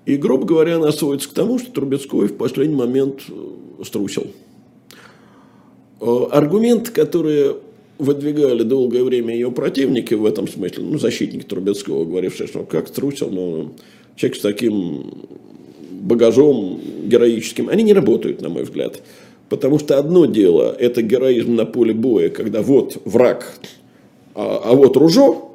И, 0.06 0.16
грубо 0.16 0.46
говоря, 0.46 0.76
она 0.76 0.92
сводится 0.92 1.28
к 1.28 1.32
тому, 1.32 1.58
что 1.58 1.72
Трубецкой 1.72 2.28
в 2.28 2.36
последний 2.36 2.76
момент 2.76 3.22
струсил. 3.84 4.28
Э, 6.00 6.26
аргумент, 6.30 6.90
который 6.90 7.56
выдвигали 7.98 8.62
долгое 8.62 9.04
время 9.04 9.34
ее 9.34 9.50
противники 9.50 10.14
в 10.14 10.24
этом 10.24 10.48
смысле, 10.48 10.84
ну, 10.84 10.98
защитники 10.98 11.44
Трубецкого, 11.44 12.04
говорившие, 12.04 12.48
что 12.48 12.64
как 12.64 12.90
трусил, 12.90 13.30
но 13.30 13.72
человек 14.16 14.38
с 14.38 14.40
таким 14.40 15.12
багажом 15.90 16.80
героическим, 17.04 17.68
они 17.68 17.82
не 17.82 17.92
работают, 17.92 18.40
на 18.40 18.48
мой 18.48 18.64
взгляд. 18.64 19.02
Потому 19.48 19.78
что 19.78 19.98
одно 19.98 20.26
дело– 20.26 20.74
это 20.78 21.02
героизм 21.02 21.54
на 21.54 21.66
поле 21.66 21.92
боя, 21.92 22.28
когда 22.28 22.62
вот 22.62 23.00
враг, 23.04 23.52
а, 24.34 24.62
а 24.64 24.74
вот 24.74 24.96
ружо, 24.96 25.51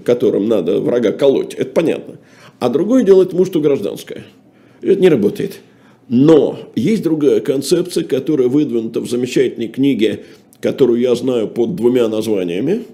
которым 0.00 0.48
надо 0.48 0.80
врага 0.80 1.12
колоть, 1.12 1.54
это 1.54 1.70
понятно. 1.70 2.18
А 2.58 2.68
другое 2.68 3.02
дело– 3.02 3.22
это 3.24 3.34
мужество 3.34 3.60
гражданское. 3.60 4.24
Это 4.80 5.00
не 5.00 5.08
работает. 5.08 5.60
Но 6.08 6.58
есть 6.74 7.02
другая 7.02 7.40
концепция, 7.40 8.04
которая 8.04 8.48
выдвинута 8.48 9.00
в 9.00 9.08
замечательной 9.08 9.68
книге, 9.68 10.24
которую 10.60 11.00
я 11.00 11.14
знаю 11.14 11.48
под 11.48 11.74
двумя 11.74 12.08
названиями. 12.08 12.84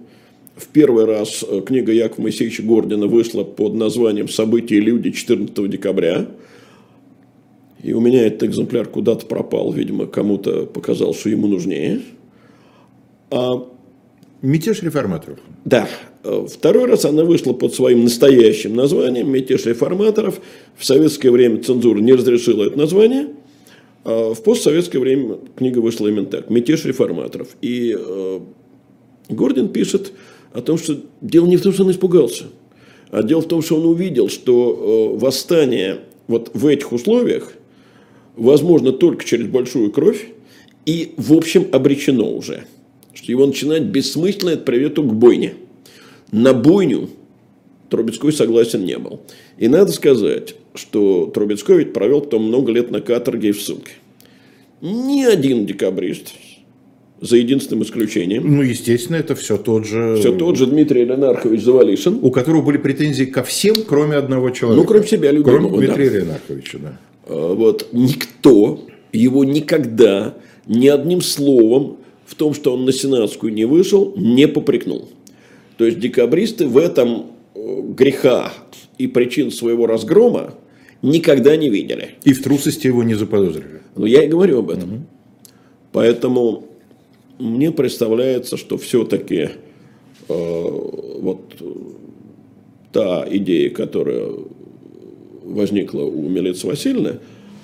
В 0.56 0.68
первый 0.68 1.04
раз 1.04 1.44
э, 1.48 1.60
книга 1.60 1.92
Якова 1.92 2.22
Моисеевича 2.22 2.62
Гордина 2.62 3.06
вышла 3.06 3.44
под 3.44 3.74
названием 3.74 4.28
«События 4.28 4.76
и 4.76 4.80
люди» 4.80 5.10
14 5.10 5.70
декабря. 5.70 6.26
И 7.82 7.92
у 7.92 8.00
меня 8.00 8.26
этот 8.26 8.44
экземпляр 8.44 8.88
куда-то 8.88 9.26
пропал, 9.26 9.72
видимо, 9.72 10.06
кому-то 10.06 10.66
показал, 10.66 11.14
что 11.14 11.30
ему 11.30 11.46
нужнее. 11.46 12.00
А... 13.30 13.68
Мятеж 14.42 14.82
реформаторов. 14.82 15.38
Да. 15.64 15.88
Э, 16.22 16.46
второй 16.48 16.86
раз 16.86 17.04
она 17.04 17.24
вышла 17.24 17.52
под 17.52 17.74
своим 17.74 18.04
настоящим 18.04 18.74
названием 18.74 19.30
«Мятеж 19.30 19.66
реформаторов». 19.66 20.40
В 20.76 20.84
советское 20.84 21.30
время 21.30 21.62
цензура 21.62 21.98
не 21.98 22.12
разрешила 22.12 22.64
это 22.64 22.78
название. 22.78 23.30
А 24.04 24.34
в 24.34 24.42
постсоветское 24.42 25.00
время 25.00 25.38
книга 25.56 25.80
вышла 25.80 26.06
именно 26.06 26.26
так 26.26 26.50
«Мятеж 26.50 26.84
реформаторов». 26.84 27.48
И 27.62 27.96
э, 27.98 28.40
Гордин 29.28 29.68
пишет 29.68 30.12
о 30.52 30.62
том, 30.62 30.78
что 30.78 31.00
дело 31.20 31.46
не 31.46 31.56
в 31.56 31.62
том, 31.62 31.72
что 31.72 31.84
он 31.84 31.90
испугался, 31.90 32.44
а 33.10 33.22
дело 33.22 33.42
в 33.42 33.48
том, 33.48 33.60
что 33.60 33.76
он 33.76 33.86
увидел, 33.86 34.28
что 34.28 35.14
э, 35.14 35.18
восстание 35.18 35.98
вот 36.26 36.50
в 36.54 36.66
этих 36.66 36.92
условиях 36.92 37.52
возможно 38.36 38.92
только 38.92 39.24
через 39.24 39.46
большую 39.46 39.90
кровь 39.90 40.28
и, 40.86 41.14
в 41.16 41.32
общем, 41.34 41.66
обречено 41.72 42.30
уже. 42.30 42.64
Что 43.18 43.32
его 43.32 43.46
начинать 43.46 43.82
бессмысленно, 43.82 44.50
это 44.50 44.62
приведет 44.62 44.96
к 44.96 45.12
бойне– 45.12 45.54
на 46.32 46.52
бойню 46.52 47.08
Трубецкой 47.88 48.32
согласен 48.32 48.84
не 48.84 48.98
был. 48.98 49.20
И 49.56 49.68
надо 49.68 49.92
сказать, 49.92 50.54
что 50.74 51.26
Трубецкой 51.26 51.78
ведь 51.78 51.92
провел 51.92 52.20
потом 52.20 52.44
много 52.44 52.70
лет 52.70 52.90
на 52.90 53.00
каторге 53.00 53.48
и 53.48 53.52
в 53.52 53.62
ссылке. 53.62 53.92
Ни 54.82 55.24
один 55.24 55.64
декабрист, 55.64 56.34
за 57.20 57.36
единственным 57.36 57.82
исключением. 57.82 58.56
Ну, 58.56 58.62
естественно, 58.62 59.16
это 59.16 59.34
все 59.34 59.56
тот 59.56 59.86
же... 59.86 60.16
Все 60.16 60.36
тот 60.36 60.56
же 60.56 60.66
Дмитрий 60.66 61.04
Ленархович 61.04 61.62
Завалишин. 61.62 62.18
У 62.22 62.30
которого 62.30 62.62
были 62.62 62.76
претензии 62.76 63.24
ко 63.24 63.42
всем, 63.42 63.76
кроме 63.86 64.16
одного 64.16 64.50
человека. 64.50 64.82
Ну, 64.82 64.86
кроме 64.86 65.06
себя 65.06 65.32
любимого. 65.32 65.68
Кроме 65.68 65.78
Дмитрия 65.78 66.10
да. 66.10 66.18
Ленарховича, 66.18 66.78
да. 66.78 67.00
А, 67.26 67.54
вот. 67.54 67.88
Никто 67.92 68.86
его 69.12 69.44
никогда 69.44 70.34
ни 70.66 70.86
одним 70.86 71.22
словом 71.22 71.96
в 72.28 72.34
том, 72.34 72.52
что 72.52 72.74
он 72.74 72.84
на 72.84 72.92
Сенатскую 72.92 73.52
не 73.54 73.64
вышел, 73.64 74.12
не 74.16 74.46
попрекнул. 74.46 75.08
То 75.78 75.86
есть 75.86 75.98
декабристы 75.98 76.66
в 76.66 76.76
этом 76.76 77.30
э, 77.54 77.80
греха 77.96 78.52
и 78.98 79.06
причин 79.06 79.50
своего 79.50 79.86
разгрома 79.86 80.54
никогда 81.00 81.56
не 81.56 81.70
видели. 81.70 82.16
И 82.24 82.34
в 82.34 82.42
трусости 82.42 82.86
его 82.86 83.02
не 83.02 83.14
заподозрили. 83.14 83.80
Ну, 83.96 84.04
я 84.04 84.24
и 84.24 84.28
говорю 84.28 84.58
об 84.58 84.70
этом. 84.70 84.92
Угу. 84.92 85.02
Поэтому 85.92 86.66
мне 87.38 87.72
представляется, 87.72 88.58
что 88.58 88.76
все-таки 88.76 89.48
э, 90.28 90.28
вот 90.28 91.40
та 92.92 93.26
идея, 93.30 93.70
которая 93.70 94.28
возникла 95.44 96.02
у 96.02 96.28
Милицы 96.28 96.66
Васильевны, 96.66 97.20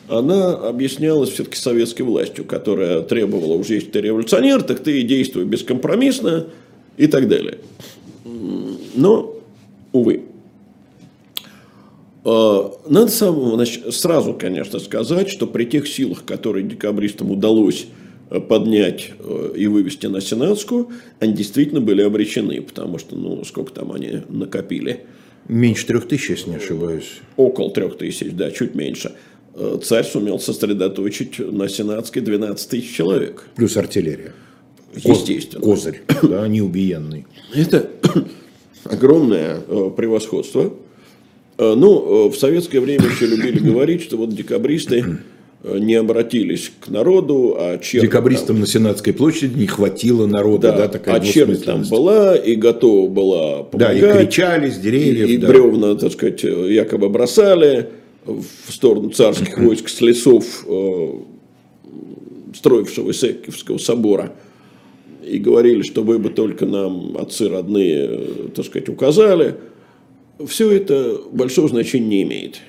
она 0.08 0.54
объяснялась 0.54 1.30
все-таки 1.30 1.56
советской 1.56 2.02
властью, 2.02 2.44
которая 2.44 3.02
требовала, 3.02 3.54
уже 3.54 3.74
если 3.74 3.90
ты 3.90 4.00
революционер, 4.00 4.62
так 4.62 4.80
ты 4.80 5.02
действуй 5.02 5.44
бескомпромиссно 5.44 6.46
и 6.96 7.06
так 7.06 7.28
далее. 7.28 7.58
Но, 8.94 9.34
увы. 9.92 10.22
А, 12.24 12.72
надо 12.88 13.10
самого, 13.10 13.64
сразу, 13.64 14.34
конечно, 14.34 14.78
сказать, 14.78 15.28
что 15.28 15.46
при 15.46 15.64
тех 15.64 15.86
силах, 15.88 16.24
которые 16.24 16.64
декабристам 16.64 17.30
удалось 17.30 17.86
э, 18.30 18.40
поднять 18.40 19.10
э, 19.18 19.52
и 19.56 19.66
вывести 19.66 20.06
на 20.06 20.20
Сенатскую, 20.20 20.88
они 21.20 21.34
действительно 21.34 21.80
были 21.80 22.02
обречены, 22.02 22.62
потому 22.62 22.98
что, 22.98 23.16
ну, 23.16 23.44
сколько 23.44 23.72
там 23.72 23.92
они 23.92 24.22
накопили? 24.28 25.00
Меньше 25.48 25.86
трех 25.86 26.08
тысяч, 26.08 26.30
если 26.30 26.50
не 26.50 26.56
ошибаюсь. 26.56 27.20
Около 27.36 27.70
трех 27.70 27.98
тысяч, 27.98 28.32
да, 28.32 28.50
чуть 28.50 28.74
меньше. 28.74 29.12
Э, 29.56 29.78
царь 29.82 30.04
сумел 30.04 30.40
сосредоточить 30.40 31.38
на 31.38 31.68
Сенатской 31.68 32.22
12 32.22 32.68
тысяч 32.68 32.94
человек. 32.94 33.44
Плюс 33.54 33.76
артиллерия. 33.76 34.32
Естественно. 34.96 35.64
Козырь, 35.64 36.02
да, 36.22 36.46
неубиенный. 36.48 37.26
Это 37.54 37.88
огромное 38.84 39.60
э, 39.66 39.90
превосходство. 39.96 40.72
Э, 41.58 41.74
ну, 41.76 42.28
в 42.30 42.36
советское 42.36 42.80
время 42.80 43.04
еще 43.06 43.26
любили 43.26 43.58
говорить, 43.60 44.02
что 44.02 44.16
вот 44.16 44.30
декабристы 44.34 45.18
не 45.62 45.94
обратились 45.94 46.72
к 46.80 46.88
народу, 46.88 47.56
а 47.58 47.78
чернь 47.78 48.04
Декабристам 48.04 48.60
на 48.60 48.66
Сенатской 48.66 49.14
площади 49.14 49.56
не 49.58 49.66
хватило 49.66 50.26
народа, 50.26 50.72
да, 50.72 50.78
да, 50.78 50.88
такая 50.88 51.14
а 51.14 51.20
чернь 51.20 51.56
там 51.56 51.84
была 51.84 52.36
и 52.36 52.54
готова 52.54 53.08
была 53.08 53.66
Да, 53.72 53.92
и 53.94 54.00
помогать. 54.00 54.28
кричали 54.28 54.68
с 54.68 54.76
И, 54.78 54.80
деревьев. 54.82 55.28
и 55.28 55.36
да. 55.38 55.48
бревна, 55.48 55.94
так 55.94 56.12
сказать, 56.12 56.42
якобы 56.42 57.08
бросали 57.08 57.88
в 58.26 58.72
сторону 58.72 59.10
царских 59.10 59.58
войск 59.58 59.88
с 59.88 60.00
лесов 60.00 60.64
э, 60.66 61.08
строившегося 62.54 63.30
Исаакиевского 63.30 63.78
собора. 63.78 64.34
И 65.22 65.38
говорили, 65.38 65.82
что 65.82 66.02
вы 66.02 66.18
бы 66.18 66.30
только 66.30 66.66
нам, 66.66 67.16
отцы 67.16 67.48
родные, 67.48 68.06
э, 68.08 68.48
так 68.54 68.64
сказать, 68.64 68.88
указали. 68.88 69.56
Все 70.46 70.70
это 70.70 71.20
большого 71.32 71.68
значения 71.68 72.06
не 72.08 72.22
имеет. 72.22 72.60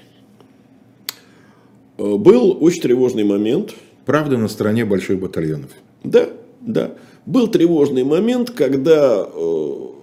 Э, 1.97 2.16
Был 2.16 2.58
очень 2.60 2.82
тревожный 2.82 3.24
момент– 3.24 3.74
Правда, 4.06 4.38
на 4.38 4.47
стороне 4.47 4.86
больших 4.86 5.20
батальонов. 5.20 5.72
да, 6.03 6.30
да. 6.62 6.91
Был 7.26 7.47
тревожный 7.47 8.03
момент, 8.03 8.51
когда, 8.51 9.28
ну 9.36 9.95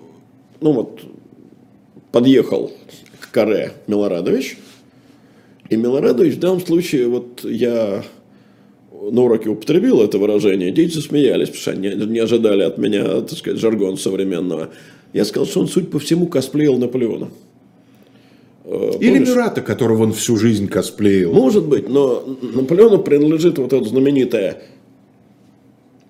вот, 0.61 1.01
подъехал 2.11 2.73
к 3.21 3.31
Каре 3.31 3.75
Милорадович, 3.87 4.59
и 5.73 5.77
Милорадович 5.77 6.35
в 6.35 6.39
данном 6.39 6.61
случае, 6.61 7.09
вот 7.09 7.45
я 7.45 8.05
на 8.93 9.23
уроке 9.23 9.49
употребил 9.49 10.03
это 10.03 10.19
выражение, 10.19 10.71
дети 10.71 10.95
засмеялись, 10.95 11.49
потому 11.49 11.61
что 11.63 11.71
они 11.71 11.89
не 12.13 12.19
ожидали 12.19 12.63
от 12.63 12.77
меня, 12.77 13.23
так 13.23 13.33
сказать, 13.39 13.59
жаргона 13.59 13.97
современного. 13.97 14.69
Я 15.15 15.25
сказал, 15.25 15.47
что 15.47 15.61
он, 15.61 15.69
судя 15.69 15.87
по 15.87 15.99
всему, 15.99 16.27
косплеил 16.27 16.77
Наполеона. 16.77 17.31
Э, 18.65 18.91
Или 19.01 19.13
помнишь? 19.15 19.29
Мюрата, 19.31 19.63
которого 19.63 20.03
он 20.03 20.13
всю 20.13 20.37
жизнь 20.37 20.69
косплеил. 20.69 21.33
Может 21.33 21.65
быть, 21.65 21.89
но 21.89 22.23
Наполеону 22.43 22.99
принадлежит 22.99 23.59
вот 23.59 23.73
это 23.73 23.85
знаменитое 23.85 24.63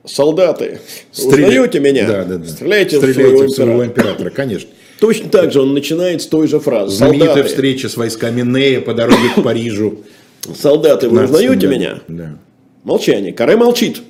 «Солдаты, 0.04 0.80
Стреля- 1.12 1.46
узнаете 1.46 1.78
меня? 1.78 2.08
Да, 2.08 2.24
да, 2.24 2.38
да. 2.38 2.46
Стреляйте, 2.48 2.96
в 2.96 2.98
Стреляйте 2.98 3.22
своего 3.22 3.46
в 3.46 3.50
своего 3.50 3.84
императора». 3.84 3.86
императора, 3.86 4.30
конечно. 4.30 4.68
Точно 5.03 5.28
так 5.30 5.50
же 5.50 5.61
он 5.61 5.74
начинает 5.74 6.22
с 6.22 6.26
той 6.26 6.46
же 6.46 6.61
фразы. 6.61 6.94
Знаменитая 6.94 7.30
«Солдаты, 7.30 7.48
встреча 7.48 7.88
с 7.88 7.96
войсками 7.96 8.42
Нея 8.42 8.80
по 8.80 8.94
дороге 8.94 9.30
к 9.34 9.42
Парижу. 9.42 9.98
солдаты, 10.57 11.09
вы 11.09 11.16
в 11.16 11.20
15 11.22 11.34
узнаете 11.34 11.66
меня? 11.66 12.00
Да. 12.07 12.38
Молчание. 12.84 13.32
Каре 13.32 13.57
молчит. 13.57 14.00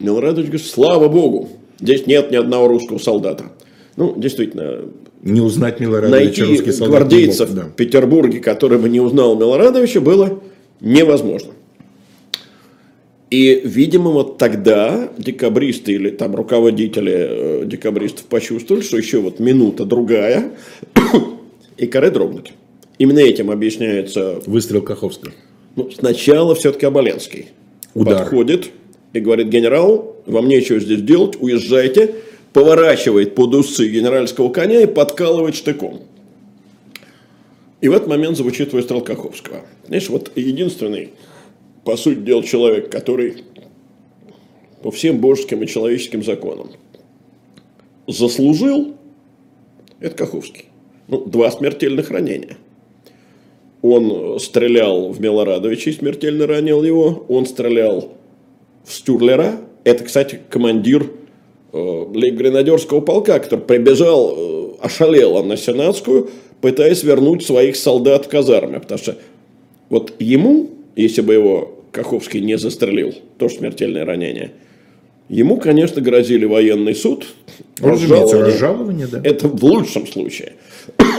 Милорадович 0.00 0.48
говорит, 0.48 0.66
слава 0.66 1.06
богу, 1.06 1.48
здесь 1.78 2.08
нет 2.08 2.32
ни 2.32 2.34
одного 2.34 2.66
русского 2.66 2.98
солдата. 2.98 3.52
Ну, 3.94 4.14
действительно, 4.16 4.80
Не 5.22 5.40
узнать 5.40 5.78
Милорадовича 5.78 6.24
найти 6.24 6.42
русский 6.42 6.72
солдат 6.72 7.02
гвардейцев 7.02 7.50
мог, 7.50 7.58
да. 7.58 7.64
в 7.66 7.74
Петербурге, 7.74 8.40
который 8.40 8.78
бы 8.78 8.88
не 8.88 8.98
узнал 8.98 9.36
Милорадовича, 9.36 10.00
было 10.00 10.40
невозможно. 10.80 11.52
И, 13.32 13.62
видимо, 13.64 14.10
вот 14.10 14.36
тогда 14.36 15.08
декабристы 15.16 15.92
или 15.92 16.10
там 16.10 16.36
руководители 16.36 17.12
э, 17.14 17.64
декабристов 17.64 18.26
почувствовали, 18.26 18.82
что 18.82 18.98
еще 18.98 19.20
вот 19.20 19.40
минута 19.40 19.86
другая, 19.86 20.52
и 21.78 21.86
каре 21.86 22.10
дрогнут. 22.10 22.52
Именно 22.98 23.20
этим 23.20 23.50
объясняется 23.50 24.42
Выстрел 24.44 24.82
Каховского. 24.82 25.32
ну, 25.76 25.90
сначала 25.90 26.54
все-таки 26.54 26.84
Оболенский. 26.84 27.48
Удар. 27.94 28.18
Подходит 28.18 28.68
и 29.14 29.20
говорит, 29.20 29.48
генерал, 29.48 30.14
вам 30.26 30.46
нечего 30.46 30.78
здесь 30.78 31.00
делать, 31.00 31.40
уезжайте. 31.40 32.16
Поворачивает 32.52 33.34
под 33.34 33.54
усы 33.54 33.88
генеральского 33.88 34.50
коня 34.50 34.82
и 34.82 34.86
подкалывает 34.86 35.54
штыком. 35.54 36.02
И 37.80 37.88
в 37.88 37.92
этот 37.92 38.08
момент 38.08 38.36
звучит 38.36 38.74
выстрел 38.74 39.00
Каховского. 39.00 39.62
Знаешь, 39.86 40.10
вот 40.10 40.32
единственный, 40.36 41.12
по 41.84 41.96
сути 41.96 42.18
дела, 42.20 42.42
человек, 42.42 42.90
который 42.90 43.44
по 44.82 44.90
всем 44.90 45.18
божеским 45.18 45.62
и 45.62 45.66
человеческим 45.66 46.22
законам 46.22 46.70
заслужил, 48.06 48.94
это 50.00 50.16
Каховский. 50.16 50.66
Ну, 51.08 51.24
два 51.24 51.50
смертельных 51.50 52.10
ранения. 52.10 52.56
Он 53.82 54.38
стрелял 54.38 55.10
в 55.10 55.20
Милорадовича 55.20 55.90
и 55.90 55.92
смертельно 55.92 56.46
ранил 56.46 56.82
его. 56.82 57.24
Он 57.28 57.46
стрелял 57.46 58.12
в 58.84 58.92
Стюрлера. 58.92 59.60
Это, 59.84 60.04
кстати, 60.04 60.40
командир 60.48 61.10
э, 61.72 61.76
лейб-гренадерского 61.76 63.00
полка, 63.00 63.40
который 63.40 63.60
прибежал, 63.60 64.34
э, 64.36 64.70
ошалел 64.80 65.42
на 65.42 65.56
Сенатскую, 65.56 66.30
пытаясь 66.60 67.02
вернуть 67.02 67.44
своих 67.44 67.74
солдат 67.74 68.26
в 68.26 68.28
казарме. 68.28 68.78
Потому 68.78 68.98
что 68.98 69.16
вот 69.88 70.12
ему, 70.20 70.70
если 70.96 71.20
бы 71.20 71.34
его 71.34 71.84
Каховский 71.92 72.40
не 72.40 72.56
застрелил, 72.58 73.14
тоже 73.38 73.56
смертельное 73.56 74.04
ранение, 74.04 74.52
ему, 75.28 75.58
конечно, 75.58 76.00
грозили 76.00 76.44
военный 76.44 76.94
суд, 76.94 77.26
разжалование. 77.78 78.44
разжалование, 78.46 79.06
да. 79.06 79.20
Это 79.22 79.48
в 79.48 79.62
лучшем 79.64 80.06
случае. 80.06 80.54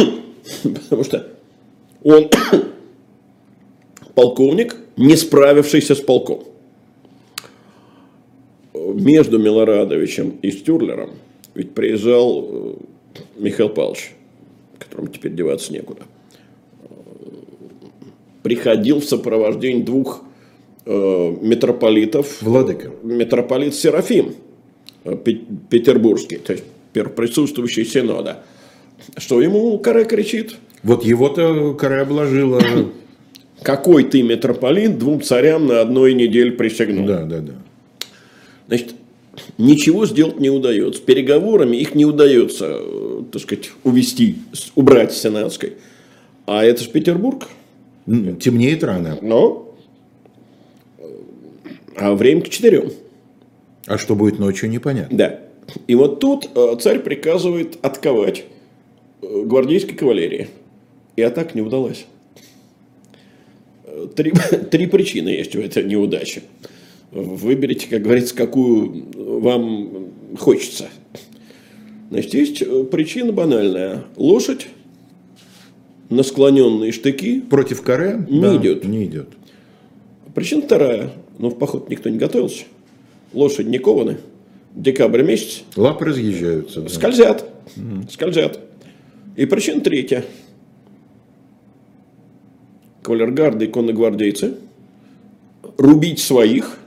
Потому 0.63 1.03
что 1.03 1.27
он 2.03 2.29
полковник, 4.15 4.75
не 4.97 5.15
справившийся 5.15 5.95
с 5.95 5.99
полком. 5.99 6.43
Между 8.73 9.39
Милорадовичем 9.39 10.37
и 10.41 10.51
Стюрлером 10.51 11.11
ведь 11.55 11.73
приезжал 11.73 12.47
э, 12.49 12.73
Михаил 13.37 13.69
Павлович, 13.69 14.13
которому 14.79 15.07
теперь 15.09 15.33
деваться 15.33 15.71
некуда. 15.71 16.03
Приходил 18.43 18.99
в 18.99 19.05
сопровождении 19.05 19.81
двух 19.81 20.23
э, 20.85 21.35
митрополитов 21.41 22.41
Владыка. 22.41 22.91
митрополит 23.01 23.73
Серафим 23.73 24.35
э, 25.05 25.15
Пе- 25.15 25.41
Петербургский, 25.69 26.37
то 26.37 26.53
есть 26.53 26.65
присутствующий 26.93 27.85
Синода, 27.85 28.43
что 29.17 29.41
ему 29.41 29.77
Каре 29.79 30.05
кричит, 30.05 30.55
Вот 30.83 31.03
его-то 31.03 31.73
Каре 31.73 32.01
обложила. 32.01 32.61
какой 33.63 34.03
ты 34.03 34.21
митрополит 34.21 34.99
двум 34.99 35.21
царям 35.21 35.67
на 35.67 35.81
одной 35.81 36.13
неделе 36.13 36.51
присягнул. 36.51 37.07
Да, 37.07 37.23
да, 37.23 37.39
да. 37.39 37.53
Значит, 38.67 38.95
ничего 39.57 40.05
сделать 40.05 40.39
не 40.39 40.49
удается. 40.49 41.01
Переговорами 41.01 41.77
их 41.77 41.95
не 41.95 42.05
удается, 42.05 42.77
э, 42.79 43.23
так 43.31 43.41
сказать, 43.41 43.71
увести, 43.83 44.37
убрать 44.75 45.13
с 45.13 45.21
Сенатской. 45.21 45.73
А 46.45 46.63
это 46.63 46.83
же 46.83 46.89
Петербург. 46.89 47.47
Темнеет 48.05 48.83
рано. 48.83 49.17
Но 49.21 49.75
э, 50.97 51.03
а 51.95 52.13
время 52.15 52.41
к 52.41 52.49
четырем. 52.49 52.91
А 53.85 53.97
что 53.97 54.15
будет 54.15 54.39
ночью, 54.39 54.69
непонятно. 54.69 55.17
Да. 55.17 55.39
И 55.87 55.95
вот 55.95 56.19
тут 56.19 56.49
э, 56.53 56.75
царь 56.81 56.99
приказывает 56.99 57.77
отковать 57.81 58.43
э, 59.21 59.43
гвардейской 59.45 59.95
кавалерии. 59.95 60.49
И 61.15 61.21
атака 61.21 61.51
не 61.53 61.61
удалась. 61.61 62.05
Три, 64.15 64.33
три 64.71 64.87
причины 64.87 65.29
есть 65.29 65.55
у 65.55 65.61
этой 65.61 65.83
неудачи. 65.83 66.43
Выберите, 67.11 67.87
как 67.87 68.01
говорится, 68.01 68.35
какую 68.35 69.05
вам 69.15 70.09
хочется. 70.37 70.89
Значит, 72.09 72.33
есть 72.33 72.89
причина 72.89 73.31
банальная. 73.31 74.03
Лошадь 74.17 74.67
на 76.09 76.23
склоненные 76.23 76.91
штыки. 76.91 77.41
Против 77.41 77.81
Каре 77.81 78.25
Не 78.29 78.41
да, 78.41 78.55
идет. 78.57 78.83
Не 78.85 79.05
идет. 79.05 79.29
Причина 80.35 80.61
вторая. 80.61 81.11
Ну, 81.39 81.49
в 81.49 81.57
поход 81.57 81.89
никто 81.89 82.09
не 82.09 82.17
готовился. 82.17 82.63
Лошадь 83.33 83.67
не 83.67 83.77
кованы. 83.79 84.17
Декабрь 84.75 85.23
месяц. 85.23 85.63
Лапы 85.75 86.05
разъезжаются. 86.05 86.81
да. 86.81 86.89
Скользят. 86.89 87.45
Скользят. 88.09 88.59
И 89.35 89.45
причина 89.45 89.81
третья. 89.81 90.23
Кавалергарды 93.01 93.65
и 93.65 93.67
конногвардейцы 93.67 94.55
рубить 95.77 96.19
своих 96.19 96.77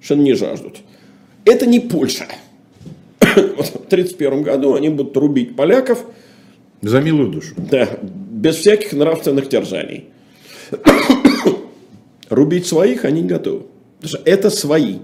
совершенно 0.00 0.22
не 0.22 0.34
жаждут. 0.34 0.76
Это 1.44 1.66
не 1.66 1.80
Польша. 1.80 2.26
Вот 3.36 3.66
в 3.66 3.86
1931 3.86 4.42
году 4.42 4.74
они 4.74 4.88
будут 4.88 5.16
рубить 5.16 5.56
поляков, 5.56 6.04
За 6.82 7.00
милую 7.00 7.28
душу. 7.30 7.54
да, 7.56 7.88
без 8.36 8.56
всяких 8.56 8.92
нравственных 8.92 9.48
терзаний. 9.48 10.04
Рубить 12.28 12.66
своих 12.66 13.04
они 13.04 13.22
не 13.22 13.28
готовы. 13.28 13.64
Это 14.24 14.50
свои. 14.50 14.98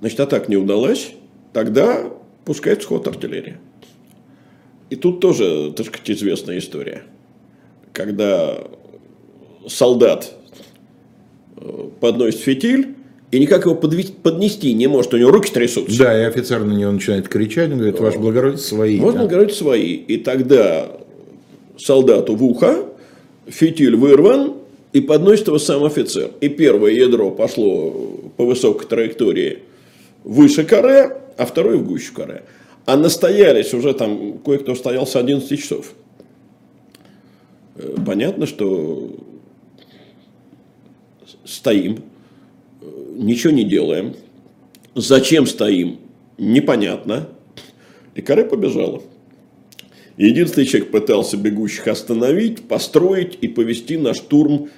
Значит, 0.00 0.20
а 0.20 0.26
так 0.26 0.48
не 0.48 0.56
удалось, 0.56 1.12
тогда 1.52 2.10
пускай 2.44 2.80
сход 2.80 3.08
артиллерия. 3.08 3.58
И 4.90 4.96
тут 4.96 5.20
тоже, 5.20 5.72
так 5.76 5.86
сказать, 5.86 6.10
известная 6.10 6.58
история. 6.58 7.02
Когда 7.92 8.58
солдат 9.66 10.32
э, 11.56 11.88
подносит 12.00 12.40
фитиль, 12.40 12.94
и 13.34 13.38
никак 13.40 13.64
его 13.64 13.74
поднести 13.74 14.72
не 14.74 14.86
может, 14.86 15.12
у 15.12 15.16
него 15.16 15.32
руки 15.32 15.50
трясутся. 15.52 15.98
Да, 15.98 16.22
и 16.22 16.24
офицер 16.24 16.62
на 16.62 16.70
него 16.72 16.92
начинает 16.92 17.28
кричать, 17.28 17.68
он 17.72 17.78
говорит, 17.78 17.98
ваш 17.98 18.14
благородие, 18.14 18.58
свои. 18.58 19.00
Ваш 19.00 19.14
да? 19.14 19.20
благородие, 19.22 19.56
свои. 19.56 19.94
И 19.94 20.18
тогда 20.18 20.86
солдату 21.76 22.36
в 22.36 22.44
ухо, 22.44 22.84
фитиль 23.48 23.96
вырван, 23.96 24.54
и 24.92 25.00
подносит 25.00 25.48
его 25.48 25.58
сам 25.58 25.82
офицер. 25.82 26.30
И 26.40 26.48
первое 26.48 26.92
ядро 26.92 27.32
пошло 27.32 27.90
по 28.36 28.46
высокой 28.46 28.86
траектории 28.86 29.64
выше 30.22 30.62
каре, 30.62 31.16
а 31.36 31.44
второе 31.44 31.78
в 31.78 31.84
гущу 31.84 32.14
каре. 32.14 32.44
А 32.86 32.96
настоялись 32.96 33.74
уже 33.74 33.94
там, 33.94 34.38
кое-кто 34.44 34.76
стоял 34.76 35.08
с 35.08 35.16
11 35.16 35.60
часов. 35.60 35.92
Э, 37.74 37.96
понятно, 38.06 38.46
что 38.46 39.10
стоим, 41.44 41.98
ничего 43.16 43.52
не 43.52 43.64
делаем. 43.64 44.14
Зачем 44.94 45.46
стоим, 45.46 45.98
непонятно. 46.38 47.28
И 48.14 48.22
каре 48.22 48.44
побежала. 48.44 49.02
Единственный 50.16 50.66
человек 50.66 50.90
пытался 50.90 51.36
бегущих 51.36 51.88
остановить, 51.88 52.62
построить 52.62 53.36
и 53.40 53.48
повести 53.48 53.96
на 53.96 54.14
штурм 54.14 54.68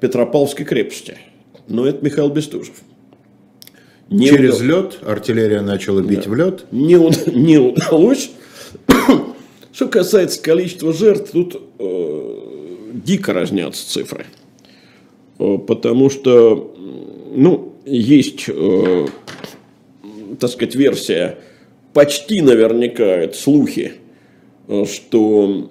Петропавловской 0.00 0.64
крепости. 0.64 1.18
Но 1.66 1.86
это 1.86 2.04
Михаил 2.04 2.28
Бестужев. 2.30 2.82
Не 4.08 4.26
Через 4.26 4.56
удал... 4.56 4.82
лед 4.82 4.98
артиллерия 5.02 5.60
начала 5.60 6.00
бить 6.00 6.24
да. 6.24 6.30
в 6.30 6.34
лед. 6.34 6.66
Не, 6.72 6.94
не 7.32 7.58
удалось. 7.58 8.30
Что 9.72 9.88
касается 9.88 10.42
количества 10.42 10.92
жертв, 10.92 11.30
тут 11.32 11.60
э, 11.78 12.38
дико 12.92 13.32
разнятся 13.32 13.88
цифры. 13.88 14.26
Э, 15.38 15.58
потому 15.58 16.10
что, 16.10 16.74
ну, 17.30 17.74
есть, 17.84 18.44
э, 18.48 19.06
так 20.38 20.50
сказать, 20.50 20.74
версия, 20.74 21.38
почти 21.92 22.40
наверняка 22.42 23.04
это 23.04 23.36
слухи, 23.36 23.92
э, 24.68 24.84
что 24.84 25.70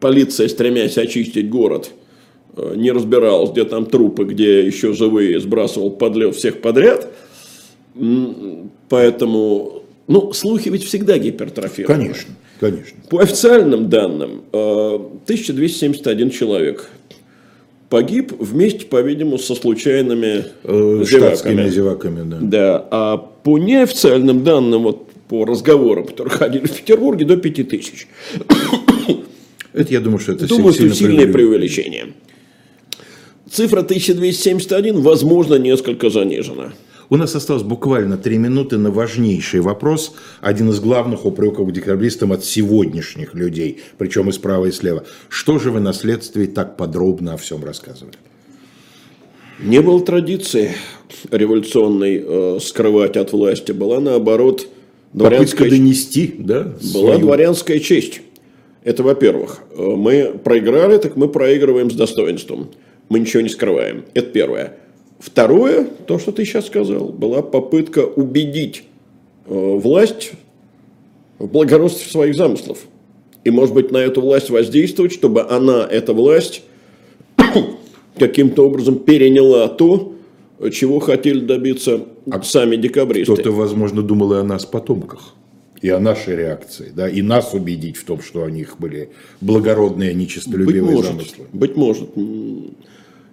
полиция, 0.00 0.48
стремясь 0.48 0.98
очистить 0.98 1.48
город, 1.48 1.90
э, 2.56 2.74
не 2.76 2.90
разбиралась, 2.92 3.50
где 3.50 3.64
там 3.64 3.86
трупы, 3.86 4.24
где 4.24 4.64
еще 4.64 4.92
живые, 4.92 5.40
сбрасывал 5.40 5.90
подлет 5.90 6.36
всех 6.36 6.60
подряд. 6.60 7.10
Поэтому, 8.88 9.82
ну, 10.08 10.32
слухи 10.32 10.68
ведь 10.68 10.84
всегда 10.84 11.16
гипертрофированы. 11.16 12.02
Конечно, 12.02 12.34
конечно. 12.58 12.98
По 13.08 13.20
официальным 13.20 13.88
данным, 13.88 14.42
1271 14.50 16.30
человек 16.30 16.90
погиб 17.94 18.32
вместе, 18.40 18.86
по-видимому, 18.86 19.38
со 19.38 19.54
случайными 19.54 20.46
э, 20.64 21.04
зеваками. 21.06 21.68
зеваками 21.68 22.28
да. 22.28 22.38
да. 22.40 22.88
А 22.90 23.16
по 23.18 23.56
неофициальным 23.56 24.42
данным, 24.42 24.82
вот 24.82 25.12
по 25.28 25.44
разговорам, 25.44 26.04
которые 26.04 26.34
ходили 26.34 26.66
в 26.66 26.72
Петербурге, 26.72 27.24
до 27.24 27.36
5000. 27.36 28.08
Это, 29.72 29.92
я 29.92 30.00
думаю, 30.00 30.18
что 30.18 30.32
это 30.32 30.48
думаю, 30.48 30.74
сильно 30.74 30.92
что 30.92 31.04
сильное 31.04 31.32
преувеличение. 31.32 32.14
Цифра 33.48 33.82
1271, 33.82 35.00
возможно, 35.00 35.54
несколько 35.54 36.10
занижена. 36.10 36.72
У 37.14 37.16
нас 37.16 37.36
осталось 37.36 37.62
буквально 37.62 38.18
три 38.18 38.38
минуты 38.38 38.76
на 38.76 38.90
важнейший 38.90 39.60
вопрос, 39.60 40.16
один 40.40 40.70
из 40.70 40.80
главных 40.80 41.24
упреков 41.26 41.70
декабристам 41.70 42.32
от 42.32 42.44
сегодняшних 42.44 43.34
людей, 43.34 43.82
причем 43.98 44.30
и 44.30 44.32
справа, 44.32 44.64
и 44.64 44.72
слева. 44.72 45.04
Что 45.28 45.60
же 45.60 45.70
вы 45.70 45.78
на 45.78 45.92
следствии 45.92 46.46
так 46.46 46.76
подробно 46.76 47.34
о 47.34 47.36
всем 47.36 47.62
рассказывали? 47.62 48.16
Не 49.60 49.80
было 49.80 50.04
традиции 50.04 50.72
революционной 51.30 52.20
э, 52.20 52.58
скрывать 52.60 53.16
от 53.16 53.30
власти, 53.30 53.70
была 53.70 54.00
наоборот 54.00 54.66
дворянская... 55.12 55.66
Попытка 55.66 55.76
донести, 55.76 56.34
да? 56.36 56.62
Была 56.64 57.12
свою... 57.12 57.18
дворянская 57.20 57.78
честь. 57.78 58.22
Это, 58.82 59.04
во-первых, 59.04 59.60
э, 59.70 59.80
мы 59.80 60.36
проиграли, 60.42 60.98
так 60.98 61.14
мы 61.14 61.28
проигрываем 61.28 61.92
с 61.92 61.94
достоинством. 61.94 62.72
Мы 63.08 63.20
ничего 63.20 63.40
не 63.40 63.50
скрываем. 63.50 64.04
Это 64.14 64.32
первое. 64.32 64.78
Второе, 65.24 65.86
то, 66.06 66.18
что 66.18 66.32
ты 66.32 66.44
сейчас 66.44 66.66
сказал, 66.66 67.08
была 67.08 67.40
попытка 67.40 68.00
убедить 68.00 68.84
э, 69.46 69.54
власть 69.54 70.32
в 71.38 71.46
благородстве 71.46 72.10
своих 72.10 72.36
замыслов. 72.36 72.80
И, 73.42 73.50
может 73.50 73.74
быть, 73.74 73.90
на 73.90 73.96
эту 73.96 74.20
власть 74.20 74.50
воздействовать, 74.50 75.12
чтобы 75.12 75.48
она, 75.48 75.88
эта 75.90 76.12
власть, 76.12 76.62
каким-то 78.18 78.66
образом 78.66 78.98
переняла 78.98 79.68
то, 79.68 80.12
чего 80.70 80.98
хотели 80.98 81.40
добиться 81.40 82.02
а 82.30 82.42
сами 82.42 82.76
декабристы. 82.76 83.32
Кто-то, 83.32 83.50
возможно, 83.50 84.02
думал 84.02 84.34
и 84.34 84.36
о 84.36 84.44
нас, 84.44 84.66
потомках, 84.66 85.34
и 85.80 85.88
о 85.88 86.00
нашей 86.00 86.36
реакции, 86.36 86.92
да, 86.94 87.08
и 87.08 87.22
нас 87.22 87.54
убедить 87.54 87.96
в 87.96 88.04
том, 88.04 88.20
что 88.20 88.42
у 88.42 88.48
них 88.50 88.76
были 88.78 89.08
благородные, 89.40 90.12
нечистолюбивые 90.12 90.82
быть 90.82 90.92
может, 90.92 91.12
замыслы. 91.12 91.46
Быть 91.54 91.76
может. 91.76 92.10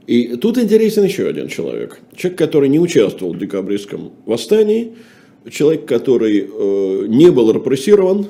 И 0.07 0.35
тут 0.35 0.57
интересен 0.57 1.03
еще 1.03 1.27
один 1.27 1.47
человек. 1.47 1.99
Человек, 2.15 2.39
который 2.39 2.69
не 2.69 2.79
участвовал 2.79 3.33
в 3.33 3.37
декабристском 3.37 4.11
восстании, 4.25 4.93
человек, 5.49 5.85
который 5.85 6.49
э, 6.51 7.05
не 7.07 7.29
был 7.31 7.51
репрессирован, 7.51 8.27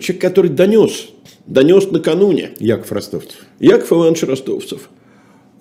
человек, 0.00 0.20
который 0.20 0.50
донес, 0.50 1.08
донес 1.46 1.90
накануне. 1.90 2.50
Яков 2.58 2.92
Ростовцев. 2.92 3.38
Яков 3.60 3.92
Иванович 3.92 4.22
Ростовцев. 4.24 4.90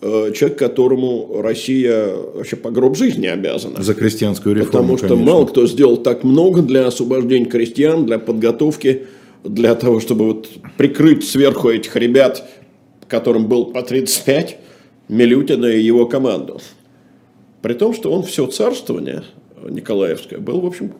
Э, 0.01 0.31
человек, 0.35 0.59
которому 0.59 1.41
Россия 1.41 2.13
вообще 2.13 2.55
по 2.55 2.69
гроб 2.69 2.97
жизни 2.97 3.27
обязана. 3.27 3.81
За 3.81 3.93
крестьянскую 3.93 4.55
реформу, 4.55 4.95
Потому 4.95 4.97
что 4.97 5.07
конечно. 5.09 5.31
мало 5.31 5.45
кто 5.45 5.67
сделал 5.67 5.97
так 5.97 6.23
много 6.23 6.61
для 6.61 6.87
освобождения 6.87 7.45
крестьян, 7.45 8.05
для 8.05 8.19
подготовки, 8.19 9.03
для 9.43 9.73
того, 9.75 9.99
чтобы 9.99 10.25
вот 10.25 10.49
прикрыть 10.77 11.27
сверху 11.27 11.69
этих 11.69 11.95
ребят, 11.95 12.43
которым 13.07 13.47
был 13.47 13.65
по 13.67 13.81
35, 13.83 14.57
Милютина 15.07 15.65
и 15.65 15.81
его 15.81 16.05
команду. 16.05 16.59
При 17.61 17.73
том, 17.73 17.93
что 17.93 18.11
он 18.11 18.23
все 18.23 18.47
царствование 18.47 19.23
Николаевское 19.63 20.39
был, 20.39 20.61
в 20.61 20.65
общем, 20.65 20.93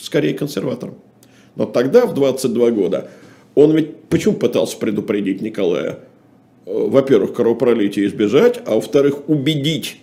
скорее 0.00 0.34
консерватором. 0.34 0.94
Но 1.56 1.66
тогда, 1.66 2.06
в 2.06 2.14
22 2.14 2.70
года, 2.70 3.10
он 3.54 3.76
ведь 3.76 3.96
почему 4.08 4.34
пытался 4.34 4.76
предупредить 4.76 5.42
Николая? 5.42 5.98
Во-первых, 6.64 7.34
кровопролитие 7.34 8.06
избежать, 8.06 8.60
а 8.64 8.76
во-вторых, 8.76 9.28
убедить 9.28 9.98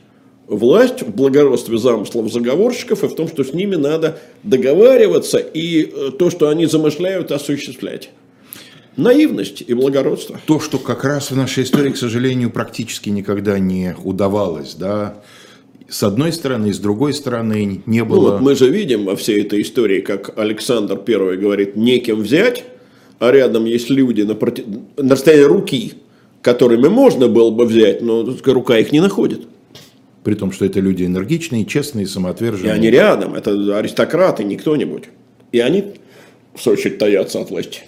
власть 0.47 1.03
в 1.03 1.15
благородстве 1.15 1.77
замыслов 1.77 2.31
заговорщиков 2.31 3.03
и 3.03 3.07
в 3.07 3.15
том, 3.15 3.27
что 3.27 3.43
с 3.43 3.53
ними 3.53 3.75
надо 3.75 4.19
договариваться 4.43 5.37
и 5.37 5.83
э, 5.83 6.11
то, 6.17 6.29
что 6.29 6.49
они 6.49 6.65
замышляют, 6.65 7.31
осуществлять 7.31 8.09
наивность 8.99 9.63
и 9.65 9.73
благородство. 9.73 10.39
То, 10.45 10.59
что 10.59 10.77
как 10.77 11.03
раз 11.03 11.31
в 11.31 11.35
нашей 11.35 11.63
истории, 11.63 11.91
к 11.91 11.97
сожалению, 11.97 12.51
практически 12.51 13.09
никогда 13.09 13.57
не 13.59 13.95
удавалось, 14.03 14.75
да, 14.75 15.21
с 15.89 16.03
одной 16.03 16.31
стороны, 16.31 16.71
с 16.71 16.77
другой 16.77 17.13
стороны 17.13 17.81
не 17.85 18.03
было... 18.03 18.15
Ну, 18.15 18.31
вот 18.33 18.41
мы 18.41 18.55
же 18.55 18.69
видим 18.69 19.05
во 19.05 19.15
всей 19.15 19.41
этой 19.41 19.63
истории, 19.63 20.01
как 20.01 20.37
Александр 20.37 21.01
I 21.07 21.37
говорит, 21.37 21.75
некем 21.75 22.21
взять, 22.21 22.63
а 23.17 23.31
рядом 23.31 23.65
есть 23.65 23.89
люди 23.89 24.21
на, 24.21 24.35
проти... 24.35 24.63
на 24.97 25.15
расстоянии 25.15 25.45
руки, 25.45 25.93
которыми 26.43 26.87
можно 26.89 27.27
было 27.27 27.49
бы 27.49 27.65
взять, 27.65 28.01
но 28.01 28.23
рука 28.45 28.77
их 28.77 28.91
не 28.91 28.99
находит. 28.99 29.41
При 30.23 30.35
том, 30.35 30.51
что 30.51 30.65
это 30.65 30.79
люди 30.79 31.05
энергичные, 31.05 31.65
честные, 31.65 32.05
самоотверженные. 32.05 32.73
И 32.73 32.75
они 32.75 32.91
рядом, 32.91 33.33
это 33.33 33.51
аристократы, 33.77 34.43
не 34.43 34.57
кто-нибудь. 34.57 35.05
И 35.51 35.59
они, 35.59 35.95
в 36.53 36.61
свою 36.61 36.77
очередь, 36.77 36.99
таятся 36.99 37.41
от 37.41 37.49
власти. 37.49 37.81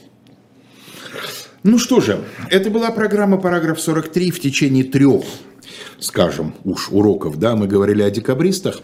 Ну 1.64 1.78
что 1.78 2.02
же, 2.02 2.24
это 2.50 2.72
была 2.72 2.90
программа 2.90 3.38
«Параграф 3.38 3.78
43» 3.78 4.32
в 4.32 4.40
течение 4.40 4.84
трех, 4.84 5.24
скажем, 6.00 6.56
уж 6.64 6.90
уроков, 6.90 7.38
да, 7.38 7.56
мы 7.56 7.68
говорили 7.68 8.02
о 8.02 8.10
декабристах. 8.10 8.82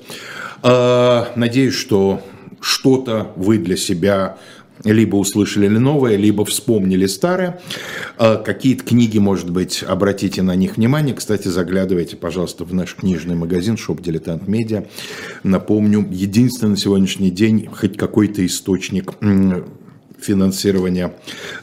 А, 0.62 1.34
надеюсь, 1.36 1.74
что 1.74 2.22
что-то 2.62 3.32
вы 3.36 3.58
для 3.58 3.78
себя 3.78 4.38
либо 4.84 5.16
услышали 5.16 5.68
новое, 5.68 6.18
либо 6.18 6.46
вспомнили 6.46 7.08
старое. 7.08 7.60
А, 8.20 8.36
какие-то 8.36 8.84
книги, 8.84 9.18
может 9.18 9.50
быть, 9.50 9.82
обратите 9.82 10.44
на 10.44 10.56
них 10.56 10.78
внимание. 10.78 11.16
Кстати, 11.16 11.48
заглядывайте, 11.48 12.16
пожалуйста, 12.16 12.64
в 12.64 12.76
наш 12.76 12.94
книжный 12.94 13.34
магазин 13.34 13.78
«Shop 13.78 14.02
Diletant 14.02 14.48
Media». 14.48 14.86
Напомню, 15.42 16.08
единственный 16.12 16.72
на 16.72 16.78
сегодняшний 16.78 17.32
день 17.32 17.68
хоть 17.74 17.98
какой-то 17.98 18.46
источник 18.46 19.14
финансирования 20.20 21.14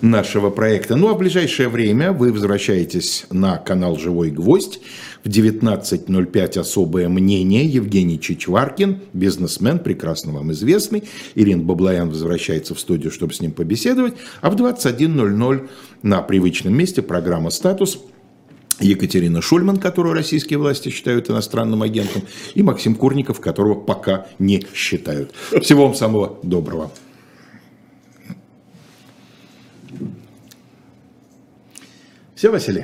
нашего 0.00 0.50
проекта. 0.50 0.96
Ну 0.96 1.09
а 1.09 1.14
в 1.14 1.18
ближайшее 1.18 1.68
время 1.68 2.12
вы 2.12 2.32
возвращаетесь 2.32 3.26
на 3.30 3.59
канал 3.59 3.96
«Живой 3.96 4.30
гвоздь». 4.30 4.80
В 5.24 5.28
19.05 5.28 6.61
особое 6.61 7.09
мнение. 7.09 7.64
Евгений 7.64 8.20
Чичваркин, 8.20 9.00
бизнесмен, 9.14 9.78
прекрасно 9.78 10.32
вам 10.32 10.52
известный. 10.52 11.05
Ирина 11.34 11.62
Баблоян 11.62 12.11
возвращается 12.11 12.74
в 12.74 12.80
студию, 12.80 13.11
чтобы 13.11 13.32
с 13.32 13.40
ним 13.40 13.52
побеседовать. 13.52 14.14
А 14.42 14.50
в 14.50 14.57
21.00 14.57 15.68
на 16.02 16.20
привычном 16.20 16.76
месте 16.76 17.00
программа 17.00 17.48
«Статус» 17.48 18.00
Екатерина 18.80 19.40
Шульман, 19.40 19.78
которую 19.78 20.14
российские 20.14 20.59
власти 20.59 20.90
считают 20.90 21.30
иностранным 21.30 21.82
агентом, 21.82 22.22
и 22.55 22.62
Максим 22.62 22.94
Курников, 22.94 23.40
которого 23.40 23.74
пока 23.74 24.26
не 24.38 24.66
считают. 24.74 25.32
Всего 25.62 25.86
вам 25.86 25.94
самого 25.94 26.38
доброго. 26.42 26.90
Все, 32.35 32.51
Василий? 32.51 32.82